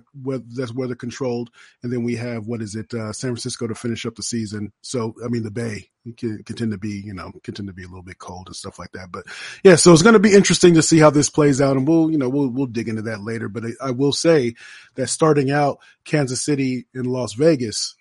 that's 0.55 0.73
weather 0.73 0.95
controlled. 0.95 1.51
And 1.83 1.93
then 1.93 2.01
we 2.01 2.15
have 2.15 2.47
what 2.47 2.63
is 2.63 2.73
it, 2.73 2.91
uh, 2.95 3.13
San 3.13 3.29
Francisco 3.29 3.67
to 3.67 3.75
finish 3.75 4.07
up 4.07 4.15
the 4.15 4.23
season. 4.23 4.73
So 4.81 5.13
I 5.23 5.27
mean, 5.27 5.43
the 5.43 5.51
Bay 5.51 5.91
can, 6.17 6.41
can 6.43 6.55
tend 6.55 6.71
to 6.71 6.79
be 6.79 7.03
you 7.05 7.13
know 7.13 7.33
can 7.43 7.53
tend 7.53 7.67
to 7.67 7.73
be 7.73 7.83
a 7.83 7.87
little 7.87 8.01
bit 8.01 8.17
cold 8.17 8.47
and 8.47 8.55
stuff 8.55 8.79
like 8.79 8.93
that. 8.93 9.11
But 9.11 9.25
yeah, 9.63 9.75
so 9.75 9.93
it's 9.93 10.01
going 10.01 10.13
to 10.13 10.19
be 10.19 10.33
interesting 10.33 10.73
to 10.73 10.81
see 10.81 10.97
how 10.97 11.11
this 11.11 11.29
plays 11.29 11.61
out, 11.61 11.77
and 11.77 11.87
we'll 11.87 12.09
you 12.09 12.17
know 12.17 12.29
we'll 12.29 12.49
we'll 12.49 12.65
dig 12.65 12.89
into 12.89 13.03
that 13.03 13.21
later. 13.21 13.47
But 13.47 13.65
I, 13.65 13.89
I 13.89 13.91
will 13.91 14.13
say 14.13 14.55
that 14.95 15.05
starting 15.05 15.51
out 15.51 15.77
Kansas 16.03 16.41
City 16.41 16.87
and 16.95 17.05
Las 17.05 17.33
Vegas, 17.33 17.93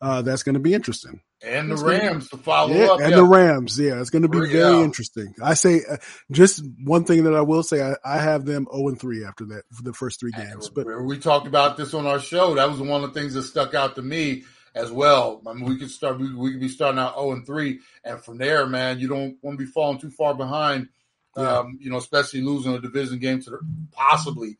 uh, 0.00 0.22
that's 0.22 0.44
going 0.44 0.54
to 0.54 0.60
be 0.60 0.72
interesting 0.72 1.20
and 1.42 1.70
the 1.70 1.76
Rams 1.76 2.28
to 2.30 2.36
follow 2.36 2.74
yeah, 2.74 2.86
up. 2.86 3.00
And 3.00 3.10
yeah. 3.10 3.16
the 3.16 3.24
Rams. 3.24 3.78
Yeah, 3.78 4.00
it's 4.00 4.10
going 4.10 4.22
to 4.22 4.28
be 4.28 4.46
very 4.46 4.80
interesting. 4.82 5.34
I 5.42 5.54
say 5.54 5.82
uh, 5.88 5.96
just 6.30 6.62
one 6.84 7.04
thing 7.04 7.24
that 7.24 7.34
I 7.34 7.40
will 7.40 7.62
say, 7.62 7.82
I, 7.82 7.94
I, 8.04 8.18
have 8.18 8.44
them 8.44 8.66
0 8.72 8.88
and 8.88 9.00
3 9.00 9.24
after 9.24 9.46
that 9.46 9.62
for 9.72 9.82
the 9.82 9.92
first 9.92 10.20
three 10.20 10.32
games. 10.32 10.66
And 10.66 10.74
but 10.74 10.86
we 11.02 11.18
talked 11.18 11.46
about 11.46 11.76
this 11.76 11.94
on 11.94 12.06
our 12.06 12.20
show. 12.20 12.54
That 12.54 12.68
was 12.68 12.80
one 12.80 13.02
of 13.02 13.12
the 13.12 13.20
things 13.20 13.34
that 13.34 13.44
stuck 13.44 13.74
out 13.74 13.94
to 13.96 14.02
me 14.02 14.44
as 14.74 14.92
well. 14.92 15.40
I 15.46 15.54
mean, 15.54 15.64
we 15.64 15.78
could 15.78 15.90
start, 15.90 16.18
we, 16.18 16.34
we 16.34 16.52
could 16.52 16.60
be 16.60 16.68
starting 16.68 17.00
out 17.00 17.14
0 17.14 17.32
and 17.32 17.46
3. 17.46 17.78
And 18.04 18.22
from 18.22 18.38
there, 18.38 18.66
man, 18.66 18.98
you 18.98 19.08
don't 19.08 19.36
want 19.42 19.58
to 19.58 19.64
be 19.64 19.70
falling 19.70 19.98
too 19.98 20.10
far 20.10 20.34
behind, 20.34 20.88
um, 21.36 21.78
you 21.80 21.90
know, 21.90 21.98
especially 21.98 22.42
losing 22.42 22.74
a 22.74 22.80
division 22.80 23.18
game 23.18 23.40
to 23.42 23.50
the, 23.50 23.58
possibly 23.92 24.58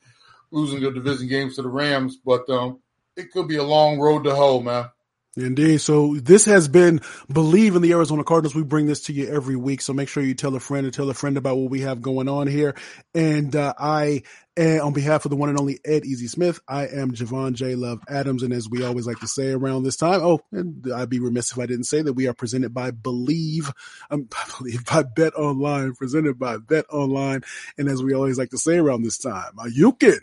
losing 0.50 0.82
a 0.84 0.90
division 0.90 1.28
games 1.28 1.56
to 1.56 1.62
the 1.62 1.68
Rams. 1.68 2.16
But, 2.16 2.48
um, 2.48 2.80
it 3.16 3.32
could 3.32 3.48
be 3.48 3.56
a 3.56 3.62
long 3.62 3.98
road 3.98 4.24
to 4.24 4.34
hoe, 4.34 4.60
man. 4.60 4.88
Indeed. 5.36 5.80
So 5.80 6.16
this 6.16 6.44
has 6.46 6.66
been 6.66 6.98
Bleav 7.30 7.76
in 7.76 7.82
the 7.82 7.92
Arizona 7.92 8.24
Cardinals. 8.24 8.54
We 8.54 8.64
bring 8.64 8.86
this 8.86 9.02
to 9.02 9.12
you 9.12 9.28
every 9.28 9.54
week. 9.54 9.80
So 9.80 9.92
make 9.92 10.08
sure 10.08 10.24
you 10.24 10.34
tell 10.34 10.54
a 10.56 10.60
friend 10.60 10.84
and 10.84 10.92
tell 10.92 11.08
a 11.08 11.14
friend 11.14 11.36
about 11.36 11.56
what 11.56 11.70
we 11.70 11.82
have 11.82 12.02
going 12.02 12.28
on 12.28 12.48
here. 12.48 12.74
And 13.14 13.54
uh, 13.54 13.72
I, 13.78 14.24
and 14.56 14.80
on 14.80 14.92
behalf 14.92 15.24
of 15.24 15.30
the 15.30 15.36
one 15.36 15.48
and 15.48 15.60
only 15.60 15.78
Ed 15.84 16.04
Easy 16.04 16.26
Smith, 16.26 16.58
I 16.66 16.88
am 16.88 17.12
Javon 17.12 17.52
J. 17.52 17.76
Love 17.76 18.00
Adams. 18.08 18.42
And 18.42 18.52
as 18.52 18.68
we 18.68 18.84
always 18.84 19.06
like 19.06 19.20
to 19.20 19.28
say 19.28 19.52
around 19.52 19.84
this 19.84 19.96
time, 19.96 20.20
oh, 20.20 20.40
and 20.50 20.84
I'd 20.92 21.08
be 21.08 21.20
remiss 21.20 21.52
if 21.52 21.60
I 21.60 21.66
didn't 21.66 21.84
say 21.84 22.02
that 22.02 22.14
we 22.14 22.26
are 22.26 22.34
presented 22.34 22.74
by 22.74 22.90
Bleav, 22.90 23.72
um, 24.10 24.28
I 24.36 24.50
believe 24.58 24.84
by 24.84 25.04
Bet 25.04 25.34
Online, 25.36 25.94
presented 25.94 26.40
by 26.40 26.56
Bet 26.56 26.86
Online. 26.90 27.42
And 27.78 27.88
as 27.88 28.02
we 28.02 28.14
always 28.14 28.36
like 28.36 28.50
to 28.50 28.58
say 28.58 28.78
around 28.78 29.02
this 29.02 29.18
time, 29.18 29.52
you 29.72 29.92
can. 29.92 30.18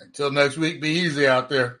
Until 0.00 0.32
next 0.32 0.56
week, 0.56 0.82
be 0.82 0.90
easy 0.90 1.26
out 1.28 1.48
there. 1.48 1.80